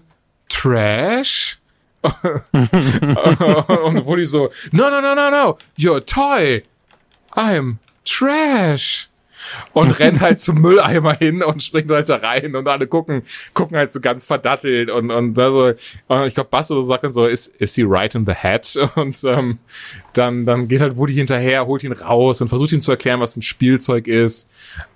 [0.59, 1.57] Trash?
[2.03, 6.63] und Woody so, no, no, no, no, no, you're toy.
[7.33, 9.07] I'm trash.
[9.71, 13.77] Und rennt halt zum Mülleimer hin und springt halt da rein und alle gucken, gucken
[13.77, 15.71] halt so ganz verdattelt und, und also,
[16.07, 18.67] und ich glaube, Basso sagt dann so, is, is he right in the head?
[18.95, 19.59] Und ähm,
[20.13, 23.37] dann, dann geht halt Woody hinterher, holt ihn raus und versucht ihm zu erklären, was
[23.37, 24.51] ein Spielzeug ist.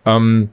[0.05, 0.49] Ähm,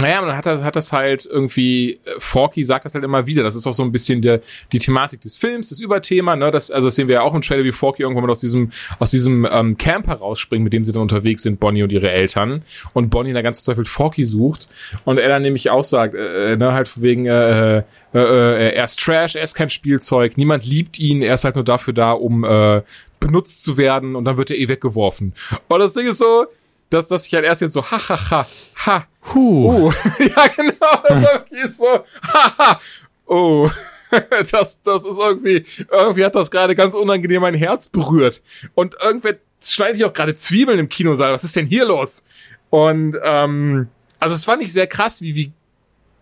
[0.00, 3.44] Naja, man hat das, hat das halt irgendwie, äh, Forky sagt das halt immer wieder.
[3.44, 4.40] Das ist auch so ein bisschen der,
[4.72, 6.50] die Thematik des Films, das Überthema, ne?
[6.50, 8.70] Das, also das sehen wir ja auch im Trailer, wie Forky irgendwann mal aus diesem,
[8.98, 12.62] aus diesem ähm, Camper rausspringt, mit dem sie dann unterwegs sind, Bonnie und ihre Eltern.
[12.92, 14.68] Und Bonnie in der ganzen Zeit Forky sucht.
[15.04, 17.82] Und er dann nämlich auch sagt, äh, äh, ne, halt wegen, äh, äh,
[18.14, 21.64] äh, er ist Trash, er ist kein Spielzeug, niemand liebt ihn, er ist halt nur
[21.64, 22.82] dafür da, um äh,
[23.20, 25.34] benutzt zu werden und dann wird er eh weggeworfen.
[25.68, 26.46] Und das Ding ist so,
[26.90, 28.46] dass, dass ich halt erst jetzt so, ha, ha, ha,
[28.86, 29.72] ha, Puh.
[29.72, 32.80] Oh, ja, genau, das ist so, haha,
[33.26, 33.70] oh,
[34.50, 38.42] das, das ist irgendwie, irgendwie hat das gerade ganz unangenehm mein Herz berührt.
[38.74, 42.22] Und irgendwer schneidet hier auch gerade Zwiebeln im Kinosaal, was ist denn hier los?
[42.70, 43.88] Und, ähm,
[44.20, 45.52] also es fand ich sehr krass, wie, wie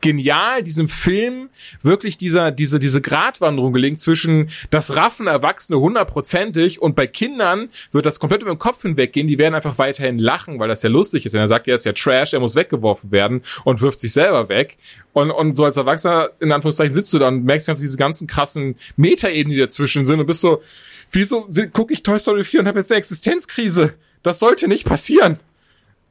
[0.02, 1.48] genial diesem Film
[1.82, 8.04] wirklich dieser, diese, diese Gratwanderung gelingt zwischen das Raffen Erwachsene hundertprozentig und bei Kindern wird
[8.04, 9.26] das komplett über den Kopf hinweggehen.
[9.26, 11.34] Die werden einfach weiterhin lachen, weil das ja lustig ist.
[11.34, 14.50] Und er sagt, er ist ja Trash, er muss weggeworfen werden und wirft sich selber
[14.50, 14.76] weg.
[15.14, 18.26] Und, und so als Erwachsener, in Anführungszeichen, sitzt du da und merkst ganz diese ganzen
[18.26, 20.62] krassen Metaebenen, die dazwischen sind und bist so,
[21.10, 23.94] wieso gucke ich Toy Story 4 und habe jetzt eine Existenzkrise?
[24.22, 25.38] Das sollte nicht passieren.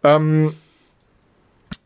[0.04, 0.54] Ähm,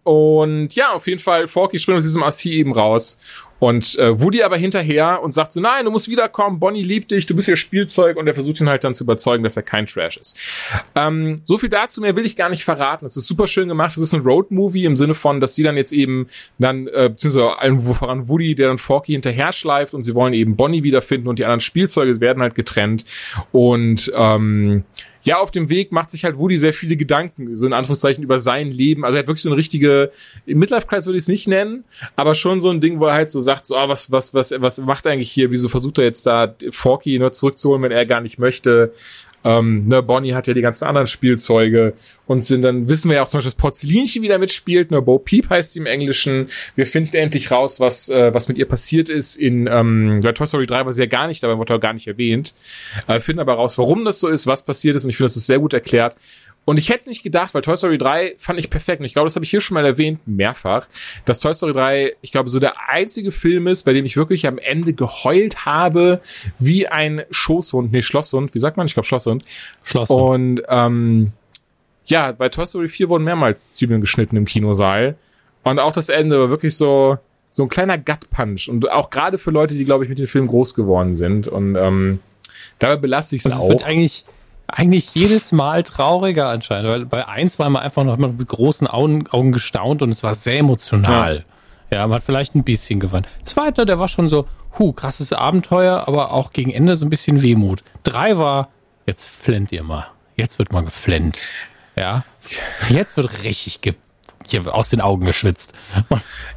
[0.06, 3.20] und ja, auf jeden Fall, Forky springt aus diesem Assi eben raus.
[3.58, 7.26] Und äh, Woody aber hinterher und sagt so, nein, du musst wiederkommen, Bonnie liebt dich,
[7.26, 9.88] du bist ihr Spielzeug und er versucht ihn halt dann zu überzeugen, dass er kein
[9.88, 10.38] Trash ist.
[10.94, 13.08] Ähm, so viel dazu, mehr will ich gar nicht verraten.
[13.08, 15.78] Es ist super schön gemacht, es ist ein Road-Movie im Sinne von, dass sie dann
[15.78, 16.28] jetzt eben
[16.60, 20.56] dann, äh, beziehungsweise allen voran Woody, der dann Forky hinterher schleift und sie wollen eben
[20.56, 23.06] Bonnie wiederfinden und die anderen Spielzeuge werden halt getrennt
[23.52, 24.84] und ähm,
[25.26, 28.38] ja, auf dem Weg macht sich halt Woody sehr viele Gedanken, so in Anführungszeichen, über
[28.38, 29.04] sein Leben.
[29.04, 30.12] Also er hat wirklich so eine richtige,
[30.46, 31.84] Midlife-Kreis würde ich es nicht nennen,
[32.16, 34.54] aber schon so ein Ding, wo er halt so sagt, so, ah, was, was, was,
[34.60, 35.50] was macht er eigentlich hier?
[35.50, 38.94] Wieso versucht er jetzt da Forky nur zurückzuholen, wenn er gar nicht möchte?
[39.46, 41.94] Ähm, ne, Bonnie hat ja die ganzen anderen Spielzeuge
[42.26, 45.20] und sind dann, wissen wir ja auch zum Beispiel, dass Porzellinchen wieder mitspielt, ne, Bo
[45.20, 46.50] Peep heißt sie im Englischen.
[46.76, 50.48] Wir finden endlich raus, was, äh, was mit ihr passiert ist in, ähm, bei Toy
[50.48, 52.56] Story 3 war sie ja gar nicht, dabei wurde auch gar nicht erwähnt.
[53.08, 55.38] Äh, finden aber raus, warum das so ist, was passiert ist und ich finde, das
[55.38, 56.16] ist sehr gut erklärt.
[56.66, 59.00] Und ich hätte es nicht gedacht, weil Toy Story 3 fand ich perfekt.
[59.00, 60.88] Und ich glaube, das habe ich hier schon mal erwähnt, mehrfach,
[61.24, 64.48] dass Toy Story 3, ich glaube, so der einzige Film ist, bei dem ich wirklich
[64.48, 66.22] am Ende geheult habe,
[66.58, 68.88] wie ein Schoßhund, nee, Schlosshund, wie sagt man?
[68.88, 69.46] Ich glaube Schlosshund.
[69.84, 70.60] Schlosshund.
[70.60, 71.32] Und ähm,
[72.08, 75.16] ja, bei Toy Story 4 wurden mehrmals Zwiebeln geschnitten im Kinosaal.
[75.64, 77.18] Und auch das Ende war wirklich so,
[77.50, 78.70] so ein kleiner Gut-Punch.
[78.70, 81.48] Und auch gerade für Leute, die, glaube ich, mit dem Film groß geworden sind.
[81.48, 82.20] Und ähm,
[82.80, 83.70] dabei belasse ich es Also auch.
[83.70, 84.26] es wird eigentlich,
[84.68, 89.28] eigentlich jedes Mal trauriger anscheinend, weil bei eins war man einfach noch mit großen Augen,
[89.28, 91.46] Augen gestaunt und es war sehr emotional.
[91.92, 92.08] Ja.
[92.08, 93.28] man hat vielleicht ein bisschen gewandt.
[93.44, 94.48] Zweiter, der war schon so,
[94.78, 97.82] hu, krasses Abenteuer, aber auch gegen Ende so ein bisschen Wehmut.
[98.04, 98.70] Drei war,
[99.06, 100.08] jetzt flennt ihr mal.
[100.36, 101.38] Jetzt wird mal geflennt.
[101.96, 102.26] Ja.
[102.90, 103.94] Jetzt wird richtig ge
[104.52, 105.74] hier aus den Augen geschwitzt.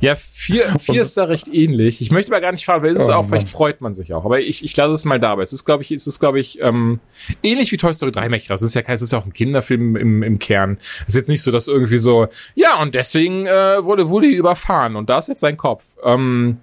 [0.00, 2.00] Ja, vier, vier ist da recht ähnlich.
[2.00, 3.28] Ich möchte aber gar nicht fragen, weil es ist Oh, auch, Mann.
[3.30, 4.24] vielleicht freut man sich auch.
[4.24, 5.42] Aber ich, ich lasse es mal dabei.
[5.42, 7.00] Es ist, glaube ich, es ist, glaube ich, ähm,
[7.42, 8.50] ähnlich wie Toy Story 3 mächtig.
[8.50, 10.78] Es ist ja kein, es ist ja auch ein Kinderfilm im, im Kern.
[11.02, 14.96] Es ist jetzt nicht so, dass irgendwie so, ja, und deswegen äh, wurde Woody überfahren
[14.96, 15.84] und da ist jetzt sein Kopf.
[16.04, 16.58] Ähm,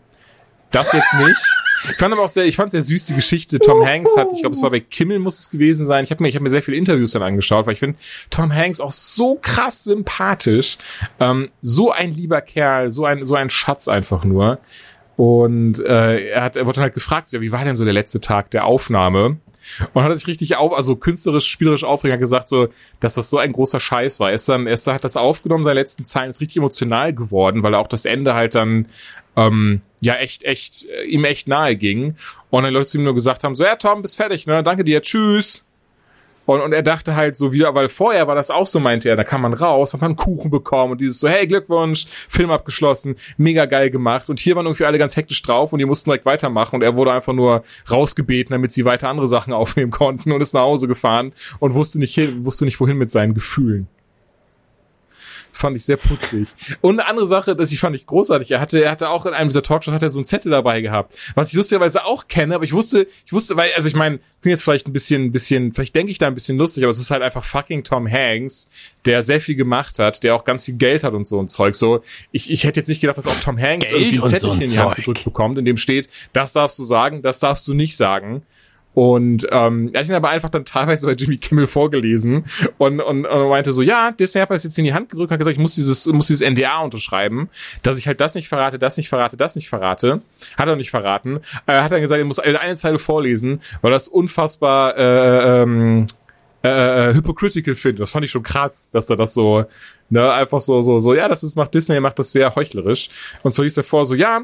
[0.76, 1.42] das jetzt nicht.
[1.90, 3.60] Ich fand aber auch sehr, ich fand sehr süß die Geschichte.
[3.60, 6.04] Tom Hanks hat, ich glaube, es war bei Kimmel muss es gewesen sein.
[6.04, 7.98] Ich habe mir, ich habe mir sehr viele Interviews dann angeschaut, weil ich finde
[8.30, 10.78] Tom Hanks auch so krass sympathisch,
[11.20, 14.60] ähm, so ein lieber Kerl, so ein so ein Schatz einfach nur.
[15.16, 17.94] Und äh, er hat, er wurde dann halt gefragt, ja, wie war denn so der
[17.94, 19.38] letzte Tag der Aufnahme?
[19.94, 22.68] Und hat sich richtig auf, also künstlerisch, spielerisch aufregend gesagt, so,
[23.00, 24.30] dass das so ein großer Scheiß war.
[24.30, 27.74] Er ist dann, er hat das aufgenommen, seine letzten Zeilen, ist richtig emotional geworden, weil
[27.74, 28.88] er auch das Ende halt dann,
[29.36, 32.16] ähm, ja, echt, echt, äh, ihm echt nahe ging.
[32.50, 34.84] Und dann Leute zu ihm nur gesagt haben, so, ja, Tom, bist fertig, ne, danke
[34.84, 35.66] dir, tschüss.
[36.46, 39.16] Und, und er dachte halt so wieder, weil vorher war das auch so, meinte er,
[39.16, 42.52] da kann man raus, hat man einen Kuchen bekommen und dieses so, hey, Glückwunsch, Film
[42.52, 44.30] abgeschlossen, mega geil gemacht.
[44.30, 46.96] Und hier waren irgendwie alle ganz hektisch drauf und die mussten direkt weitermachen und er
[46.96, 50.88] wurde einfach nur rausgebeten, damit sie weiter andere Sachen aufnehmen konnten und ist nach Hause
[50.88, 53.88] gefahren und wusste nicht hin, wusste nicht wohin mit seinen Gefühlen.
[55.56, 56.50] Das fand ich sehr putzig.
[56.82, 58.52] Und eine andere Sache, das ich fand ich großartig.
[58.52, 60.82] Er hatte, er hatte auch in einem dieser Talkshows hat er so einen Zettel dabei
[60.82, 64.20] gehabt, was ich lustigerweise auch kenne, aber ich wusste, ich wusste, weil, also ich meine,
[64.42, 67.00] klingt jetzt vielleicht ein bisschen, bisschen, vielleicht denke ich da ein bisschen lustig, aber es
[67.00, 68.70] ist halt einfach fucking Tom Hanks,
[69.06, 71.76] der sehr viel gemacht hat, der auch ganz viel Geld hat und so ein Zeug.
[71.76, 72.04] So,
[72.34, 74.60] ich, ich hätte jetzt nicht gedacht, dass auch Tom Hanks Geld irgendwie ein so Zettelchen
[74.60, 77.66] ein in die Hand gedrückt bekommt, in dem steht, das darfst du sagen, das darfst
[77.66, 78.44] du nicht sagen.
[78.96, 82.46] Und ähm, er hat ihn aber einfach dann teilweise bei Jimmy Kimmel vorgelesen
[82.78, 85.30] und, und, und meinte so, ja, Disney hat mir das jetzt in die Hand gedrückt
[85.30, 87.50] und hat gesagt, ich muss dieses, muss dieses NDA unterschreiben,
[87.84, 90.22] dass ich halt das nicht verrate, das nicht verrate, das nicht verrate.
[90.58, 91.42] Hat er nicht verraten.
[91.66, 96.06] Er hat dann gesagt, er muss eine Zeile vorlesen, weil das unfassbar äh, ähm,
[96.62, 98.00] äh, hypocritical finde.
[98.00, 99.66] Das fand ich schon krass, dass er das so,
[100.10, 103.10] ne, einfach so, so, so, ja, das ist, macht Disney, macht das sehr heuchlerisch.
[103.44, 104.42] Und zwar hieß er vor so, ja,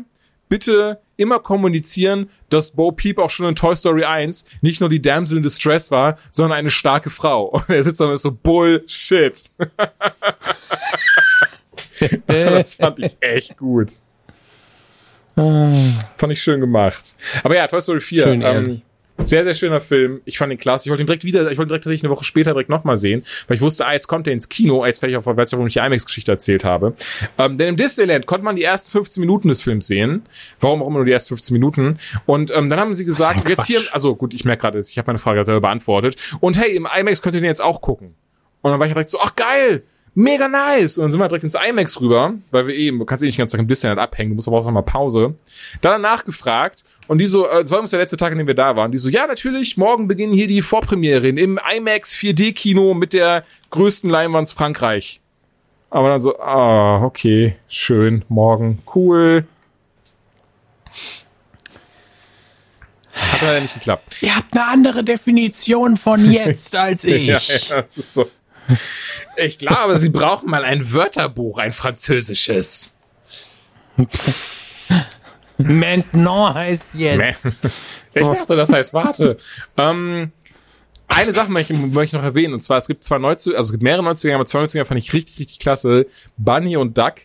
[0.52, 5.02] bitte immer kommunizieren, dass Bo Peep auch schon in Toy Story 1 nicht nur die
[5.02, 7.46] Damsel in Distress war, sondern eine starke Frau.
[7.46, 9.44] Und er sitzt da und ist so, Bullshit.
[12.28, 13.94] das fand ich echt gut.
[15.36, 17.16] Fand ich schön gemacht.
[17.44, 18.24] Aber ja, Toy Story 4.
[18.24, 18.82] Schön ähm,
[19.24, 20.22] sehr, sehr schöner Film.
[20.26, 20.88] Ich fand ihn klasse.
[20.88, 22.98] Ich wollte ihn direkt wieder, ich wollte ihn direkt tatsächlich eine Woche später direkt nochmal
[22.98, 25.50] sehen, weil ich wusste, ah, jetzt kommt er ins Kino, jetzt werde ich auch, weiß
[25.50, 26.94] ich, warum ich die IMAX-Geschichte erzählt habe.
[27.38, 30.24] Ähm, denn im Disneyland konnte man die ersten 15 Minuten des Films sehen.
[30.60, 32.00] Warum auch immer nur die ersten 15 Minuten.
[32.26, 35.08] Und ähm, dann haben sie gesagt, jetzt hier, also gut, ich merke gerade, ich habe
[35.08, 36.16] meine Frage selber beantwortet.
[36.40, 38.16] Und hey, im IMAX könnt ihr den jetzt auch gucken.
[38.62, 40.98] Und dann war ich direkt so, ach geil, mega nice.
[40.98, 43.38] Und dann sind wir direkt ins IMAX rüber, weil wir eben, du kannst eh nicht
[43.38, 45.36] ganzen Tag im Disneyland abhängen, du musst aber auch noch mal Pause.
[45.82, 48.48] Dann danach gefragt und die so, äh, das war übrigens der letzte Tag, an dem
[48.48, 48.94] wir da waren.
[48.94, 54.10] Die so, ja, natürlich, morgen beginnen hier die Vorpremieren im IMAX 4D-Kino mit der größten
[54.10, 55.20] Leinwand Frankreich.
[55.90, 59.46] Aber dann so, ah, okay, schön, morgen, cool.
[63.12, 64.16] Hat leider nicht geklappt.
[64.22, 67.26] Ihr habt eine andere Definition von jetzt als ich.
[67.26, 68.32] Ja, ja, das ist so.
[69.36, 72.96] Ich glaube, sie brauchen mal ein Wörterbuch, ein französisches.
[75.64, 77.46] Maintenant heißt jetzt.
[78.14, 79.38] Ich dachte, das heißt warte.
[79.78, 80.32] ähm,
[81.08, 83.70] eine Sache möchte ich, möchte ich noch erwähnen, und zwar, es gibt zwei Neuzugänge, also
[83.70, 86.08] es gibt mehrere Neuzugänge, aber zwei Neuzugänge fand ich richtig, richtig klasse.
[86.38, 87.16] Bunny und Duck.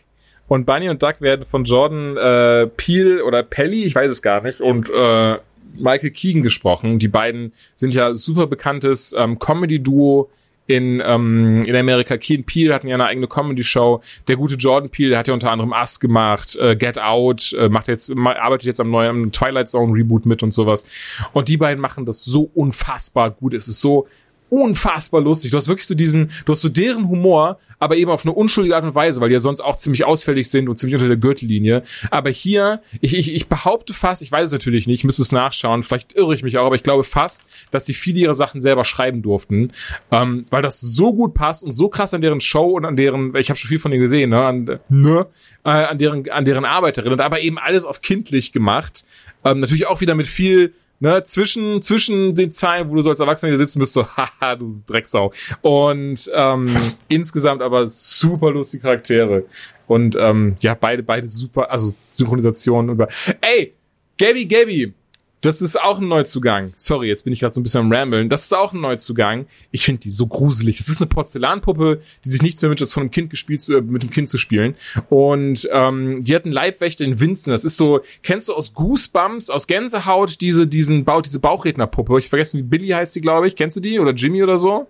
[0.47, 4.41] Und Bunny und Duck werden von Jordan äh, Peel oder Pelly, ich weiß es gar
[4.41, 5.37] nicht, und äh,
[5.75, 6.99] Michael Keegan gesprochen.
[6.99, 10.29] Die beiden sind ja super bekanntes ähm, Comedy-Duo
[10.67, 12.17] in, ähm, in Amerika.
[12.17, 14.01] Keen Peele hatten ja eine eigene Comedy-Show.
[14.27, 17.69] Der gute Jordan Peele, der hat ja unter anderem Us gemacht, äh, Get Out, äh,
[17.69, 20.85] macht jetzt, arbeitet jetzt am neuen Twilight Zone Reboot mit und sowas.
[21.33, 23.53] Und die beiden machen das so unfassbar gut.
[23.53, 24.07] Es ist so
[24.49, 25.51] unfassbar lustig.
[25.51, 28.75] Du hast wirklich so diesen, du hast so deren Humor, aber eben auf eine unschuldige
[28.75, 31.17] Art und Weise, weil die ja sonst auch ziemlich ausfällig sind und ziemlich unter der
[31.17, 31.83] Gürtellinie.
[32.09, 35.31] Aber hier, ich, ich, ich behaupte fast, ich weiß es natürlich nicht, ich müsste es
[35.31, 38.61] nachschauen, vielleicht irre ich mich auch, aber ich glaube fast, dass sie viele ihrer Sachen
[38.61, 39.71] selber schreiben durften,
[40.11, 43.35] ähm, weil das so gut passt und so krass an deren Show und an deren,
[43.35, 45.27] ich habe schon viel von denen gesehen, ne, an, ne,
[45.63, 49.05] äh, an deren, an deren Arbeiterinnen, aber eben alles auf kindlich gemacht.
[49.43, 53.19] Ähm, natürlich auch wieder mit viel ne, zwischen, zwischen den Zeilen, wo du so als
[53.19, 55.31] Erwachsener hier sitzen bist, so, haha, du Drecksau.
[55.61, 56.75] Und ähm,
[57.07, 59.43] insgesamt aber super lustige Charaktere.
[59.87, 63.07] Und ähm, ja, beide, beide super, also Synchronisation über.
[63.41, 63.73] Ey,
[64.17, 64.93] Gabby Gabby,
[65.41, 66.73] das ist auch ein Neuzugang.
[66.75, 68.27] Sorry, jetzt bin ich gerade so ein bisschen am Ramblen.
[68.27, 69.45] Das ist auch ein Neuzugang.
[69.71, 70.77] Ich finde die so gruselig.
[70.77, 73.77] Das ist eine Porzellanpuppe, die sich nichts mehr wünscht, als von einem Kind gespielt zu,
[73.77, 74.75] äh, mit dem Kind zu spielen.
[75.09, 77.53] Und ähm, die hat einen Leibwächter in Vincent.
[77.53, 82.17] Das ist so, kennst du aus Goosebumps, aus Gänsehaut, diese, diesen Bau, diese Bauchrednerpuppe?
[82.17, 83.55] Ich vergessen, wie Billy heißt die, glaube ich.
[83.55, 83.99] Kennst du die?
[83.99, 84.87] Oder Jimmy oder so?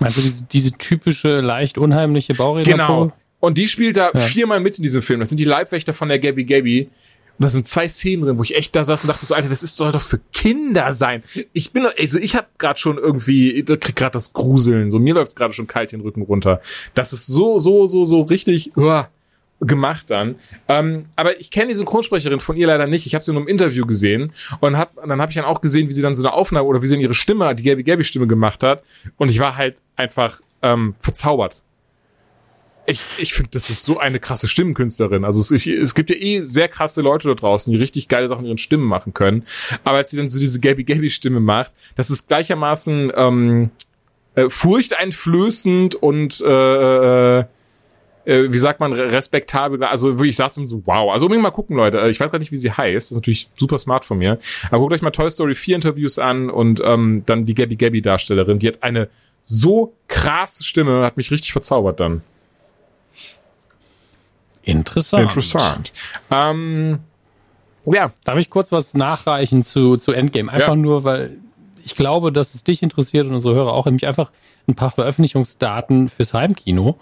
[0.00, 3.10] Also diese, diese typische, leicht unheimliche Baurednerpuppe?
[3.10, 3.12] Genau.
[3.40, 4.20] Und die spielt da ja.
[4.20, 5.20] viermal mit in diesem Film.
[5.20, 6.90] Das sind die Leibwächter von der Gabby Gabby.
[7.40, 9.48] Und da sind zwei Szenen drin, wo ich echt da saß und dachte so, Alter,
[9.48, 11.22] das ist doch für Kinder sein.
[11.54, 14.90] Ich bin, also ich habe gerade schon irgendwie, ich krieg gerade das Gruseln.
[14.90, 16.60] So mir läuft's gerade schon kalt den Rücken runter.
[16.92, 19.04] Das ist so, so, so, so richtig uh,
[19.58, 20.34] gemacht dann.
[20.68, 23.06] Ähm, aber ich kenne die Synchronsprecherin von ihr leider nicht.
[23.06, 25.88] Ich habe sie nur im Interview gesehen und hab, dann habe ich dann auch gesehen,
[25.88, 28.04] wie sie dann so eine Aufnahme oder wie sie in ihre Stimme, die Gabby Gabby
[28.04, 28.82] Stimme gemacht hat.
[29.16, 31.56] Und ich war halt einfach ähm, verzaubert
[32.90, 35.24] ich, ich finde, das ist so eine krasse Stimmenkünstlerin.
[35.24, 38.28] Also es, ich, es gibt ja eh sehr krasse Leute da draußen, die richtig geile
[38.28, 39.44] Sachen in ihren Stimmen machen können.
[39.84, 43.70] Aber als sie dann so diese Gabby Gabby Stimme macht, das ist gleichermaßen ähm,
[44.34, 47.44] äh, furchteinflößend und äh,
[48.24, 51.12] äh, wie sagt man, respektabel, also wirklich, ich saß ihm so, wow.
[51.12, 52.06] Also unbedingt mal gucken, Leute.
[52.10, 53.10] Ich weiß gar nicht, wie sie heißt.
[53.10, 54.38] Das ist natürlich super smart von mir.
[54.70, 58.02] Aber guckt euch mal Toy Story 4 Interviews an und ähm, dann die Gabby Gabby
[58.02, 58.58] Darstellerin.
[58.58, 59.08] Die hat eine
[59.42, 62.22] so krasse Stimme, hat mich richtig verzaubert dann.
[64.62, 65.22] Interessant.
[65.22, 65.92] Interessant.
[66.30, 66.98] Ähm,
[67.86, 68.12] ja.
[68.24, 70.50] Darf ich kurz was nachreichen zu, zu Endgame?
[70.50, 70.76] Einfach ja.
[70.76, 71.38] nur, weil
[71.84, 74.30] ich glaube, dass es dich interessiert und unsere Hörer auch, nämlich einfach
[74.68, 76.98] ein paar Veröffentlichungsdaten fürs Heimkino.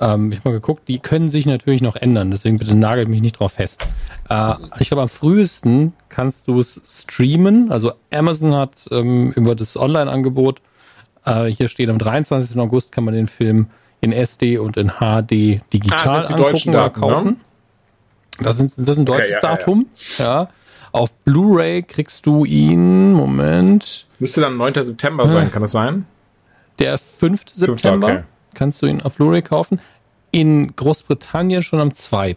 [0.00, 3.20] Ähm, ich habe mal geguckt, die können sich natürlich noch ändern, deswegen bitte nagelt mich
[3.20, 3.86] nicht drauf fest.
[4.28, 7.70] Äh, ich glaube, am frühesten kannst du es streamen.
[7.70, 10.60] Also Amazon hat ähm, über das Online-Angebot,
[11.24, 12.58] äh, hier steht am 23.
[12.60, 13.68] August kann man den Film
[14.00, 17.28] in SD und in HD digital ah, angucken oder kaufen.
[17.28, 17.36] Ne?
[18.40, 19.86] Das, sind, das ist ein deutsches okay, ja, Datum.
[20.18, 20.48] Ja, ja.
[20.92, 24.06] Auf Blu-ray kriegst du ihn, Moment.
[24.18, 24.82] Müsste dann 9.
[24.82, 26.06] September sein, kann das sein?
[26.78, 27.42] Der 5.
[27.52, 28.22] September okay.
[28.54, 29.80] kannst du ihn auf Blu-ray kaufen.
[30.30, 32.36] In Großbritannien schon am 2.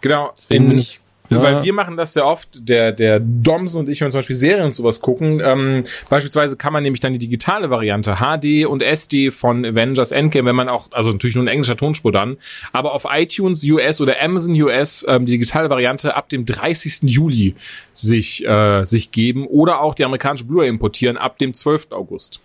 [0.00, 0.32] Genau.
[0.48, 1.00] Bin ich
[1.36, 1.42] ja.
[1.42, 4.36] weil wir machen das sehr oft, der, der Doms und ich, wenn wir zum Beispiel
[4.36, 8.82] Serien und sowas gucken, ähm, beispielsweise kann man nämlich dann die digitale Variante HD und
[8.82, 12.36] SD von Avengers Endgame, wenn man auch, also natürlich nur in englischer Tonspur dann,
[12.72, 17.02] aber auf iTunes US oder Amazon US ähm, die digitale Variante ab dem 30.
[17.10, 17.54] Juli
[17.92, 21.88] sich, äh, sich geben oder auch die amerikanische Blu-ray importieren ab dem 12.
[21.90, 22.40] August.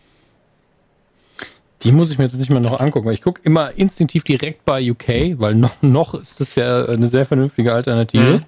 [1.83, 3.11] Die muss ich mir tatsächlich mal noch angucken.
[3.11, 7.25] Ich gucke immer instinktiv direkt bei UK, weil noch, noch ist das ja eine sehr
[7.25, 8.37] vernünftige Alternative.
[8.37, 8.43] Mhm.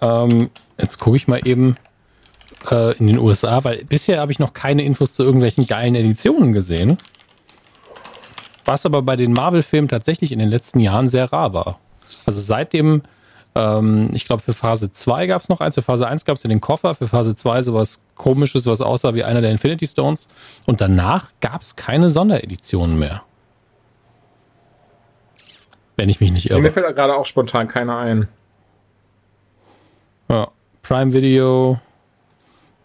[0.00, 1.74] Ähm, jetzt gucke ich mal eben
[2.70, 6.52] äh, in den USA, weil bisher habe ich noch keine Infos zu irgendwelchen geilen Editionen
[6.52, 6.98] gesehen.
[8.64, 11.78] Was aber bei den Marvel-Filmen tatsächlich in den letzten Jahren sehr rar war.
[12.26, 13.02] Also seit dem
[13.54, 16.42] ähm, ich glaube, für Phase 2 gab es noch eins, für Phase 1 gab es
[16.42, 20.28] den Koffer, für Phase 2 sowas komisches, was aussah wie einer der Infinity Stones.
[20.66, 23.22] Und danach gab es keine Sondereditionen mehr.
[25.96, 26.60] Wenn ich mich nicht irre.
[26.60, 28.28] Mir fällt da gerade auch spontan keiner ein.
[30.28, 30.50] Ja,
[30.82, 31.80] Prime Video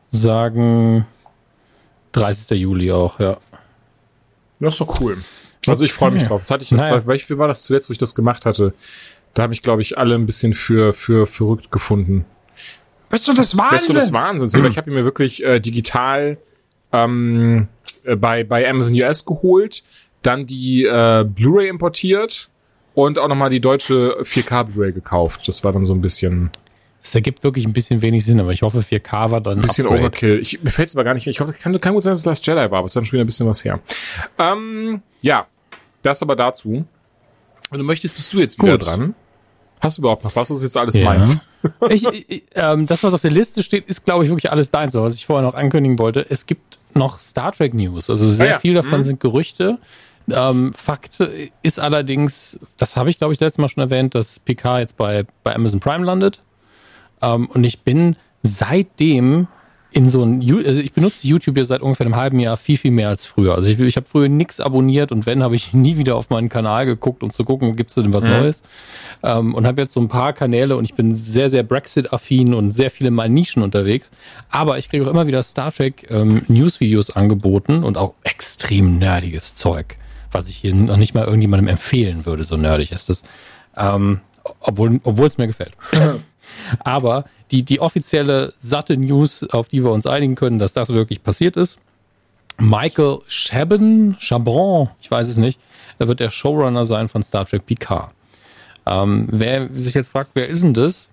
[0.10, 1.06] sagen
[2.14, 2.60] 30.
[2.60, 3.38] Juli auch, ja.
[4.60, 5.18] Das ist doch cool.
[5.68, 6.41] Also ich freue mich drauf.
[6.41, 7.06] Das hatte ich, das naja.
[7.06, 8.74] war, wie war das zuletzt, wo ich das gemacht hatte?
[9.34, 12.26] Da habe ich, glaube ich, alle ein bisschen für, für verrückt gefunden.
[13.10, 13.78] Bist du das Wahnsinn?
[13.78, 14.65] Bist du das Wahnsinn?
[14.65, 16.38] Ich habe mir wirklich äh, digital
[16.91, 17.68] ähm,
[18.03, 19.84] äh, bei, bei Amazon US geholt,
[20.22, 22.49] dann die äh, Blu-ray importiert
[22.94, 25.48] und auch nochmal die deutsche 4K Blu-ray gekauft.
[25.48, 26.52] Das war dann so ein bisschen.
[27.03, 29.57] Das ergibt wirklich ein bisschen wenig Sinn, aber ich hoffe, 4K war dann.
[29.57, 30.03] Ein bisschen Upgrade.
[30.03, 30.39] Overkill.
[30.39, 31.31] Ich, mir fällt es aber gar nicht mehr.
[31.31, 33.05] Ich hoffe, kann, kann gut sein, dass es Last Jedi war, aber es ist dann
[33.05, 33.81] schon wieder ein bisschen was her.
[34.39, 35.45] Ähm, ja,
[36.01, 36.85] das aber dazu.
[37.69, 38.88] Wenn du möchtest, bist du jetzt wieder Gut.
[38.88, 39.15] dran.
[39.81, 40.47] Hast du überhaupt noch was?
[40.47, 41.03] Das ist jetzt alles ja.
[41.03, 41.39] meins.
[41.89, 44.93] ich, ich, ähm, das, was auf der Liste steht, ist, glaube ich, wirklich alles deins.
[44.93, 48.09] Was ich vorher noch ankündigen wollte, es gibt noch Star Trek News.
[48.09, 48.59] Also sehr ah, ja.
[48.59, 49.03] viel davon mhm.
[49.03, 49.77] sind Gerüchte.
[50.31, 51.19] Ähm, Fakt
[51.63, 55.25] ist allerdings, das habe ich, glaube ich, letztes Mal schon erwähnt, dass PK jetzt bei,
[55.43, 56.39] bei Amazon Prime landet.
[57.23, 59.47] Ähm, und ich bin seitdem
[59.93, 62.89] in so ein, also ich benutze YouTube ja seit ungefähr einem halben Jahr viel, viel
[62.89, 63.53] mehr als früher.
[63.53, 66.49] Also ich, ich habe früher nichts abonniert und wenn, habe ich nie wieder auf meinen
[66.49, 68.31] Kanal geguckt, um zu gucken, gibt es denn was mhm.
[68.31, 68.63] Neues.
[69.21, 72.71] Ähm, und habe jetzt so ein paar Kanäle und ich bin sehr, sehr Brexit-affin und
[72.71, 74.09] sehr viele Mal Nischen unterwegs.
[74.49, 79.55] Aber ich kriege auch immer wieder Star Trek ähm, News-Videos angeboten und auch extrem nerdiges
[79.55, 79.97] Zeug,
[80.31, 83.23] was ich hier noch nicht mal irgendjemandem empfehlen würde, so nerdig ist das.
[83.77, 84.21] Ähm,
[84.59, 85.73] obwohl obwohl es mir gefällt.
[86.80, 91.23] Aber die, die offizielle satte News, auf die wir uns einigen können, dass das wirklich
[91.23, 91.77] passiert ist.
[92.57, 95.59] Michael Chabon, Chabon, ich weiß es nicht,
[95.97, 98.11] wird der Showrunner sein von Star Trek Picard.
[98.85, 101.09] Ähm, wer sich jetzt fragt, wer ist denn das?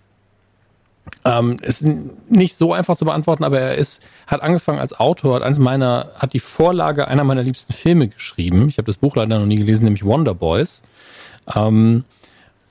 [1.24, 1.84] Ähm, ist
[2.28, 6.10] nicht so einfach zu beantworten, aber er ist, hat angefangen als Autor, hat eins meiner,
[6.16, 8.68] hat die Vorlage einer meiner liebsten Filme geschrieben.
[8.68, 10.82] Ich habe das Buch leider noch nie gelesen, nämlich Wonder Boys.
[11.54, 12.04] Ähm,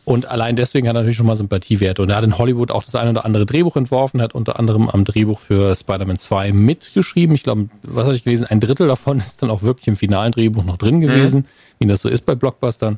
[0.09, 2.01] und allein deswegen hat er natürlich schon mal Sympathiewerte.
[2.01, 4.89] Und er hat in Hollywood auch das eine oder andere Drehbuch entworfen, hat unter anderem
[4.89, 7.35] am Drehbuch für Spider-Man 2 mitgeschrieben.
[7.35, 8.47] Ich glaube, was habe ich gelesen?
[8.47, 11.45] Ein Drittel davon ist dann auch wirklich im finalen Drehbuch noch drin gewesen, mhm.
[11.77, 12.97] wie das so ist bei Blockbustern.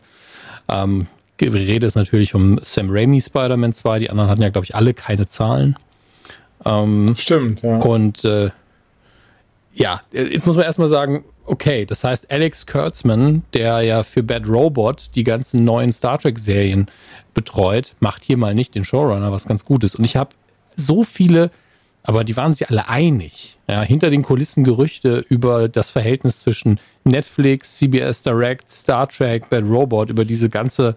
[0.69, 1.07] Ähm,
[1.41, 3.99] die Rede ist natürlich um Sam Raimi Spider-Man 2.
[3.99, 5.75] Die anderen hatten ja, glaube ich, alle keine Zahlen.
[6.63, 7.79] Ähm, Stimmt, ja.
[7.79, 8.51] Und äh,
[9.73, 14.47] ja, jetzt muss man erstmal sagen, okay, das heißt, Alex Kurtzman, der ja für Bad
[14.47, 16.87] Robot die ganzen neuen Star Trek-Serien
[17.33, 19.95] betreut, macht hier mal nicht den Showrunner, was ganz gut ist.
[19.95, 20.31] Und ich habe
[20.75, 21.51] so viele,
[22.03, 26.79] aber die waren sich alle einig, ja, hinter den Kulissen Gerüchte über das Verhältnis zwischen
[27.03, 30.95] Netflix, CBS Direct, Star Trek, Bad Robot, über diese ganze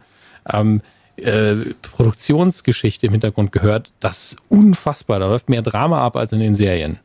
[0.52, 0.82] ähm,
[1.16, 3.92] äh, Produktionsgeschichte im Hintergrund gehört.
[4.00, 5.20] Das ist unfassbar.
[5.20, 6.98] Da läuft mehr Drama ab als in den Serien.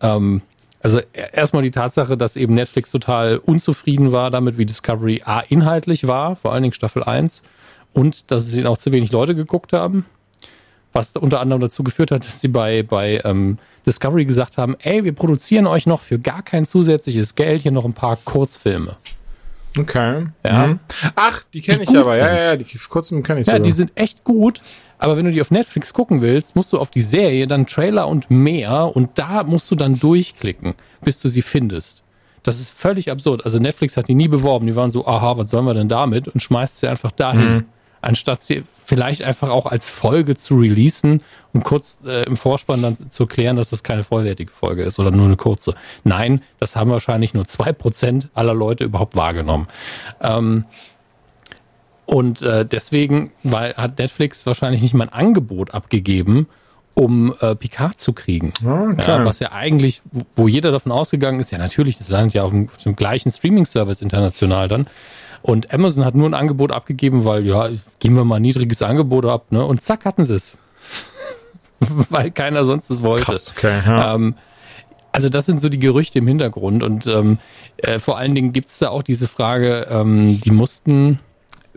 [0.00, 0.42] Ähm,
[0.86, 5.40] also e-, erstmal die Tatsache, dass eben Netflix total unzufrieden war damit, wie Discovery A
[5.40, 7.42] inhaltlich war, vor allen Dingen Staffel 1,
[7.92, 10.06] und dass es ihn auch zu wenig Leute geguckt haben.
[10.92, 15.02] Was unter anderem dazu geführt hat, dass sie bei, bei ähm, Discovery gesagt haben, ey,
[15.02, 18.96] wir produzieren euch noch für gar kein zusätzliches Geld hier noch ein paar Kurzfilme.
[19.78, 20.26] Okay.
[20.44, 20.66] Ja.
[20.66, 20.80] Mhm.
[21.14, 22.12] Ach, die kenne ich aber.
[22.12, 22.26] Sind.
[22.26, 23.64] Ja, ja, die kurzen kenne ich Ja, sogar.
[23.64, 24.60] die sind echt gut.
[24.98, 28.08] Aber wenn du die auf Netflix gucken willst, musst du auf die Serie dann Trailer
[28.08, 32.02] und mehr und da musst du dann durchklicken, bis du sie findest.
[32.42, 33.44] Das ist völlig absurd.
[33.44, 34.66] Also Netflix hat die nie beworben.
[34.66, 36.28] Die waren so, aha, was sollen wir denn damit?
[36.28, 37.54] Und schmeißt sie einfach dahin.
[37.54, 37.64] Mhm
[38.00, 43.10] anstatt sie vielleicht einfach auch als Folge zu releasen und kurz äh, im Vorspann dann
[43.10, 45.74] zu erklären, dass das keine vollwertige Folge ist oder nur eine kurze.
[46.04, 49.66] Nein, das haben wahrscheinlich nur zwei Prozent aller Leute überhaupt wahrgenommen.
[50.20, 50.64] Ähm,
[52.06, 56.46] und äh, deswegen weil, hat Netflix wahrscheinlich nicht mal ein Angebot abgegeben,
[56.96, 58.52] um äh, Picard zu kriegen.
[58.64, 59.04] Okay.
[59.06, 60.00] Ja, was ja eigentlich,
[60.34, 63.30] wo jeder davon ausgegangen ist, ja natürlich, das landet ja auf dem, auf dem gleichen
[63.30, 64.86] Streaming-Service international dann.
[65.42, 67.68] Und Amazon hat nur ein Angebot abgegeben, weil, ja,
[68.00, 69.64] geben wir mal ein niedriges Angebot ab, ne?
[69.64, 70.58] Und zack, hatten sie es.
[72.10, 73.26] weil keiner sonst es wollte.
[73.26, 73.82] Krass, okay.
[73.86, 74.14] Ja.
[74.14, 74.34] Ähm,
[75.12, 77.38] also das sind so die Gerüchte im Hintergrund und ähm,
[77.76, 81.20] äh, vor allen Dingen gibt's da auch diese Frage, ähm, die mussten,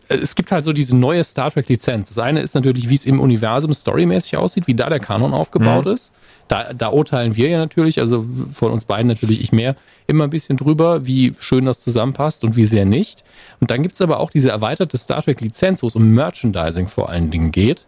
[0.09, 2.09] es gibt halt so diese neue Star Trek Lizenz.
[2.09, 5.85] Das eine ist natürlich, wie es im Universum storymäßig aussieht, wie da der Kanon aufgebaut
[5.85, 5.91] Mhm.
[5.93, 6.11] ist.
[6.47, 9.75] Da, da urteilen wir ja natürlich, also von uns beiden natürlich ich mehr,
[10.07, 13.23] immer ein bisschen drüber, wie schön das zusammenpasst und wie sehr nicht.
[13.59, 17.09] Und dann gibt's aber auch diese erweiterte Star Trek Lizenz, wo es um Merchandising vor
[17.09, 17.85] allen Dingen geht.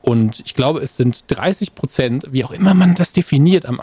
[0.00, 3.80] Und ich glaube, es sind 30 Prozent, wie auch immer man das definiert, am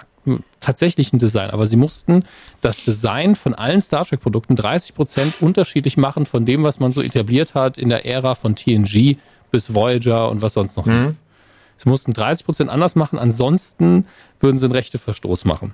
[0.60, 1.49] tatsächlichen Design.
[1.52, 2.23] Aber sie mussten
[2.61, 6.91] das Design von allen Star Trek Produkten 30 Prozent unterschiedlich machen von dem, was man
[6.91, 9.18] so etabliert hat in der Ära von TNG
[9.52, 10.85] bis Voyager und was sonst noch.
[10.85, 11.15] lief.
[11.77, 13.19] Sie mussten 30 Prozent anders machen.
[13.19, 14.06] Ansonsten
[14.39, 15.73] würden sie einen Rechteverstoß machen.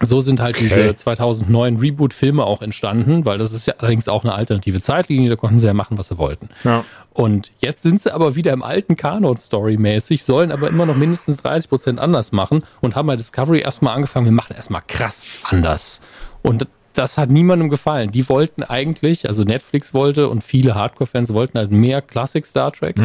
[0.00, 4.34] So sind halt diese 2009 Reboot-Filme auch entstanden, weil das ist ja allerdings auch eine
[4.34, 6.48] alternative Zeitlinie, da konnten sie ja machen, was sie wollten.
[6.64, 6.84] Ja.
[7.12, 11.36] Und jetzt sind sie aber wieder im alten Kanon storymäßig, sollen aber immer noch mindestens
[11.36, 16.00] 30 Prozent anders machen und haben bei Discovery erstmal angefangen, wir machen erstmal krass anders.
[16.42, 18.10] Und das hat niemandem gefallen.
[18.10, 22.96] Die wollten eigentlich, also Netflix wollte und viele Hardcore-Fans wollten halt mehr Classic Star Trek.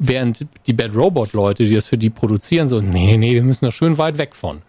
[0.00, 3.64] Während die Bad Robot Leute, die das für die produzieren, so, nee, nee, wir müssen
[3.64, 4.62] da schön weit weg von.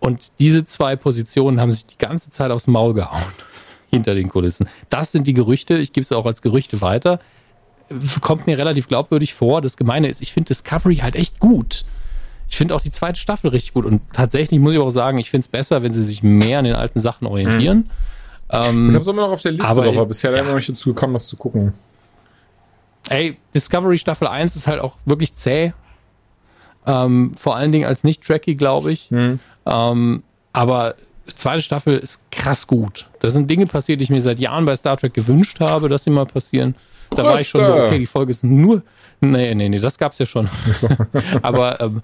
[0.00, 3.22] Und diese zwei Positionen haben sich die ganze Zeit aufs Maul gehauen.
[3.90, 4.68] Hinter den Kulissen.
[4.90, 5.76] Das sind die Gerüchte.
[5.78, 7.18] Ich gebe es auch als Gerüchte weiter.
[8.20, 9.62] Kommt mir relativ glaubwürdig vor.
[9.62, 11.84] Das Gemeine ist, ich finde Discovery halt echt gut.
[12.48, 13.86] Ich finde auch die zweite Staffel richtig gut.
[13.86, 16.64] Und tatsächlich muss ich auch sagen, ich finde es besser, wenn sie sich mehr an
[16.64, 17.90] den alten Sachen orientieren.
[18.50, 20.36] Ähm, Ich habe es immer noch auf der Liste, Aber ich- aber bisher ja.
[20.38, 21.72] leider noch nicht dazu gekommen, das zu gucken.
[23.08, 25.72] Ey, Discovery Staffel 1 ist halt auch wirklich zäh.
[26.86, 29.10] Ähm, vor allen Dingen als nicht-Tracky, glaube ich.
[29.66, 30.22] Ähm,
[30.52, 30.94] aber
[31.26, 33.06] zweite Staffel ist krass gut.
[33.20, 36.04] Da sind Dinge passiert, die ich mir seit Jahren bei Star Trek gewünscht habe, dass
[36.04, 36.74] sie mal passieren.
[37.10, 38.82] Da war ich schon so, okay, die Folge ist nur.
[39.20, 40.48] Nee, nee, nee, das gab's ja schon.
[41.42, 42.02] Aber ähm,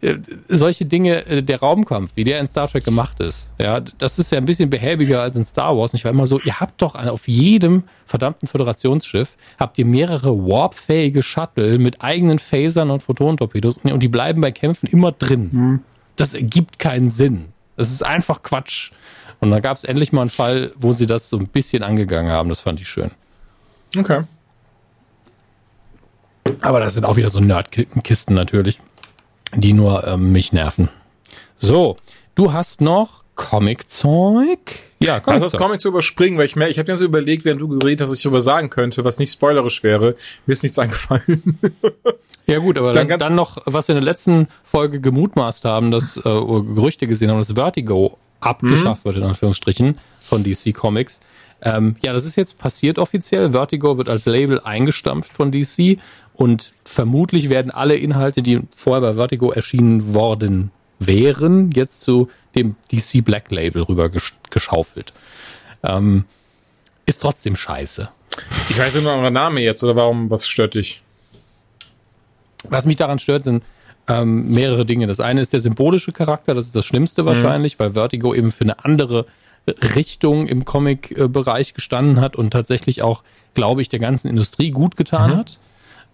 [0.00, 0.16] äh,
[0.48, 4.32] solche Dinge, äh, der Raumkampf, wie der in Star Trek gemacht ist, ja, das ist
[4.32, 5.92] ja ein bisschen behäbiger als in Star Wars.
[5.92, 10.36] Und ich war immer so, ihr habt doch auf jedem verdammten Föderationsschiff habt ihr mehrere
[10.36, 15.80] warpfähige Shuttle mit eigenen Phasern und Photonentorpedos und die bleiben bei Kämpfen immer drin.
[16.16, 17.52] Das ergibt keinen Sinn.
[17.76, 18.92] Das ist einfach Quatsch.
[19.40, 22.30] Und da gab es endlich mal einen Fall, wo sie das so ein bisschen angegangen
[22.30, 22.48] haben.
[22.48, 23.10] Das fand ich schön.
[23.96, 24.24] Okay.
[26.60, 28.80] Aber das sind auch wieder so Nerdkisten natürlich,
[29.54, 30.90] die nur ähm, mich nerven.
[31.56, 31.96] So,
[32.34, 34.58] du hast noch Comic-Zeug?
[35.00, 35.56] Ja, Also das.
[35.56, 38.10] Comic zu überspringen, weil ich mehr, ich habe mir so überlegt, während du geredet hast,
[38.10, 40.14] was ich darüber sagen könnte, was nicht spoilerisch wäre.
[40.46, 41.58] Mir ist nichts eingefallen.
[42.46, 45.90] Ja gut, aber Dann dann, dann noch, was wir in der letzten Folge gemutmaßt haben,
[45.90, 51.20] dass, äh, Gerüchte gesehen haben, dass Vertigo abgeschafft wird, in Anführungsstrichen, von DC Comics.
[51.62, 53.50] Ähm, ja, das ist jetzt passiert offiziell.
[53.50, 55.98] Vertigo wird als Label eingestampft von DC
[56.34, 62.76] und vermutlich werden alle Inhalte, die vorher bei Vertigo erschienen worden wären, jetzt zu dem
[62.90, 65.12] DC Black Label rüber gesch geschaufelt.
[65.82, 66.24] Ähm,
[67.06, 68.08] ist trotzdem scheiße.
[68.70, 71.02] Ich weiß nur noch euren Name jetzt, oder warum, was stört dich?
[72.68, 73.64] Was mich daran stört, sind
[74.08, 75.06] ähm, mehrere Dinge.
[75.06, 78.64] Das eine ist der symbolische Charakter, das ist das Schlimmste wahrscheinlich, weil Vertigo eben für
[78.64, 79.26] eine andere
[79.66, 83.22] Richtung im Comic-Bereich gestanden hat und tatsächlich auch,
[83.54, 85.58] glaube ich, der ganzen Industrie gut getan hat.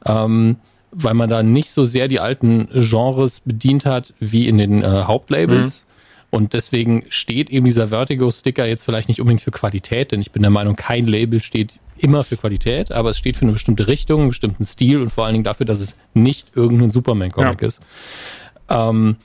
[0.05, 0.56] Ähm,
[0.90, 4.86] weil man da nicht so sehr die alten Genres bedient hat wie in den äh,
[5.05, 5.86] Hauptlabels.
[6.30, 10.42] Und deswegen steht eben dieser Vertigo-Sticker jetzt vielleicht nicht unbedingt für Qualität, denn ich bin
[10.42, 14.20] der Meinung, kein Label steht immer für Qualität, aber es steht für eine bestimmte Richtung,
[14.20, 17.68] einen bestimmten Stil und vor allen Dingen dafür, dass es nicht irgendein Superman-Comic Ja.
[17.68, 17.80] ist.
[18.68, 19.16] Ähm,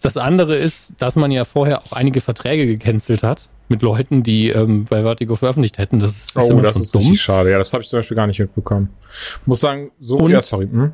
[0.00, 4.48] das andere ist, dass man ja vorher auch einige Verträge gecancelt hat mit Leuten, die
[4.48, 5.98] ähm, bei Vertigo veröffentlicht hätten.
[5.98, 7.14] Das ist, Oh, das ist dumm.
[7.16, 7.50] schade.
[7.50, 8.88] Ja, das habe ich zum Beispiel gar nicht mitbekommen.
[9.44, 10.66] Muss sagen, so, Und- ja, sorry.
[10.70, 10.92] Hm?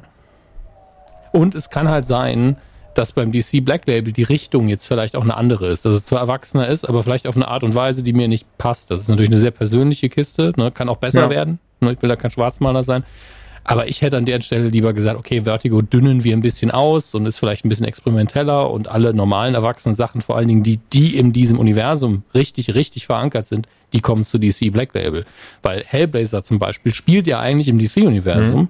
[1.33, 2.57] Und es kann halt sein,
[2.95, 5.85] dass beim DC Black Label die Richtung jetzt vielleicht auch eine andere ist.
[5.85, 8.47] Dass es zwar erwachsener ist, aber vielleicht auf eine Art und Weise, die mir nicht
[8.59, 8.91] passt.
[8.91, 10.71] Das ist natürlich eine sehr persönliche Kiste, ne?
[10.73, 11.31] kann auch besser Ja.
[11.31, 11.59] werden.
[11.81, 11.93] Ne?
[11.93, 13.05] Ich will da kein Schwarzmaler sein.
[13.65, 17.15] Aber ich hätte an der Stelle lieber gesagt, okay, Vertigo dünnen wir ein bisschen aus
[17.15, 20.79] und ist vielleicht ein bisschen experimenteller und alle normalen erwachsenen Sachen, vor allen Dingen die,
[20.93, 25.25] die in diesem Universum richtig, richtig verankert sind, die kommen zu DC Black Label.
[25.63, 28.69] Weil Hellblazer zum Beispiel spielt ja eigentlich im DC-Universum,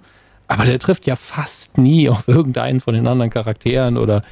[0.53, 4.23] aber der trifft ja fast nie auf irgendeinen von den anderen Charakteren oder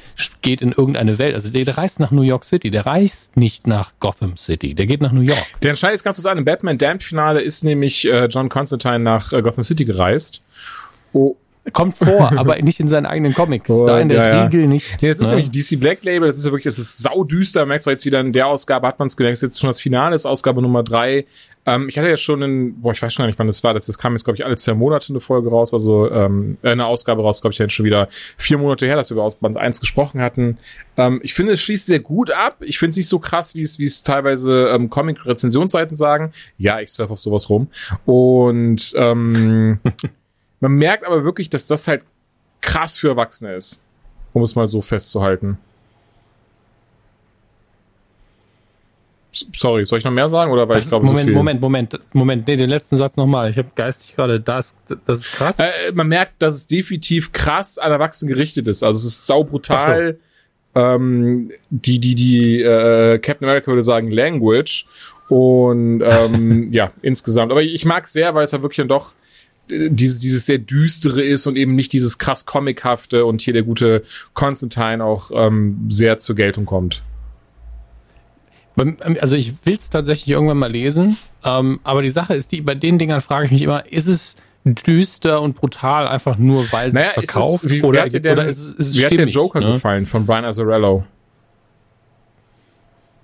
[0.41, 1.33] geht in irgendeine Welt.
[1.33, 4.85] Also der, der reist nach New York City, der reist nicht nach Gotham City, der
[4.85, 5.45] geht nach New York.
[5.61, 8.99] Der Entscheid ist ganz zu sagen, im Batman Damned Finale ist nämlich äh, John Constantine
[8.99, 10.41] nach äh, Gotham City gereist.
[11.13, 11.35] Oh,
[11.73, 13.69] Kommt vor, aber nicht in seinen eigenen Comics.
[13.69, 14.43] Oh, da in der ja, ja.
[14.45, 15.01] Regel nicht.
[15.01, 15.43] Nee, das ist ne?
[15.43, 18.19] nämlich DC Black Label, das ist ja wirklich, das ist saudüster, merkst du jetzt wieder
[18.19, 21.25] in der Ausgabe, hat man es gemerkt, jetzt schon das Finale, ist Ausgabe Nummer drei.
[21.67, 23.75] Ähm, ich hatte ja schon in, boah, ich weiß schon gar nicht, wann das war,
[23.75, 26.71] das, das kam jetzt, glaube ich, alle zwei Monate eine Folge raus, also ähm, äh,
[26.71, 28.07] eine Ausgabe raus, glaube ich, jetzt schon wieder
[28.37, 30.57] vier Monate her, dass wir über Band 1 gesprochen hatten.
[30.97, 32.57] Ähm, ich finde, es schließt sehr gut ab.
[32.61, 36.31] Ich finde es nicht so krass, wie es wie es teilweise ähm, Comic-Rezensionsseiten sagen.
[36.57, 37.67] Ja, ich surfe auf sowas rum.
[38.05, 39.79] Und ähm,
[40.61, 42.03] man merkt aber wirklich, dass das halt
[42.61, 43.83] krass für Erwachsene ist.
[44.33, 45.57] Um es mal so festzuhalten.
[49.55, 51.35] Sorry, soll ich noch mehr sagen oder weil ich glaube so Moment, viel?
[51.35, 53.49] Moment, Moment, Moment, nee, den letzten Satz nochmal.
[53.49, 54.75] Ich habe geistig gerade, das,
[55.05, 55.57] das ist krass.
[55.57, 58.83] Äh, man merkt, dass es definitiv krass an Erwachsenen gerichtet ist.
[58.83, 60.17] Also es ist saubrutal.
[60.75, 64.85] Ähm, die, die, die äh, Captain America würde sagen Language.
[65.27, 67.51] Und ähm, ja, insgesamt.
[67.51, 69.15] Aber ich mag sehr, weil es ja wirklich dann doch äh,
[69.69, 74.03] dieses, dieses sehr düstere ist und eben nicht dieses krass comichafte und hier der gute
[74.33, 77.03] Constantine auch ähm, sehr zur Geltung kommt.
[78.75, 82.61] Beim- Also ich will es tatsächlich irgendwann mal lesen, ähm, aber die Sache ist, die
[82.61, 86.89] bei den Dingern frage ich mich immer, ist es düster und brutal einfach nur, weil
[86.89, 87.63] es Naja, ist verkauft?
[87.63, 89.15] es, wie, oder wie hat dir, denn, oder ist es, ist es wie hat dir
[89.15, 89.73] stimmig, Joker ne?
[89.73, 91.05] gefallen von Brian Azzarello?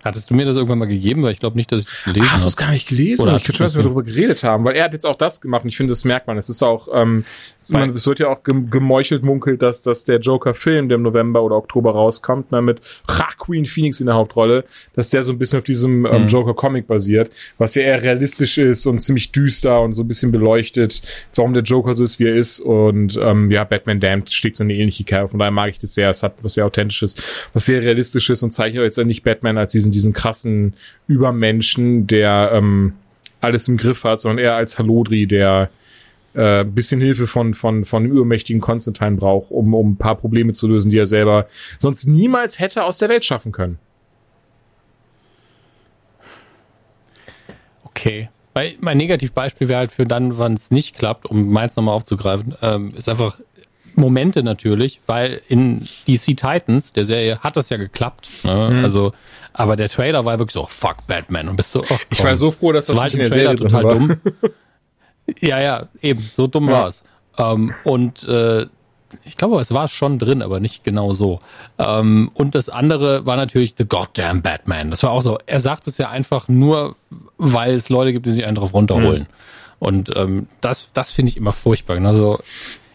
[0.08, 1.24] Hattest du mir das irgendwann mal gegeben?
[1.24, 2.50] Weil ich glaube nicht, dass ich das gelesen Ach, hast du habe.
[2.50, 3.22] es gar nicht gelesen?
[3.28, 5.42] Oder ich könnte schon, dass wir darüber geredet haben, weil er hat jetzt auch das
[5.42, 6.38] gemacht und ich finde, das merkt man.
[6.38, 7.26] Es ist auch, ähm,
[7.70, 11.44] man, es wird ja auch gem- gemeuchelt, munkelt, dass, dass der Joker-Film, der im November
[11.44, 15.60] oder Oktober rauskommt, ne, mit Joaquin Phoenix in der Hauptrolle, dass der so ein bisschen
[15.60, 16.28] auf diesem ähm, Mhm.
[16.28, 21.02] Joker-Comic basiert, was ja eher realistisch ist und ziemlich düster und so ein bisschen beleuchtet,
[21.36, 22.60] warum der Joker so ist, wie er ist.
[22.60, 25.30] Und ähm, ja, Batman Damned steht so eine ähnliche Kerbe.
[25.30, 26.10] Von daher mag ich das sehr.
[26.10, 27.16] Es hat was sehr Authentisches,
[27.54, 30.76] was sehr Realistisches und zeichnet jetzt nicht Batman als diesen, diesen krassen
[31.08, 32.94] Übermenschen, der ähm,
[33.42, 35.70] alles im Griff hat, sondern eher als Halodri, der
[36.34, 40.54] äh, ein bisschen Hilfe von, von, von übermächtigen Konstantin braucht, um, um ein paar Probleme
[40.54, 41.48] zu lösen, die er selber
[41.80, 43.80] sonst niemals hätte aus der Welt schaffen können.
[47.84, 48.30] Okay.
[48.80, 52.96] Mein Negativbeispiel wäre halt für dann, wann es nicht klappt, um meins nochmal aufzugreifen, ähm,
[52.96, 53.40] ist einfach
[53.98, 58.30] Momente natürlich, weil in DC Titans, der Serie, hat das ja geklappt.
[58.44, 58.70] Ne?
[58.72, 58.84] Mhm.
[58.84, 59.12] Also,
[59.54, 61.50] aber der Trailer war wirklich so, fuck Batman.
[61.50, 63.56] Und bist so, oh, Ich war so froh, dass das war nicht in der Serie
[63.56, 63.94] Trailer drin total war.
[63.94, 64.22] dumm.
[65.42, 66.74] Ja, ja, eben, so dumm Ja.
[66.84, 67.04] war's.
[67.38, 68.66] Ähm, und äh,
[69.24, 71.40] ich glaube, es war schon drin, aber nicht genau so.
[71.78, 74.90] Ähm, und das andere war natürlich The Goddamn Batman.
[74.92, 75.38] Das war auch so.
[75.46, 76.96] Er sagt es ja einfach nur,
[77.38, 79.22] weil es Leute gibt, die sich einen drauf runterholen.
[79.24, 79.28] Mhm.
[79.80, 81.98] Und ähm, das, das finde ich immer furchtbar.
[82.06, 82.40] Also,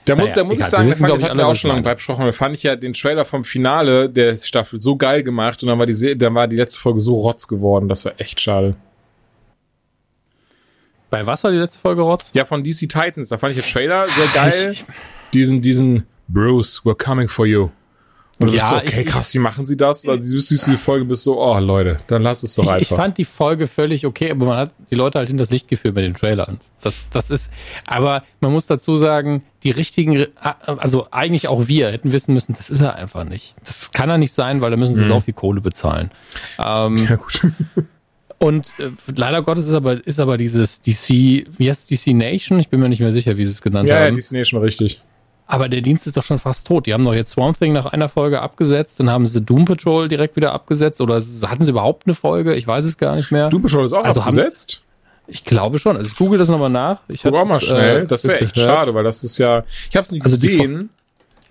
[0.04, 1.46] Da muss, Naja, da muss egal, ich sagen, wir da wissen, fand, das hatten wir
[1.46, 2.24] auch schon lange besprochen.
[2.26, 5.78] Da fand ich ja den Trailer vom Finale der Staffel so geil gemacht und dann
[5.78, 7.88] war die, dann war die letzte Folge so rotz geworden.
[7.88, 8.74] Das war echt schade.
[11.10, 12.30] bei was war die letzte Folge, Rotz?
[12.32, 14.70] Ja, von DC Titans, da fand ich den Trailer sehr geil.
[14.72, 14.84] Ich-
[15.34, 17.68] diesen, diesen Bruce, we're coming for you.
[18.42, 20.06] Und du Ja, okay, ich- krass, wie machen sie das?
[20.06, 22.74] Also, du siehst die Folge, bist so, oh Leute, dann lass es doch Ich, ich
[22.90, 22.96] einfach.
[22.96, 26.02] fand die Folge völlig okay, aber man hat die Leute halt hinters Licht geführt bei
[26.02, 26.60] den Trailern.
[26.82, 27.50] Das, das ist,
[27.86, 30.26] aber man muss dazu sagen, die richtigen,
[30.66, 33.54] also eigentlich auch wir hätten wissen müssen, das ist er einfach nicht.
[33.64, 36.10] Das kann er nicht sein, weil da müssen sie so viel Kohle bezahlen.
[36.58, 37.06] Ähm, Mhm.
[37.08, 37.40] ja, gut.
[38.38, 42.58] und äh, leider Gottes ist aber, ist aber dieses DC, wie heißt es, DC Nation?
[42.58, 44.16] Ich bin mir nicht mehr sicher, wie sie es genannt ja, ja, haben.
[44.16, 45.00] Destination war richtig.
[45.46, 46.86] Aber der Dienst ist doch schon fast tot.
[46.86, 50.08] Die haben doch jetzt Swamp Thing nach einer Folge abgesetzt, dann haben sie Doom Patrol
[50.08, 52.54] direkt wieder abgesetzt oder hatten sie überhaupt eine Folge?
[52.54, 53.48] Ich weiß es gar nicht mehr.
[53.50, 54.82] Doom Patrol ist auch Also haben- abgesetzt.
[55.28, 55.96] Ich glaube schon.
[55.96, 57.00] Also ich google das nochmal nach.
[57.08, 58.02] Ich Guck auch mal es, schnell.
[58.02, 58.70] äh, das wäre echt gehört.
[58.70, 60.90] schade, weil das ist ja, ich habe es nicht Also die gesehen.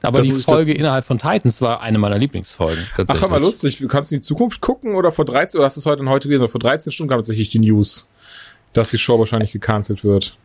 [0.03, 2.83] Aber die muss ich Folge innerhalb von Titans war eine meiner Lieblingsfolgen.
[3.07, 3.83] Ach, hör mal lustig.
[3.87, 6.09] Kannst du in die Zukunft gucken oder vor 13, oder hast du es heute und
[6.09, 6.49] heute gelesen?
[6.49, 8.09] Vor 13 Stunden kam tatsächlich die News,
[8.73, 10.35] dass die Show wahrscheinlich gecancelt wird.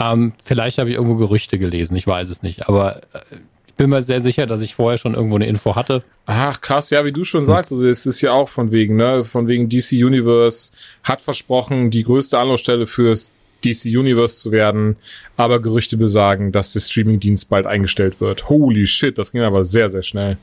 [0.00, 1.96] Ähm, vielleicht habe ich irgendwo Gerüchte gelesen.
[1.96, 2.68] Ich weiß es nicht.
[2.68, 3.20] Aber äh,
[3.66, 6.02] ich bin mir sehr sicher, dass ich vorher schon irgendwo eine Info hatte.
[6.26, 9.24] Ach, krass, ja, wie du schon sagst, also es ist ja auch von wegen, ne,
[9.24, 10.72] von wegen DC Universe
[11.02, 13.30] hat versprochen, die größte Anlaufstelle fürs
[13.64, 14.96] DC Universe zu werden,
[15.36, 18.48] aber Gerüchte besagen, dass der Streamingdienst bald eingestellt wird.
[18.48, 20.36] Holy shit, das ging aber sehr, sehr schnell.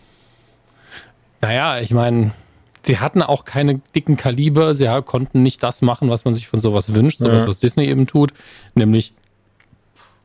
[1.41, 2.31] Naja, ich meine,
[2.83, 4.75] sie hatten auch keine dicken Kaliber.
[4.75, 7.47] Sie konnten nicht das machen, was man sich von sowas wünscht, sowas, Ja.
[7.47, 8.33] was Disney eben tut.
[8.75, 9.13] Nämlich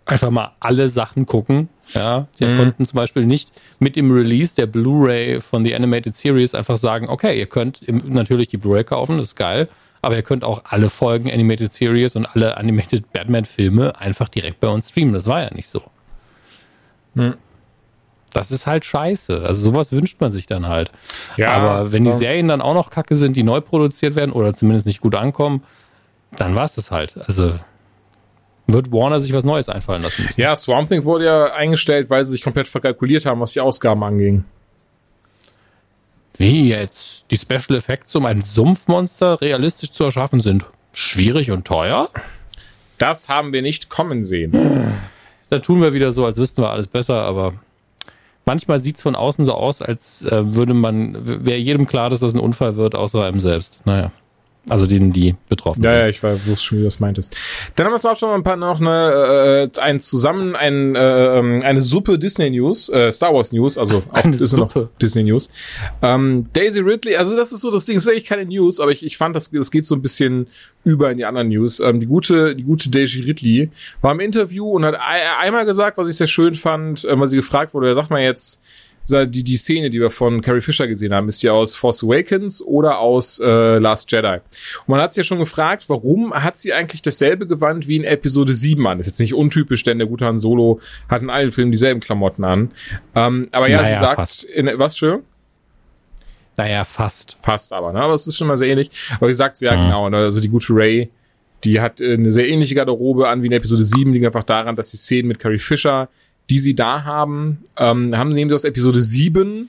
[0.07, 1.69] einfach mal alle Sachen gucken.
[1.95, 2.57] Ja, sie Mhm.
[2.57, 7.09] konnten zum Beispiel nicht mit dem Release der Blu-ray von The Animated Series einfach sagen,
[7.09, 9.69] okay, ihr könnt natürlich die Blu-ray kaufen, das ist geil,
[10.03, 14.69] aber ihr könnt auch alle Folgen Animated Series und alle Animated Batman-Filme einfach direkt bei
[14.69, 15.13] uns streamen.
[15.13, 15.83] Das war ja nicht so.
[17.15, 17.35] Hm.
[18.33, 19.43] Das ist halt scheiße.
[19.45, 20.91] Also sowas wünscht man sich dann halt.
[21.37, 22.17] Ja, aber wenn die ja.
[22.17, 25.63] Serien dann auch noch kacke sind, die neu produziert werden oder zumindest nicht gut ankommen,
[26.37, 27.17] dann war es das halt.
[27.27, 27.55] Also
[28.67, 30.41] wird Warner sich was Neues einfallen lassen müssen.
[30.41, 34.03] Ja, Swamp Thing wurde ja eingestellt, weil sie sich komplett verkalkuliert haben, was die Ausgaben
[34.03, 34.45] anging.
[36.39, 37.31] Wie jetzt?
[37.31, 42.11] Die Special Effects, um ein Sumpfmonster realistisch zu erschaffen, sind schwierig und teuer?
[42.99, 44.97] Das haben wir nicht kommen sehen.
[45.49, 47.55] Da tun wir wieder so, als wüssten wir alles besser, aber
[48.45, 52.35] manchmal sieht's von außen so aus, als äh, würde man, wäre jedem klar, dass das
[52.35, 53.81] ein Unfall wird, außer einem selbst.
[53.85, 54.11] Naja.
[54.69, 56.01] Also denen, die betroffen Ja, sind.
[56.03, 57.35] ja, ich war, wusste schon, wie du das meintest.
[57.77, 61.39] Dann haben wir zum Abschluss noch ein paar noch eine, äh, ein zusammen ein, äh,
[61.39, 64.89] ähm, eine Suppe Disney News, äh, Star Wars News, also auch Eine ist noch Suppe.
[65.01, 65.51] Disney News.
[66.03, 68.91] Ähm, Daisy Ridley, also das ist so das Ding, das ist eigentlich keine News, aber
[68.91, 70.47] ich, ich fand, das, das geht so ein bisschen
[70.85, 71.81] über in die anderen News.
[71.81, 73.71] Ähm, die gute, die gute Daisy Ridley
[74.01, 77.29] war im Interview und hat ei- einmal gesagt, was ich sehr schön fand, äh, weil
[77.29, 78.63] sie gefragt wurde, ja, sag mal jetzt,
[79.09, 82.61] die, die Szene, die wir von Carrie Fisher gesehen haben, ist ja aus Force Awakens
[82.61, 84.39] oder aus äh, Last Jedi.
[84.39, 88.05] Und man hat sich ja schon gefragt, warum hat sie eigentlich dasselbe Gewand wie in
[88.05, 88.99] Episode 7 an?
[88.99, 92.01] Das ist jetzt nicht untypisch, denn der gute Han Solo hat in allen Filmen dieselben
[92.01, 92.73] Klamotten an.
[93.15, 94.45] Ähm, aber ja, Naja, sie sagt, fast.
[94.45, 95.21] in, was schön?
[96.57, 97.37] Naja, fast.
[97.43, 98.01] Fast aber, ne?
[98.01, 98.91] Aber es ist schon mal sehr ähnlich.
[99.21, 99.85] Aber sie sagt so, ja, Mhm.
[99.87, 100.17] genau, ne?
[100.19, 101.11] also die gute Ray,
[101.65, 104.75] die hat äh, eine sehr ähnliche Garderobe an wie in Episode 7, liegt einfach daran,
[104.75, 106.09] dass die Szenen mit Carrie Fisher,
[106.51, 109.69] die sie da haben, ähm, haben nehmen sie aus Episode 7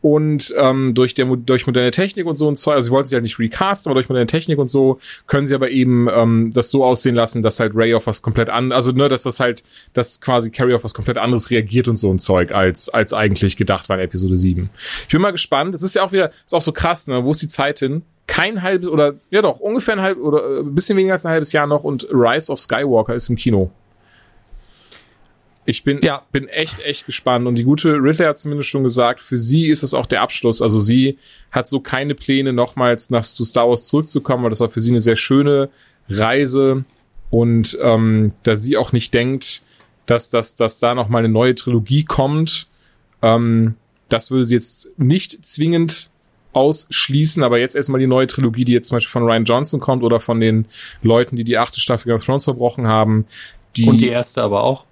[0.00, 3.16] und ähm, durch, der, durch moderne Technik und so und so, also sie wollten sie
[3.16, 6.70] halt nicht recasten, aber durch moderne Technik und so können sie aber eben ähm, das
[6.70, 9.64] so aussehen lassen, dass halt Ray auf was komplett an, also ne, dass das halt,
[9.94, 13.56] dass quasi Carrie auf was komplett anderes reagiert und so ein Zeug, als, als eigentlich
[13.56, 14.70] gedacht war in Episode 7.
[15.02, 17.32] Ich bin mal gespannt, es ist ja auch wieder, ist auch so krass, ne, wo
[17.32, 18.02] ist die Zeit hin?
[18.28, 21.32] Kein halbes, oder, ja doch, ungefähr ein halb, oder äh, ein bisschen weniger als ein
[21.32, 23.72] halbes Jahr noch und Rise of Skywalker ist im Kino.
[25.68, 26.22] Ich bin, Ja.
[26.32, 27.46] bin echt, echt gespannt.
[27.46, 30.62] Und die gute Ridley hat zumindest schon gesagt, für sie ist es auch der Abschluss.
[30.62, 31.18] Also sie
[31.50, 34.88] hat so keine Pläne, nochmals nach zu Star Wars zurückzukommen, weil das war für sie
[34.92, 35.68] eine sehr schöne
[36.08, 36.84] Reise.
[37.28, 39.60] Und ähm, da sie auch nicht denkt,
[40.06, 42.66] dass, dass, dass da nochmal eine neue Trilogie kommt,
[43.20, 43.74] ähm,
[44.08, 46.08] das würde sie jetzt nicht zwingend
[46.54, 50.02] ausschließen, aber jetzt erstmal die neue Trilogie, die jetzt zum Beispiel von Ryan Johnson kommt
[50.02, 50.64] oder von den
[51.02, 53.26] Leuten, die die achte Staffel Game of Thrones verbrochen haben.
[53.76, 54.86] Die, Und die erste aber auch.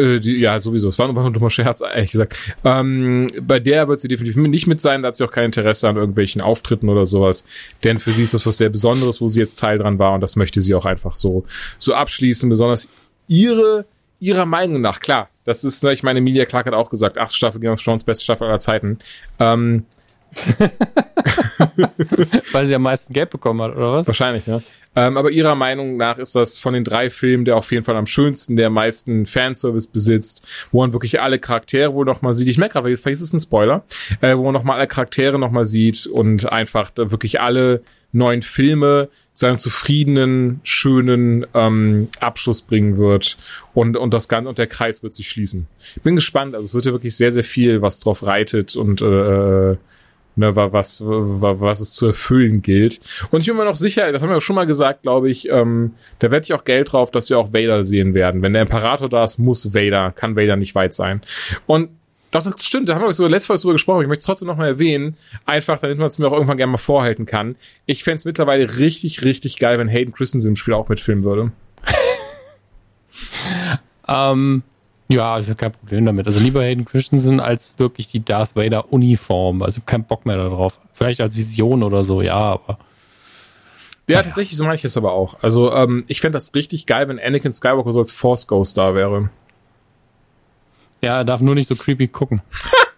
[0.00, 0.88] Äh, die, ja, sowieso.
[0.88, 2.36] Es war nur ein dummer Scherz, ehrlich gesagt.
[2.64, 5.02] Ähm, bei der wird sie definitiv nicht mit sein.
[5.02, 7.44] Da hat sie auch kein Interesse an irgendwelchen Auftritten oder sowas.
[7.84, 10.14] Denn für sie ist das was sehr Besonderes, wo sie jetzt Teil dran war.
[10.14, 11.44] Und das möchte sie auch einfach so,
[11.78, 12.48] so abschließen.
[12.48, 12.88] Besonders
[13.28, 13.84] ihre,
[14.18, 15.00] ihrer Meinung nach.
[15.00, 17.82] Klar, das ist, ne, ich meine, Emilia Clark hat auch gesagt, acht Staffel Game of
[17.82, 18.98] Thrones, beste Staffel aller Zeiten.
[19.38, 19.84] Ähm,
[22.52, 24.06] Weil sie am meisten Geld bekommen hat, oder was?
[24.06, 24.62] Wahrscheinlich, ne?
[24.96, 27.94] Ähm, aber ihrer Meinung nach ist das von den drei Filmen der auf jeden Fall
[27.94, 32.34] am schönsten, der am meisten Fanservice besitzt, wo man wirklich alle Charaktere wohl noch mal
[32.34, 32.48] sieht.
[32.48, 33.84] Ich merke gerade, vielleicht ist es ein Spoiler,
[34.20, 37.82] äh, wo man noch mal alle Charaktere noch mal sieht und einfach wirklich alle
[38.12, 43.38] neuen Filme zu einem zufriedenen, schönen ähm, Abschluss bringen wird
[43.72, 45.68] und und das Ganze und der Kreis wird sich schließen.
[45.94, 46.56] Ich bin gespannt.
[46.56, 49.76] Also es wird ja wirklich sehr sehr viel, was drauf reitet und äh,
[50.36, 53.00] ne, wa- was, wa- was es zu erfüllen gilt.
[53.30, 55.48] Und ich bin mir noch sicher, das haben wir auch schon mal gesagt, glaube ich,
[55.48, 58.42] ähm, da wette ich auch Geld drauf, dass wir auch Vader sehen werden.
[58.42, 61.20] Wenn der Imperator da ist, muss Vader, kann Vader nicht weit sein.
[61.66, 61.90] Und
[62.32, 64.46] doch, das stimmt, da haben wir sogar letztes Mal drüber gesprochen, ich möchte es trotzdem
[64.46, 65.16] noch mal erwähnen,
[65.46, 67.56] einfach, damit man es mir auch irgendwann gerne mal vorhalten kann.
[67.86, 71.50] Ich fänd's mittlerweile richtig, richtig geil, wenn Hayden Christensen im Spiel auch mitfilmen würde.
[74.08, 74.62] Ähm,
[75.10, 76.26] ja, ich habe kein Problem damit.
[76.26, 79.60] Also lieber Hayden Christensen als wirklich die Darth Vader Uniform.
[79.62, 80.78] Also ich habe keinen Bock mehr darauf.
[80.94, 82.78] Vielleicht als Vision oder so, ja, aber
[84.06, 85.36] Ja, tatsächlich, so meine ich es aber auch.
[85.42, 88.94] Also, ähm, ich fänd das richtig geil, wenn Anakin Skywalker so als Force Ghost da
[88.94, 89.30] wäre.
[91.02, 92.42] ja, er darf nur nicht so creepy gucken.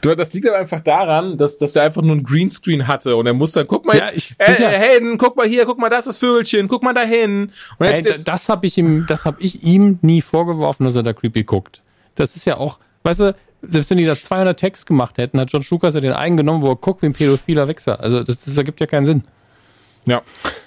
[0.00, 3.32] Das liegt aber einfach daran, dass, dass er einfach nur ein Greenscreen hatte und er
[3.34, 6.06] muss dann, guck mal Ja, jetzt, ich- äh, Hayden, guck mal hier, guck mal, das
[6.06, 7.52] ist Vögelchen, guck mal dahin.
[7.78, 10.96] Und Ey, jetzt, jetzt, das habe ich ihm, das habe ich ihm nie vorgeworfen, dass
[10.96, 11.82] er da creepy guckt.
[12.14, 15.50] Das ist ja auch, weißt du, selbst wenn die da 200 Text gemacht hätten, hat
[15.50, 17.98] John Lucas ja den eingenommen, wo er guckt wie ein pädophiler Wichser.
[18.00, 19.24] Also das, das ergibt ja keinen Sinn.
[20.06, 20.22] ja,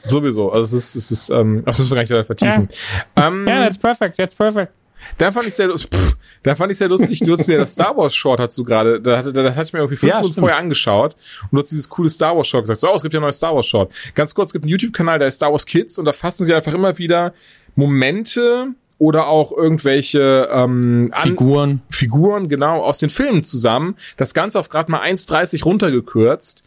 [0.05, 0.51] sowieso.
[0.51, 2.67] Also es ist, es ist, ähm, das müssen wir gar nicht weiter vertiefen.
[3.15, 4.73] Ähm, Ja, that's perfect, that's perfect.
[5.17, 7.95] Da fand ich sehr, pff, da fand ich sehr lustig, du hast mir das Star
[7.97, 10.39] Wars Short hast du gerade, da hatte, das hatte ich mir irgendwie fünf Ja, Minuten
[10.39, 13.13] vorher angeschaut und du hast dieses coole Star Wars Short gesagt, so, oh, es gibt
[13.13, 13.91] ja ein neues Star Wars Short.
[14.15, 16.53] Ganz kurz, es gibt einen YouTube-Kanal, der ist Star Wars Kids und da fassen sie
[16.53, 17.34] einfach immer wieder
[17.76, 18.67] Momente
[18.97, 21.81] oder auch irgendwelche ähm, an- Figuren.
[21.89, 23.95] Figuren genau aus den Filmen zusammen.
[24.17, 26.63] Das Ganze auf gerade mal 1,30 runtergekürzt.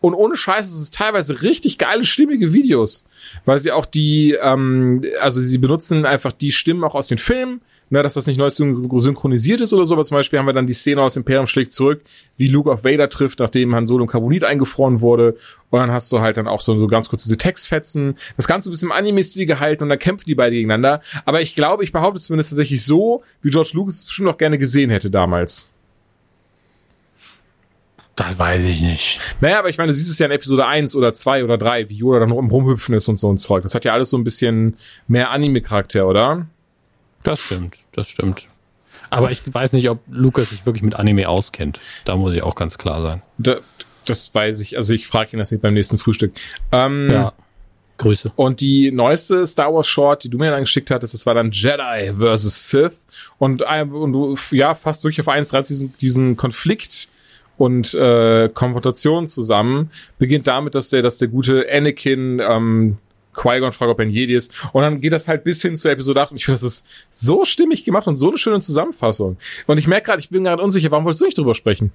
[0.00, 3.04] Und ohne Scheiß, es ist teilweise richtig geile, stimmige Videos.
[3.44, 7.60] Weil sie auch die, ähm, also sie benutzen einfach die Stimmen auch aus den Filmen,
[7.90, 10.66] ne, dass das nicht neu synchronisiert ist oder so, aber zum Beispiel haben wir dann
[10.66, 12.02] die Szene aus Imperium schlägt zurück,
[12.36, 15.36] wie Luke auf Vader trifft, nachdem Han Solo im Carbonit eingefroren wurde.
[15.70, 18.16] Und dann hast du halt dann auch so, so ganz kurz diese Textfetzen.
[18.36, 21.02] Das Ganze ein bisschen im Anime-Stil gehalten und dann kämpfen die beide gegeneinander.
[21.24, 24.58] Aber ich glaube, ich behaupte zumindest tatsächlich so, wie George Lucas es bestimmt auch gerne
[24.58, 25.69] gesehen hätte damals.
[28.20, 29.18] Das weiß ich nicht.
[29.40, 31.88] Naja, aber ich meine, du siehst es ja in Episode 1 oder 2 oder 3,
[31.88, 33.62] wie Yoda dann rumhüpfen ist und so ein Zeug.
[33.62, 34.76] Das hat ja alles so ein bisschen
[35.08, 36.46] mehr Anime-Charakter, oder?
[37.22, 38.46] Das stimmt, das stimmt.
[39.08, 41.80] Aber ich weiß nicht, ob Lukas sich wirklich mit Anime auskennt.
[42.04, 43.22] Da muss ich auch ganz klar sein.
[43.38, 43.56] Da,
[44.04, 44.76] das weiß ich.
[44.76, 46.34] Also ich frage ihn das nicht beim nächsten Frühstück.
[46.72, 47.32] Ähm, ja.
[47.96, 48.32] Grüße.
[48.36, 51.52] Und die neueste Star Wars Short, die du mir dann geschickt hattest, das war dann
[51.52, 52.68] Jedi vs.
[52.68, 53.06] Sith.
[53.38, 57.08] Und, äh, und du, ja, fast wirklich auf eins diesen, diesen Konflikt
[57.60, 59.90] und äh, Konfrontation zusammen.
[60.18, 62.96] Beginnt damit, dass der, dass der gute Anakin ähm,
[63.34, 64.70] Qui-Gon fragt, ob er ein Jedi ist.
[64.72, 66.30] Und dann geht das halt bis hin zu Episode 8.
[66.30, 69.36] Und ich finde, das ist so stimmig gemacht und so eine schöne Zusammenfassung.
[69.66, 71.92] Und ich merke gerade, ich bin gerade unsicher, warum wolltest du nicht drüber sprechen?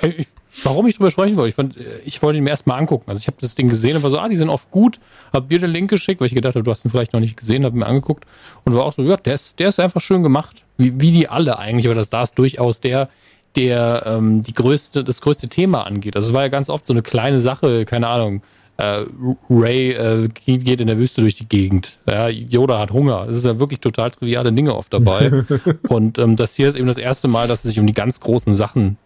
[0.64, 1.48] warum ich drüber sprechen wollte?
[1.48, 3.04] Ich, fand, ich wollte ihn mir erstmal angucken.
[3.06, 5.00] Also ich habe das Ding gesehen und war so, ah, die sind oft gut.
[5.32, 7.38] Hab dir den Link geschickt, weil ich gedacht habe, du hast ihn vielleicht noch nicht
[7.38, 8.26] gesehen, habe mir angeguckt
[8.66, 10.66] und war auch so, ja, der ist, der ist einfach schön gemacht.
[10.76, 13.08] Wie, wie die alle eigentlich, aber das da ist durchaus der,
[13.56, 16.16] der ähm, die größte, das größte Thema angeht.
[16.16, 18.42] Also es war ja ganz oft so eine kleine Sache, keine Ahnung.
[18.76, 19.04] Äh,
[19.48, 22.00] Ray äh, geht in der Wüste durch die Gegend.
[22.08, 23.26] Ja, Yoda hat Hunger.
[23.28, 25.44] Es ist ja wirklich total triviale Dinge oft dabei.
[25.88, 28.18] und ähm, das hier ist eben das erste Mal, dass sie sich um die ganz
[28.18, 28.96] großen Sachen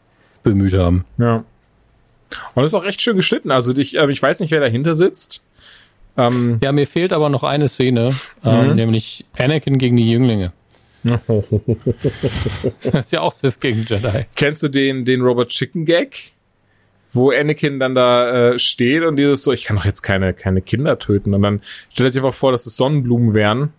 [0.42, 1.04] bemüht haben.
[1.18, 1.44] Ja.
[2.54, 3.50] Und ist auch recht schön geschnitten.
[3.50, 5.42] Also ich, äh, ich weiß nicht, wer dahinter sitzt.
[6.16, 8.14] Ähm, ja, mir fehlt aber noch eine Szene,
[8.44, 8.74] ähm, mhm.
[8.74, 10.52] nämlich Anakin gegen die Jünglinge.
[12.82, 14.26] das ist ja auch Sith gegen Jedi.
[14.34, 16.32] Kennst du den, den Robert Chicken Gag?
[17.12, 20.60] Wo Anakin dann da äh, steht und dieses so, ich kann doch jetzt keine, keine
[20.60, 21.32] Kinder töten.
[21.32, 23.72] Und dann stellt er sich einfach vor, dass es Sonnenblumen wären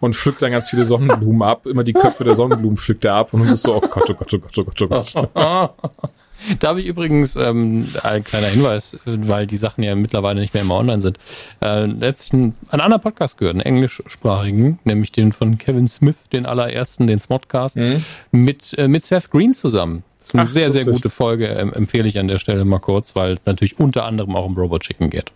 [0.00, 1.66] und pflückt dann ganz viele Sonnenblumen ab.
[1.66, 4.14] Immer die Köpfe der Sonnenblumen pflückt er ab und du bist so, oh Gott, oh
[4.14, 5.74] Gott, oh Gott, oh Gott, oh Gott.
[6.60, 10.62] Da habe ich übrigens ähm, ein kleiner Hinweis, weil die Sachen ja mittlerweile nicht mehr
[10.62, 11.18] immer online sind.
[11.60, 16.46] Äh, letztlich einen, einen anderen Podcast gehört, einen englischsprachigen, nämlich den von Kevin Smith, den
[16.46, 18.02] allerersten, den Smodcast, mhm.
[18.30, 20.04] mit, äh, mit Seth Green zusammen.
[20.18, 22.78] Das ist eine Ach, sehr, sehr gute Folge, ähm, empfehle ich an der Stelle mal
[22.78, 25.32] kurz, weil es natürlich unter anderem auch um Robot Chicken geht.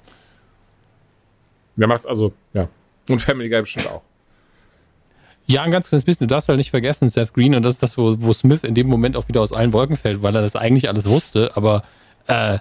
[1.77, 2.69] Der macht also, ja.
[3.09, 4.03] Und Family Guy bestimmt auch.
[5.51, 6.29] Ja, ein ganz kleines bisschen.
[6.29, 8.75] Du darfst halt nicht vergessen, Seth Green, und das ist das, wo, wo Smith in
[8.75, 11.85] dem Moment auch wieder aus allen Wolken fällt, weil er das eigentlich alles wusste, aber
[12.27, 12.59] äh,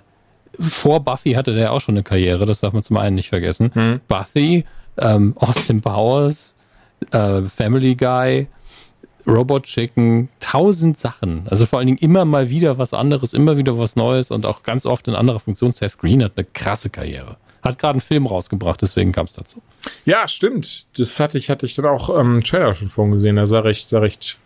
[0.60, 3.72] vor Buffy hatte der auch schon eine Karriere, das darf man zum einen nicht vergessen.
[3.74, 4.02] Hm.
[4.08, 4.66] Buffy,
[4.98, 6.56] ähm, Austin Powers,
[7.12, 8.48] äh, Family Guy,
[9.28, 11.44] Robot Chicken, tausend Sachen.
[11.50, 14.64] Also vor allen Dingen immer mal wieder was anderes, immer wieder was Neues und auch
[14.64, 15.74] ganz oft in anderer Funktion.
[15.74, 17.36] Seth Green hat eine krasse Karriere.
[17.62, 19.62] Hat gerade einen Film rausgebracht, deswegen kam es dazu.
[20.06, 20.88] Ja, stimmt.
[20.98, 23.36] Das hatte ich, hatte ich dann auch ähm, Trailer schon vorhin gesehen.
[23.36, 24.38] Der sah recht, sah recht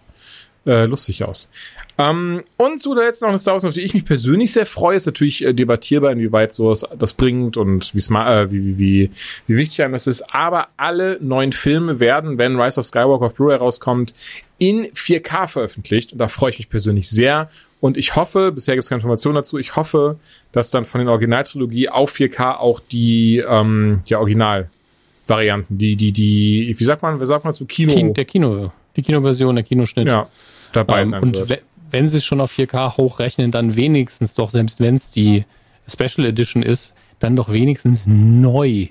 [0.65, 1.49] äh, lustig aus.
[1.97, 4.65] Ähm, und zu der letzten noch eine Star Wars, auf die ich mich persönlich sehr
[4.65, 9.11] freue, ist natürlich äh, debattierbar, inwieweit sowas das bringt und äh, wie, wie, wie,
[9.47, 10.33] wie wichtig einem das ist.
[10.33, 14.13] Aber alle neuen Filme werden, wenn Rise of Skywalker auf Blu-ray rauskommt,
[14.57, 16.13] in 4K veröffentlicht.
[16.13, 17.49] Und da freue ich mich persönlich sehr.
[17.81, 20.17] Und ich hoffe, bisher gibt es keine Informationen dazu, ich hoffe,
[20.51, 26.75] dass dann von den Originaltrilogie auf 4K auch die, ähm, ja, Originalvarianten, die, die, die,
[26.77, 27.91] wie sagt man, wie sagt man zu Kino?
[27.91, 30.07] Kino der Kino, die Kinoversion, der Kinoschnitt.
[30.07, 30.29] Ja,
[30.73, 31.63] dabei ähm, sein und wird.
[31.89, 35.45] wenn sie es schon auf 4K hochrechnen, dann wenigstens doch, selbst wenn es die
[35.87, 38.89] Special Edition ist, dann doch wenigstens neu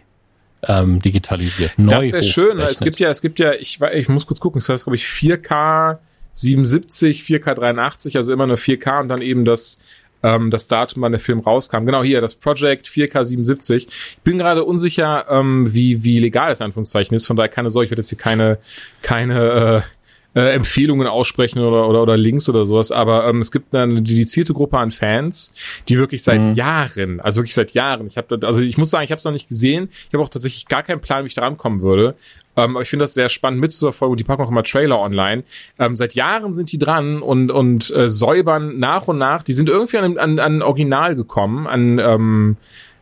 [0.64, 1.78] ähm, digitalisiert.
[1.78, 2.58] Neu das wäre schön.
[2.58, 5.04] Es gibt ja, es gibt ja, ich, ich muss kurz gucken, es heißt, glaube ich,
[5.04, 5.98] 4K
[6.32, 9.78] 77, 4K 83, also immer nur 4K und dann eben das
[10.22, 11.86] ähm, das Datum, wann der Film rauskam.
[11.86, 13.86] Genau hier, das Project 4K 77.
[13.86, 17.26] Ich bin gerade unsicher, ähm, wie, wie legal es Anführungszeichen ist.
[17.26, 18.58] Von daher keine Sorge, ich werde jetzt hier keine,
[19.02, 19.99] keine äh,
[20.34, 24.52] äh, Empfehlungen aussprechen oder, oder, oder Links oder sowas, aber ähm, es gibt eine dedizierte
[24.52, 25.54] Gruppe an Fans,
[25.88, 26.54] die wirklich seit mhm.
[26.54, 29.32] Jahren, also wirklich seit Jahren, ich habe also ich muss sagen, ich habe es noch
[29.32, 32.14] nicht gesehen, ich habe auch tatsächlich gar keinen Plan, wie ich da rankommen würde,
[32.56, 34.12] ähm, aber ich finde das sehr spannend mitzuverfolgen.
[34.12, 35.44] Und die packen auch immer Trailer online.
[35.78, 39.68] Ähm, seit Jahren sind die dran und, und äh, säubern nach und nach, die sind
[39.68, 42.56] irgendwie an, an, an Original gekommen, an ähm,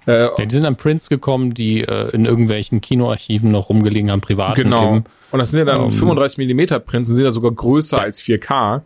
[0.08, 4.22] äh, ja, die sind an Prints gekommen, die äh, in irgendwelchen Kinoarchiven noch rumgelegen haben,
[4.22, 4.56] privat.
[4.56, 4.96] Genau.
[4.96, 5.04] Eben.
[5.30, 8.22] Und das sind ja dann um, 35 Millimeter Prints, die sind ja sogar größer als
[8.22, 8.80] 4K.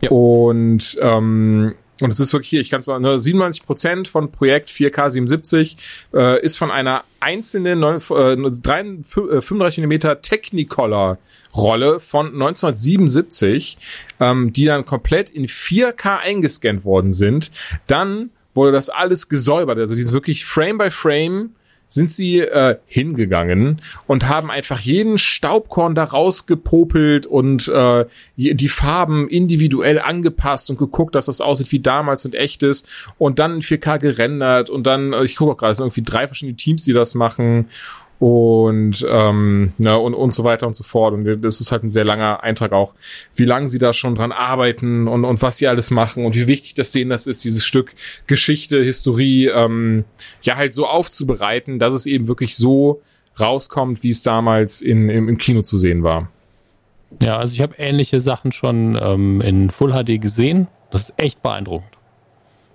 [0.00, 0.10] Ja.
[0.10, 4.32] Und ähm, und es ist wirklich hier, ich kann es mal, ne, 97 Prozent von
[4.32, 5.76] Projekt 4K 77
[6.12, 11.18] äh, ist von einer einzelnen 9, äh, 3, 35 mm Technicolor
[11.54, 13.78] Rolle von 1977,
[14.18, 17.52] ähm, die dann komplett in 4K eingescannt worden sind.
[17.86, 19.78] Dann wurde das alles gesäubert.
[19.78, 21.50] Also die sind wirklich Frame by Frame
[21.94, 28.06] sind sie äh, hingegangen und haben einfach jeden Staubkorn da rausgepopelt und äh,
[28.36, 33.38] die Farben individuell angepasst und geguckt, dass das aussieht wie damals und echt ist und
[33.38, 36.26] dann in 4K gerendert und dann, äh, ich gucke auch gerade, es sind irgendwie drei
[36.26, 37.68] verschiedene Teams, die das machen
[38.18, 41.14] und ähm, ja, und, und so weiter und so fort.
[41.14, 42.94] Und das ist halt ein sehr langer Eintrag auch,
[43.34, 46.46] wie lange sie da schon dran arbeiten und, und was sie alles machen und wie
[46.46, 47.92] wichtig das denen das ist, dieses Stück
[48.26, 50.04] Geschichte, Historie, ähm,
[50.42, 53.02] ja halt so aufzubereiten, dass es eben wirklich so
[53.38, 56.28] rauskommt, wie es damals in, im, im Kino zu sehen war.
[57.20, 60.68] Ja, also ich habe ähnliche Sachen schon ähm, in Full HD gesehen.
[60.90, 61.90] Das ist echt beeindruckend.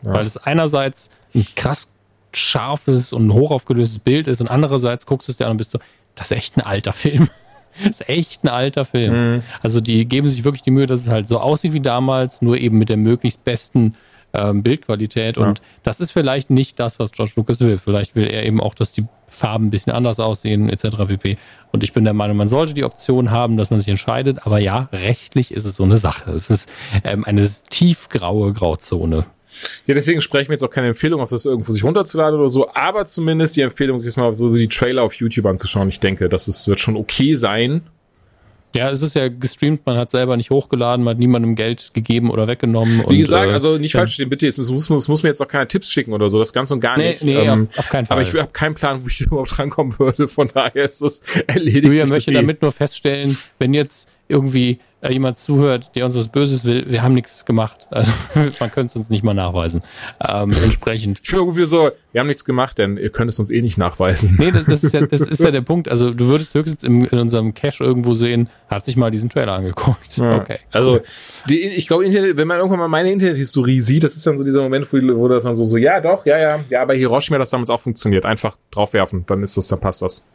[0.02, 0.14] Ja.
[0.14, 1.94] Weil es einerseits ein krass
[2.34, 5.80] scharfes und hochaufgelöstes Bild ist und andererseits guckst du es dir an und bist so,
[6.16, 7.30] das ist echt ein alter Film.
[7.82, 9.36] Das ist echt ein alter Film.
[9.36, 9.44] Mhm.
[9.62, 12.58] Also die geben sich wirklich die Mühe, dass es halt so aussieht wie damals, nur
[12.58, 13.94] eben mit der möglichst besten
[14.34, 15.38] ähm, Bildqualität.
[15.38, 15.48] Ja.
[15.48, 17.78] Und das ist vielleicht nicht das, was George Lucas will.
[17.78, 20.98] Vielleicht will er eben auch, dass die Farben ein bisschen anders aussehen, etc.
[21.08, 21.38] pp.
[21.72, 24.46] Und ich bin der Meinung, man sollte die Option haben, dass man sich entscheidet.
[24.46, 26.32] Aber ja, rechtlich ist es so eine Sache.
[26.32, 26.70] Es ist
[27.04, 29.26] ähm, eine tiefgraue Grauzone.
[29.88, 32.70] Ja, deswegen sprechen wir jetzt auch keine Empfehlung aus, das irgendwo sich runterzuladen oder so,
[32.74, 35.90] aber zumindest die Empfehlung, sich jetzt mal so die Trailer auf YouTube anzuschauen.
[35.90, 37.82] Ich denke, das ist, wird schon okay sein.
[38.76, 42.30] Ja, es ist ja gestreamt, man hat selber nicht hochgeladen, man hat niemandem Geld gegeben
[42.30, 43.04] oder weggenommen.
[43.08, 45.48] Wie gesagt, äh, also nicht falsch verstehen, bitte, jetzt muss, muss, muss mir jetzt auch
[45.48, 47.24] keine Tipps schicken oder so, das ganz und gar nee, nicht.
[47.24, 48.18] Nee, ähm, auf, auf, keinen Fall.
[48.18, 51.86] Aber ich habe keinen Plan, wo ich überhaupt drankommen würde, von daher ist das erledigt.
[51.86, 56.66] Julia möchte damit nur feststellen, wenn jetzt irgendwie äh, jemand zuhört, der uns was Böses
[56.66, 57.88] will, wir haben nichts gemacht.
[58.00, 58.12] Also
[58.60, 59.82] man könnte es uns nicht mal nachweisen.
[60.26, 61.20] Ähm, entsprechend.
[61.22, 63.78] Ich finde irgendwie so, wir haben nichts gemacht, denn ihr könnt es uns eh nicht
[63.78, 64.38] nachweisen.
[64.40, 65.90] Nee, das, das, ist, ja, das ist ja der Punkt.
[65.90, 69.54] Also du würdest höchstens im, in unserem Cache irgendwo sehen, hat sich mal diesen Trailer
[69.54, 70.18] angeguckt.
[70.18, 70.38] Ja.
[70.38, 70.60] Okay.
[70.72, 71.02] Also
[71.50, 74.62] die, ich glaube, wenn man irgendwann mal meine Internethistorie sieht, das ist dann so dieser
[74.62, 77.42] Moment, wo, wo das dann so, so, ja doch, ja, ja, ja, bei Hiroshima hat
[77.42, 78.26] das damals auch funktioniert.
[78.26, 80.26] Einfach draufwerfen, dann ist das, dann passt das.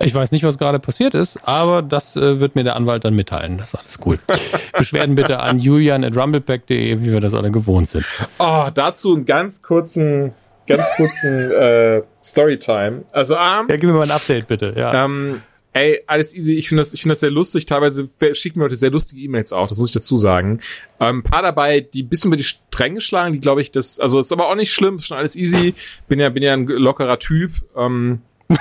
[0.00, 3.14] Ich weiß nicht, was gerade passiert ist, aber das äh, wird mir der Anwalt dann
[3.14, 3.58] mitteilen.
[3.58, 4.18] Das ist alles cool.
[4.78, 8.04] Beschwerden bitte an julian.rumblepack.de, wie wir das alle gewohnt sind.
[8.38, 10.32] Oh, dazu einen ganz kurzen,
[10.68, 13.02] ganz kurzen äh, Storytime.
[13.12, 15.04] Also, ähm, Ja, gib mir mal ein Update bitte, ja.
[15.04, 15.42] Ähm,
[15.72, 16.54] ey, alles easy.
[16.54, 17.66] Ich finde das, ich finde das sehr lustig.
[17.66, 19.68] Teilweise schicken mir Leute sehr lustige E-Mails auch.
[19.68, 20.60] Das muss ich dazu sagen.
[21.00, 23.98] Ähm, ein paar dabei, die ein bisschen über die Stränge schlagen, die glaube ich, das,
[23.98, 24.96] also ist aber auch nicht schlimm.
[24.96, 25.74] Ist schon alles easy.
[26.06, 27.52] Bin ja, bin ja ein lockerer Typ.
[27.76, 28.20] Ähm,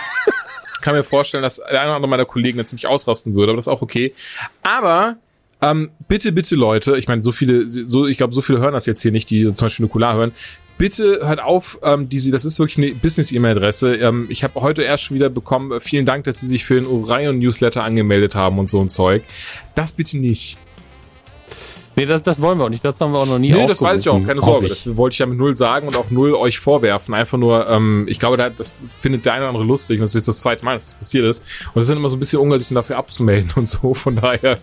[0.82, 3.58] kann mir vorstellen, dass der eine oder andere meiner Kollegen jetzt ziemlich ausrasten würde, aber
[3.58, 4.14] das ist auch okay.
[4.64, 5.18] Aber
[5.62, 8.86] ähm, bitte, bitte Leute, ich meine, so viele, so, ich glaube, so viele hören das
[8.86, 10.32] jetzt hier nicht, die zum Beispiel Nukular hören.
[10.78, 13.96] Bitte hört auf, ähm, diese, das ist wirklich eine Business-E-Mail-Adresse.
[13.96, 16.76] Ähm, ich habe heute erst schon wieder bekommen, äh, vielen Dank, dass Sie sich für
[16.76, 19.24] den Orion-Newsletter angemeldet haben und so ein Zeug.
[19.74, 20.60] Das bitte nicht.
[21.98, 22.86] Nee, das, das wollen wir auch nicht.
[22.86, 24.68] Das haben wir auch noch nie Nee, das weiß ich auch, keine Sorge.
[24.68, 27.16] Das wollte ich ja mit null sagen und auch null euch vorwerfen.
[27.16, 28.72] Einfach nur, ähm, ich glaube, das
[29.02, 29.98] findet der eine oder andere lustig.
[30.00, 31.44] Und das ist jetzt das zweite Mal, dass das passiert ist.
[31.74, 33.96] Und es sind immer so ein bisschen ungeil, sich dafür abzumelden und so.
[33.96, 34.60] Von daher,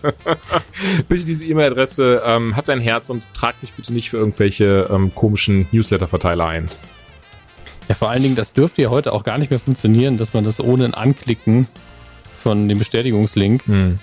[1.09, 5.13] bitte diese E-Mail-Adresse, ähm, habt ein Herz und tragt mich bitte nicht für irgendwelche ähm,
[5.13, 6.67] komischen Newsletter-Verteiler ein.
[7.89, 10.45] Ja, vor allen Dingen, das dürfte ja heute auch gar nicht mehr funktionieren, dass man
[10.45, 11.67] das ohne ein Anklicken
[12.41, 13.99] von dem Bestätigungslink hm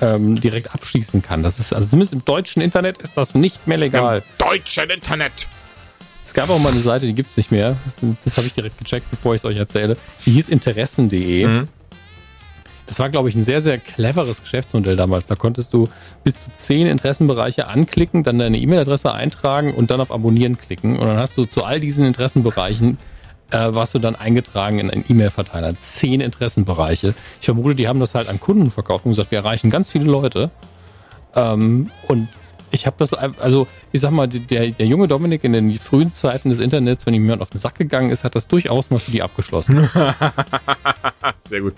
[0.00, 1.42] ähm, direkt abschließen kann.
[1.42, 4.18] Das ist, also zumindest im deutschen Internet ist das nicht mehr legal.
[4.18, 5.46] Im deutschen Internet!
[6.26, 7.76] Es gab auch mal eine Seite, die gibt es nicht mehr.
[7.84, 9.96] Das, das habe ich direkt gecheckt, bevor ich es euch erzähle.
[10.24, 11.46] Die hieß interessen.de.
[11.46, 11.68] Mhm.
[12.86, 15.26] Das war, glaube ich, ein sehr, sehr cleveres Geschäftsmodell damals.
[15.26, 15.88] Da konntest du
[16.22, 20.98] bis zu zehn Interessenbereiche anklicken, dann deine E-Mail-Adresse eintragen und dann auf Abonnieren klicken.
[20.98, 22.98] Und dann hast du zu all diesen Interessenbereichen
[23.50, 25.74] äh, warst du dann eingetragen in einen E-Mail-Verteiler.
[25.78, 27.14] Zehn Interessenbereiche.
[27.40, 30.06] Ich vermute, die haben das halt an Kunden verkauft und gesagt, wir erreichen ganz viele
[30.06, 30.50] Leute.
[31.34, 32.28] Ähm, und
[32.70, 36.50] ich habe das, also ich sag mal, der, der junge Dominik in den frühen Zeiten
[36.50, 39.12] des Internets, wenn ihm jemand auf den Sack gegangen ist, hat das durchaus mal für
[39.12, 39.88] die abgeschlossen.
[41.38, 41.74] Sehr gut.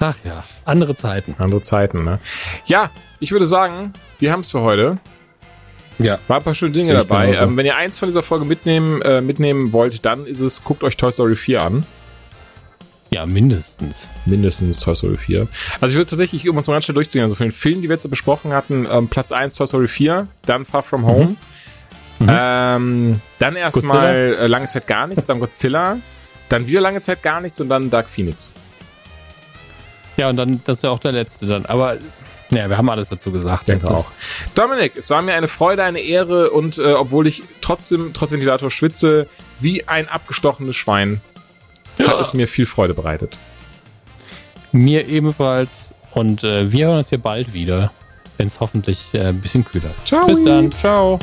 [0.00, 1.34] Ach ja, andere Zeiten.
[1.38, 2.18] Andere Zeiten, ne?
[2.66, 2.90] Ja,
[3.20, 4.98] ich würde sagen, wir haben es für heute.
[5.98, 6.18] Ja.
[6.28, 7.34] War ein paar schöne Dinge dabei.
[7.34, 10.82] Ähm, wenn ihr eins von dieser Folge mitnehmen, äh, mitnehmen wollt, dann ist es, guckt
[10.82, 11.86] euch Toy Story 4 an.
[13.10, 14.10] Ja, mindestens.
[14.26, 15.46] Mindestens Toy Story 4.
[15.80, 17.88] Also ich würde tatsächlich, um es mal ganz schnell durchzugehen, also von den Filmen, die
[17.88, 21.24] wir jetzt besprochen hatten, ähm, Platz 1 Toy Story 4, dann Far From Home.
[21.24, 21.36] Mhm.
[22.18, 22.28] Mhm.
[22.28, 25.98] Ähm, dann erstmal äh, lange Zeit gar nichts, dann Godzilla,
[26.48, 28.52] dann wieder lange Zeit gar nichts und dann Dark Phoenix.
[30.16, 31.66] Ja, und dann, das ist ja auch der letzte dann.
[31.66, 31.98] Aber
[32.54, 33.68] ja, wir haben alles dazu gesagt.
[33.68, 34.06] Denke auch.
[34.54, 38.70] Dominik, es war mir eine Freude, eine Ehre und äh, obwohl ich trotzdem trotz Ventilator
[38.70, 39.28] schwitze,
[39.60, 41.20] wie ein abgestochenes Schwein,
[41.98, 42.08] ja.
[42.08, 43.38] hat es mir viel Freude bereitet.
[44.72, 47.92] Mir ebenfalls und äh, wir hören uns hier bald wieder,
[48.36, 50.06] wenn es hoffentlich äh, ein bisschen kühler ist.
[50.06, 50.26] Ciao.
[50.26, 50.72] Bis dann.
[50.72, 51.18] Ciao.